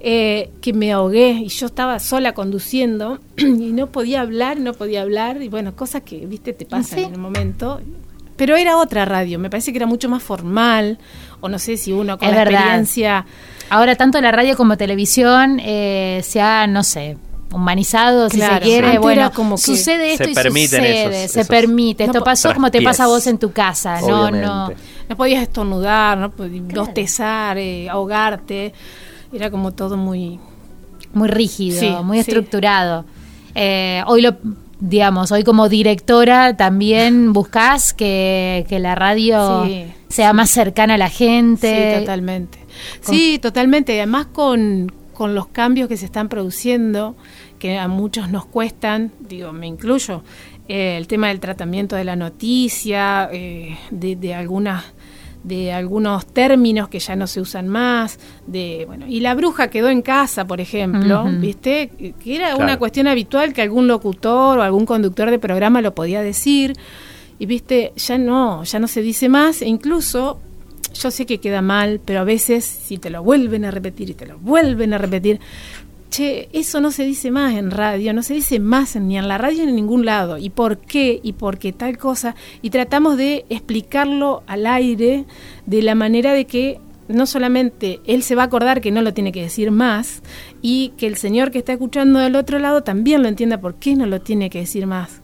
eh, 0.00 0.50
que 0.60 0.72
me 0.72 0.92
ahogué 0.92 1.30
y 1.44 1.48
yo 1.48 1.66
estaba 1.66 1.98
sola 2.00 2.32
conduciendo 2.34 3.20
y 3.36 3.44
no 3.72 3.86
podía 3.86 4.20
hablar, 4.22 4.58
no 4.58 4.72
podía 4.74 5.02
hablar, 5.02 5.40
y 5.40 5.48
bueno, 5.48 5.76
cosas 5.76 6.02
que, 6.02 6.26
viste, 6.26 6.52
te 6.52 6.64
pasan 6.66 6.98
Sí. 6.98 7.04
en 7.04 7.12
el 7.14 7.20
momento. 7.20 7.80
Pero 8.36 8.56
era 8.56 8.76
otra 8.78 9.04
radio, 9.04 9.38
me 9.38 9.48
parece 9.50 9.70
que 9.72 9.78
era 9.78 9.86
mucho 9.86 10.08
más 10.08 10.22
formal, 10.22 10.98
o 11.40 11.48
no 11.48 11.58
sé 11.58 11.76
si 11.76 11.92
uno 11.92 12.18
con 12.18 12.28
Es 12.28 12.34
la 12.34 12.44
verdad. 12.44 12.60
experiencia... 12.60 13.26
Ahora 13.70 13.96
tanto 13.96 14.20
la 14.20 14.30
radio 14.30 14.56
como 14.56 14.76
televisión 14.76 15.58
eh, 15.62 16.20
se 16.22 16.40
ha, 16.40 16.66
no 16.66 16.84
sé, 16.84 17.16
humanizado, 17.50 18.28
si 18.28 18.36
Claro, 18.36 18.56
se 18.56 18.60
quiere. 18.60 18.98
Bueno, 18.98 19.32
como 19.32 19.56
que 19.56 19.62
sucede 19.62 20.12
esto 20.12 20.24
se 20.24 20.30
y 20.32 20.34
permiten 20.34 20.80
sucede, 20.80 21.00
esos- 21.24 21.32
se 21.32 21.40
esos 21.40 21.48
permite. 21.48 22.04
Esto 22.04 22.18
No, 22.18 22.24
pasó 22.24 22.52
como 22.52 22.70
te 22.70 22.82
pasa 22.82 23.04
a 23.04 23.06
vos 23.06 23.26
en 23.26 23.38
tu 23.38 23.52
casa, 23.52 24.00
no, 24.02 24.30
no. 24.30 24.70
No 25.08 25.16
podías 25.16 25.42
estornudar, 25.42 26.18
no 26.18 26.30
podías 26.30 26.64
bostezar, 26.68 27.56
eh, 27.56 27.88
ahogarte. 27.88 28.72
Era 29.32 29.50
como 29.50 29.72
todo 29.72 29.96
muy... 29.96 30.38
Muy 31.14 31.28
rígido, 31.28 31.78
Sí, 31.80 31.88
muy 32.04 32.16
sí. 32.18 32.20
estructurado. 32.22 33.04
Eh, 33.54 34.02
hoy 34.06 34.20
lo, 34.22 34.36
digamos, 34.84 35.32
hoy 35.32 35.44
como 35.44 35.68
directora 35.68 36.56
también 36.56 37.32
buscas 37.32 37.94
que, 37.94 38.66
que 38.68 38.78
la 38.78 38.94
radio 38.94 39.64
Sí, 39.64 39.86
sea 40.08 40.32
más 40.32 40.50
cercana 40.50 40.94
a 40.94 40.98
la 40.98 41.08
gente. 41.08 41.94
Sí, 41.94 42.00
totalmente. 42.00 42.58
Sí, 43.00 43.38
totalmente. 43.40 43.96
Además 43.96 44.26
con, 44.26 44.92
con 45.14 45.34
los 45.34 45.46
cambios 45.48 45.88
que 45.88 45.96
se 45.96 46.04
están 46.04 46.28
produciendo, 46.28 47.16
que 47.58 47.78
a 47.78 47.88
muchos 47.88 48.30
nos 48.30 48.44
cuestan, 48.44 49.12
digo, 49.20 49.52
me 49.52 49.66
incluyo, 49.66 50.22
eh, 50.68 50.96
el 50.98 51.06
tema 51.06 51.28
del 51.28 51.40
tratamiento 51.40 51.96
de 51.96 52.04
la 52.04 52.16
noticia, 52.16 53.28
eh, 53.32 53.78
de, 53.90 54.16
de 54.16 54.34
algunas 54.34 54.84
de 55.44 55.72
algunos 55.72 56.26
términos 56.26 56.88
que 56.88 56.98
ya 56.98 57.14
no 57.16 57.26
se 57.26 57.40
usan 57.40 57.68
más, 57.68 58.18
de 58.46 58.84
bueno, 58.86 59.06
y 59.06 59.20
la 59.20 59.34
bruja 59.34 59.68
quedó 59.68 59.88
en 59.90 60.02
casa, 60.02 60.46
por 60.46 60.60
ejemplo. 60.60 61.24
¿viste? 61.38 61.90
Que 62.18 62.34
era 62.36 62.48
Claro. 62.50 62.64
una 62.64 62.78
cuestión 62.78 63.06
habitual 63.06 63.52
que 63.52 63.62
algún 63.62 63.86
locutor 63.86 64.58
o 64.58 64.62
algún 64.62 64.86
conductor 64.86 65.30
de 65.30 65.38
programa 65.38 65.80
lo 65.82 65.94
podía 65.94 66.22
decir. 66.22 66.72
Y 67.38 67.46
viste, 67.46 67.92
ya 67.96 68.16
no, 68.18 68.64
ya 68.64 68.78
no 68.78 68.88
se 68.88 69.02
dice 69.02 69.28
más, 69.28 69.60
e 69.62 69.66
incluso 69.68 70.40
yo 70.94 71.10
sé 71.10 71.26
que 71.26 71.38
queda 71.38 71.60
mal, 71.60 72.00
pero 72.04 72.20
a 72.20 72.24
veces 72.24 72.64
si 72.64 72.98
te 72.98 73.10
lo 73.10 73.22
vuelven 73.22 73.64
a 73.64 73.70
repetir 73.70 74.10
y 74.10 74.14
te 74.14 74.26
lo 74.26 74.38
vuelven 74.38 74.94
a 74.94 74.98
repetir, 74.98 75.40
che, 76.14 76.48
eso 76.52 76.80
no 76.80 76.90
se 76.90 77.04
dice 77.04 77.30
más 77.30 77.54
en 77.54 77.70
radio, 77.70 78.12
no 78.12 78.22
se 78.22 78.34
dice 78.34 78.60
más 78.60 78.94
ni 78.96 79.18
en 79.18 79.26
la 79.28 79.38
radio 79.38 79.64
ni 79.64 79.70
en 79.70 79.76
ningún 79.76 80.04
lado. 80.04 80.38
¿Y 80.38 80.50
por 80.50 80.78
qué? 80.78 81.20
¿Y 81.22 81.32
por 81.32 81.58
qué 81.58 81.72
tal 81.72 81.98
cosa? 81.98 82.34
Y 82.62 82.70
tratamos 82.70 83.16
de 83.16 83.44
explicarlo 83.48 84.42
al 84.46 84.66
aire 84.66 85.24
de 85.66 85.82
la 85.82 85.94
manera 85.94 86.32
de 86.32 86.44
que 86.46 86.78
no 87.08 87.26
solamente 87.26 88.00
él 88.06 88.22
se 88.22 88.34
va 88.34 88.42
a 88.42 88.46
acordar 88.46 88.80
que 88.80 88.90
no 88.90 89.02
lo 89.02 89.12
tiene 89.12 89.32
que 89.32 89.42
decir 89.42 89.70
más 89.70 90.22
y 90.62 90.92
que 90.96 91.06
el 91.06 91.16
señor 91.16 91.50
que 91.50 91.58
está 91.58 91.72
escuchando 91.72 92.18
del 92.18 92.36
otro 92.36 92.58
lado 92.58 92.82
también 92.82 93.22
lo 93.22 93.28
entienda 93.28 93.60
por 93.60 93.74
qué 93.74 93.94
no 93.96 94.06
lo 94.06 94.20
tiene 94.20 94.48
que 94.50 94.60
decir 94.60 94.86
más. 94.86 95.20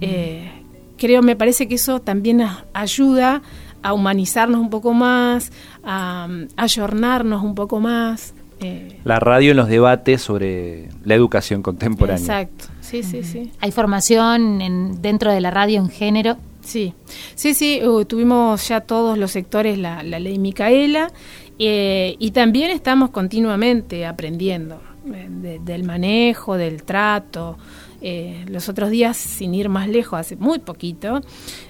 Eh, 0.00 0.50
creo, 0.96 1.22
me 1.22 1.34
parece 1.36 1.66
que 1.68 1.74
eso 1.74 2.00
también 2.00 2.40
a- 2.40 2.64
ayuda 2.72 3.42
a 3.82 3.92
humanizarnos 3.92 4.60
un 4.60 4.70
poco 4.70 4.92
más, 4.94 5.50
a 5.82 6.28
mm, 6.30 6.46
ayornarnos 6.56 7.42
un 7.42 7.54
poco 7.56 7.80
más. 7.80 8.32
Eh, 8.62 8.98
La 9.04 9.18
radio 9.20 9.50
en 9.52 9.56
los 9.56 9.68
debates 9.68 10.22
sobre 10.22 10.88
la 11.04 11.14
educación 11.14 11.62
contemporánea. 11.62 12.20
exacto, 12.42 12.66
sí, 12.80 13.02
sí, 13.02 13.22
sí. 13.22 13.50
Hay 13.60 13.72
formación 13.72 14.60
en, 14.60 15.00
dentro 15.02 15.30
de 15.32 15.40
la 15.40 15.50
radio 15.50 15.80
en 15.80 15.88
género. 15.88 16.36
Sí, 16.60 16.94
sí, 17.34 17.54
sí, 17.54 17.80
uh, 17.84 18.04
tuvimos 18.04 18.68
ya 18.68 18.80
todos 18.82 19.18
los 19.18 19.32
sectores 19.32 19.78
la, 19.78 20.02
la 20.04 20.20
ley 20.20 20.38
Micaela 20.38 21.10
eh, 21.58 22.14
y 22.20 22.30
también 22.30 22.70
estamos 22.70 23.10
continuamente 23.10 24.06
aprendiendo 24.06 24.80
eh, 25.12 25.26
de- 25.28 25.58
del 25.58 25.82
manejo, 25.84 26.56
del 26.56 26.84
trato. 26.84 27.58
Eh, 28.04 28.44
los 28.48 28.68
otros 28.68 28.90
días, 28.90 29.16
sin 29.16 29.54
ir 29.54 29.68
más 29.68 29.88
lejos, 29.88 30.18
hace 30.18 30.34
muy 30.36 30.58
poquito, 30.58 31.20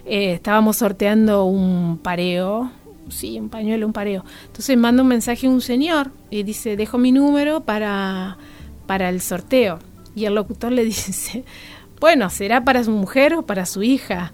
eh, 0.06 0.32
estábamos 0.32 0.76
sorteando 0.78 1.44
un 1.44 1.98
pareo, 2.02 2.70
sí, 3.08 3.38
un 3.38 3.48
pañuelo, 3.48 3.86
un 3.86 3.92
pareo. 3.92 4.24
Entonces 4.46 4.76
manda 4.76 5.02
un 5.02 5.08
mensaje 5.08 5.46
a 5.46 5.50
un 5.50 5.60
señor 5.60 6.10
y 6.30 6.42
dice, 6.42 6.76
dejo 6.76 6.98
mi 6.98 7.12
número 7.12 7.60
para, 7.62 8.36
para 8.86 9.08
el 9.08 9.20
sorteo. 9.20 9.78
Y 10.14 10.24
el 10.26 10.34
locutor 10.34 10.72
le 10.72 10.84
dice, 10.86 11.44
bueno, 12.00 12.28
¿será 12.30 12.64
para 12.64 12.82
su 12.84 12.90
mujer 12.90 13.34
o 13.34 13.42
para 13.46 13.66
su 13.66 13.82
hija? 13.82 14.32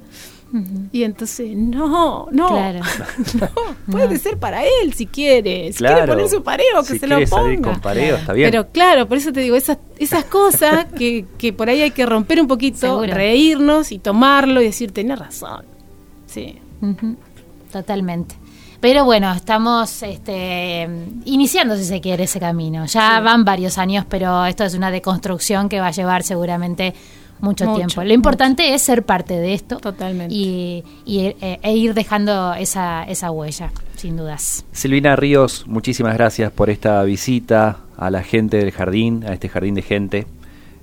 Y 0.93 1.03
entonces, 1.03 1.55
no, 1.55 2.27
no, 2.33 2.49
Claro. 2.49 2.81
no, 3.39 3.51
puede 3.93 4.17
ser 4.19 4.39
para 4.39 4.63
él 4.65 4.95
si 4.95 5.05
quiere. 5.05 5.71
Si 5.73 5.79
Claro. 5.79 5.97
quiere 5.97 6.13
poner 6.13 6.29
su 6.31 6.43
pareo, 6.43 6.81
que 6.81 6.95
Si 6.95 6.99
se 7.01 7.07
lo 7.07 7.17
ponga. 7.17 7.27
salir 7.43 7.61
con 7.61 7.81
pareo, 7.83 8.17
está 8.17 8.33
bien. 8.33 8.51
Pero 8.51 8.67
claro, 8.69 9.07
por 9.07 9.19
eso 9.19 9.31
te 9.31 9.41
digo, 9.41 9.57
esas, 9.57 9.77
esas 9.99 10.25
cosas 10.25 10.87
que, 10.97 11.27
que 11.37 11.53
por 11.53 11.69
ahí 11.69 11.83
hay 11.83 11.91
que 11.91 12.07
romper 12.07 12.41
un 12.41 12.47
poquito, 12.49 12.79
Seguro. 12.79 13.13
reírnos 13.13 13.93
y 13.93 13.99
tomarlo 13.99 14.63
y 14.63 14.65
decir, 14.65 14.91
tenés 14.93 15.19
razón. 15.19 15.67
Sí. 16.27 16.59
Totalmente. 17.71 18.35
Pero 18.81 19.05
bueno, 19.05 19.33
estamos 19.33 20.03
este, 20.05 20.89
iniciando, 21.25 21.77
si 21.77 21.85
se 21.85 22.01
quiere, 22.01 22.25
ese 22.25 22.39
camino. 22.39 22.87
Ya 22.87 23.19
van 23.21 23.45
varios 23.45 23.77
años, 23.77 24.05
pero 24.09 24.47
esto 24.47 24.65
es 24.65 24.75
una 24.75 24.91
deconstrucción 24.91 25.69
que 25.69 25.81
va 25.81 25.89
a 25.89 25.91
llevar 25.91 26.23
seguramente 26.23 26.95
mucho, 27.41 27.65
Mucho, 27.67 27.77
tiempo. 27.77 28.05
Lo 28.05 28.13
importante 28.13 28.75
es 28.75 28.83
ser 28.83 29.05
parte 29.05 29.35
de 29.35 29.55
esto 29.55 29.79
Totalmente. 29.79 30.35
y, 30.35 30.85
y, 31.05 31.35
eh, 31.41 31.59
e 31.63 31.77
ir 31.77 31.95
dejando 31.95 32.55
esa, 32.55 33.05
esa 33.05 33.31
huella, 33.31 33.71
sin 33.97 34.17
dudas. 34.17 34.65
Silvina 34.73 35.17
Ríos, 35.17 35.65
muchísimas 35.67 36.15
gracias 36.15 36.53
por 36.53 36.71
esta 36.71 37.03
visita 37.03 37.79
a 37.97 38.11
la 38.11 38.23
gente 38.23 38.59
del 38.59 38.71
jardín, 38.71 39.25
a 39.27 39.33
este 39.33 39.49
jardín 39.49 39.75
de 39.75 39.83
gente. 39.83 40.27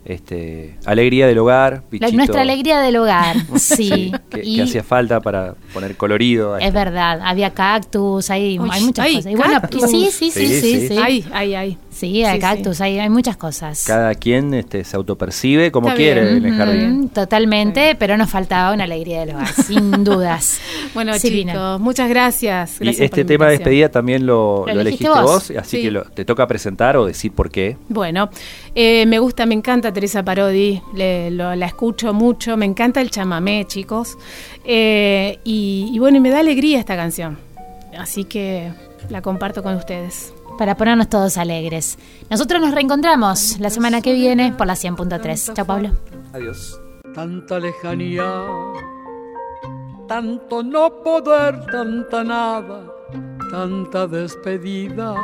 Este, 0.05 0.75
alegría 0.85 1.25
del 1.25 1.39
hogar, 1.39 1.81
La- 1.91 2.11
nuestra 2.11 2.41
alegría 2.41 2.79
del 2.79 2.95
hogar, 2.97 3.35
sí. 3.55 4.11
que, 4.29 4.61
hacía 4.61 4.83
falta 4.83 5.19
para 5.19 5.55
poner 5.73 5.97
colorido. 5.97 6.53
a 6.53 6.59
es 6.59 6.65
este- 6.67 6.77
verdad, 6.77 7.21
había 7.23 7.49
cactus, 7.55 8.29
hay, 8.29 8.59
Uy, 8.59 8.69
hay 8.71 8.83
muchas 8.83 9.03
hay 9.05 9.15
cosas. 9.33 9.61
Cactus. 9.61 9.83
y 9.93 10.05
sí, 10.05 10.11
sí, 10.11 10.31
sí, 10.31 10.47
Sí, 10.47 10.61
sí, 10.61 10.79
sí. 10.81 10.87
sí. 10.89 10.97
Ay, 11.01 11.25
ay, 11.33 11.55
ay. 11.55 11.77
Sí, 11.95 12.25
hay 12.25 12.35
Sí, 12.35 12.41
cactus, 12.41 12.81
Hay, 12.81 12.99
hay 12.99 13.09
muchas 13.09 13.37
cosas. 13.37 13.85
Cada 13.87 14.13
quien 14.15 14.53
este, 14.53 14.83
se 14.83 14.97
autopercibe 14.97 15.71
como 15.71 15.87
Está 15.87 15.95
quiere 15.97 16.23
bien. 16.25 16.37
en 16.37 16.45
el 16.45 16.57
jardín. 16.57 16.99
Mm, 17.03 17.07
totalmente, 17.07 17.95
pero 17.97 18.17
nos 18.17 18.29
faltaba 18.29 18.73
una 18.73 18.83
alegría 18.83 19.21
del 19.21 19.29
hogar, 19.35 19.47
sin 19.65 20.03
dudas. 20.03 20.59
Bueno, 20.93 21.13
Silvina. 21.17 21.53
chicos, 21.53 21.79
muchas 21.79 22.09
gracias. 22.09 22.81
Y 22.81 22.83
Gracias 22.83 23.05
este 23.05 23.23
tema 23.23 23.45
de 23.45 23.51
despedida 23.51 23.87
también 23.89 24.25
lo, 24.25 24.65
Lo 24.67 24.73
lo 24.75 24.81
elegiste 24.81 25.05
elegiste 25.07 25.21
vos. 25.21 25.47
vos, 25.49 25.57
así 25.57 25.77
Sí. 25.77 25.83
que 25.83 25.91
lo- 25.91 26.03
te 26.03 26.25
toca 26.25 26.45
presentar 26.47 26.97
o 26.97 27.05
decir 27.05 27.31
por 27.31 27.49
qué. 27.49 27.77
Bueno, 27.87 28.29
eh, 28.75 29.05
me 29.05 29.19
gusta, 29.19 29.45
me 29.45 29.55
encanta 29.55 29.93
Teresa 29.93 30.21
Parodi, 30.21 30.81
le- 30.93 31.31
lo- 31.31 31.55
la 31.55 31.65
escucho 31.65 32.13
mucho, 32.13 32.57
me 32.57 32.65
encanta 32.65 32.99
el 32.99 33.09
chamamé, 33.09 33.63
chicos. 33.67 34.17
Eh, 34.65 35.39
y, 35.45 35.91
y 35.93 35.99
bueno, 35.99 36.17
y 36.17 36.19
me 36.19 36.29
da 36.29 36.39
alegría 36.39 36.77
esta 36.79 36.97
canción. 36.97 37.37
Así 37.97 38.25
que 38.25 38.69
la 39.09 39.21
comparto 39.21 39.63
con 39.63 39.75
ustedes. 39.75 40.33
Para 40.57 40.75
ponernos 40.75 41.09
todos 41.09 41.37
alegres. 41.37 41.97
Nosotros 42.29 42.61
nos 42.61 42.73
reencontramos 42.73 43.59
la 43.59 43.69
semana 43.69 44.01
que 44.01 44.13
viene 44.13 44.53
por 44.53 44.67
la 44.67 44.73
100.3. 44.73 45.53
Chao, 45.53 45.65
Pablo. 45.65 45.91
Adiós. 46.33 46.79
tanta 47.15 47.59
lejanía, 47.59 48.29
tanto 50.05 50.61
no 50.61 51.01
poder, 51.01 51.65
tanta 51.71 52.25
nada, 52.25 52.91
tanta 53.49 54.05
despedida, 54.05 55.15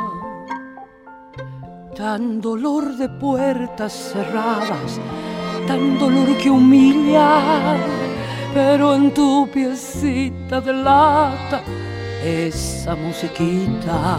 tan 1.94 2.40
dolor 2.40 2.96
de 2.96 3.10
puertas 3.10 3.92
cerradas, 3.92 4.98
tan 5.66 5.98
dolor 5.98 6.34
que 6.38 6.48
humilla, 6.48 7.76
pero 8.54 8.94
en 8.94 9.12
tu 9.12 9.46
piecita 9.52 10.62
de 10.62 10.72
lata, 10.72 11.60
esa 12.24 12.96
musiquita. 12.96 14.18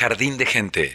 Jardín 0.00 0.38
de 0.38 0.46
gente. 0.46 0.94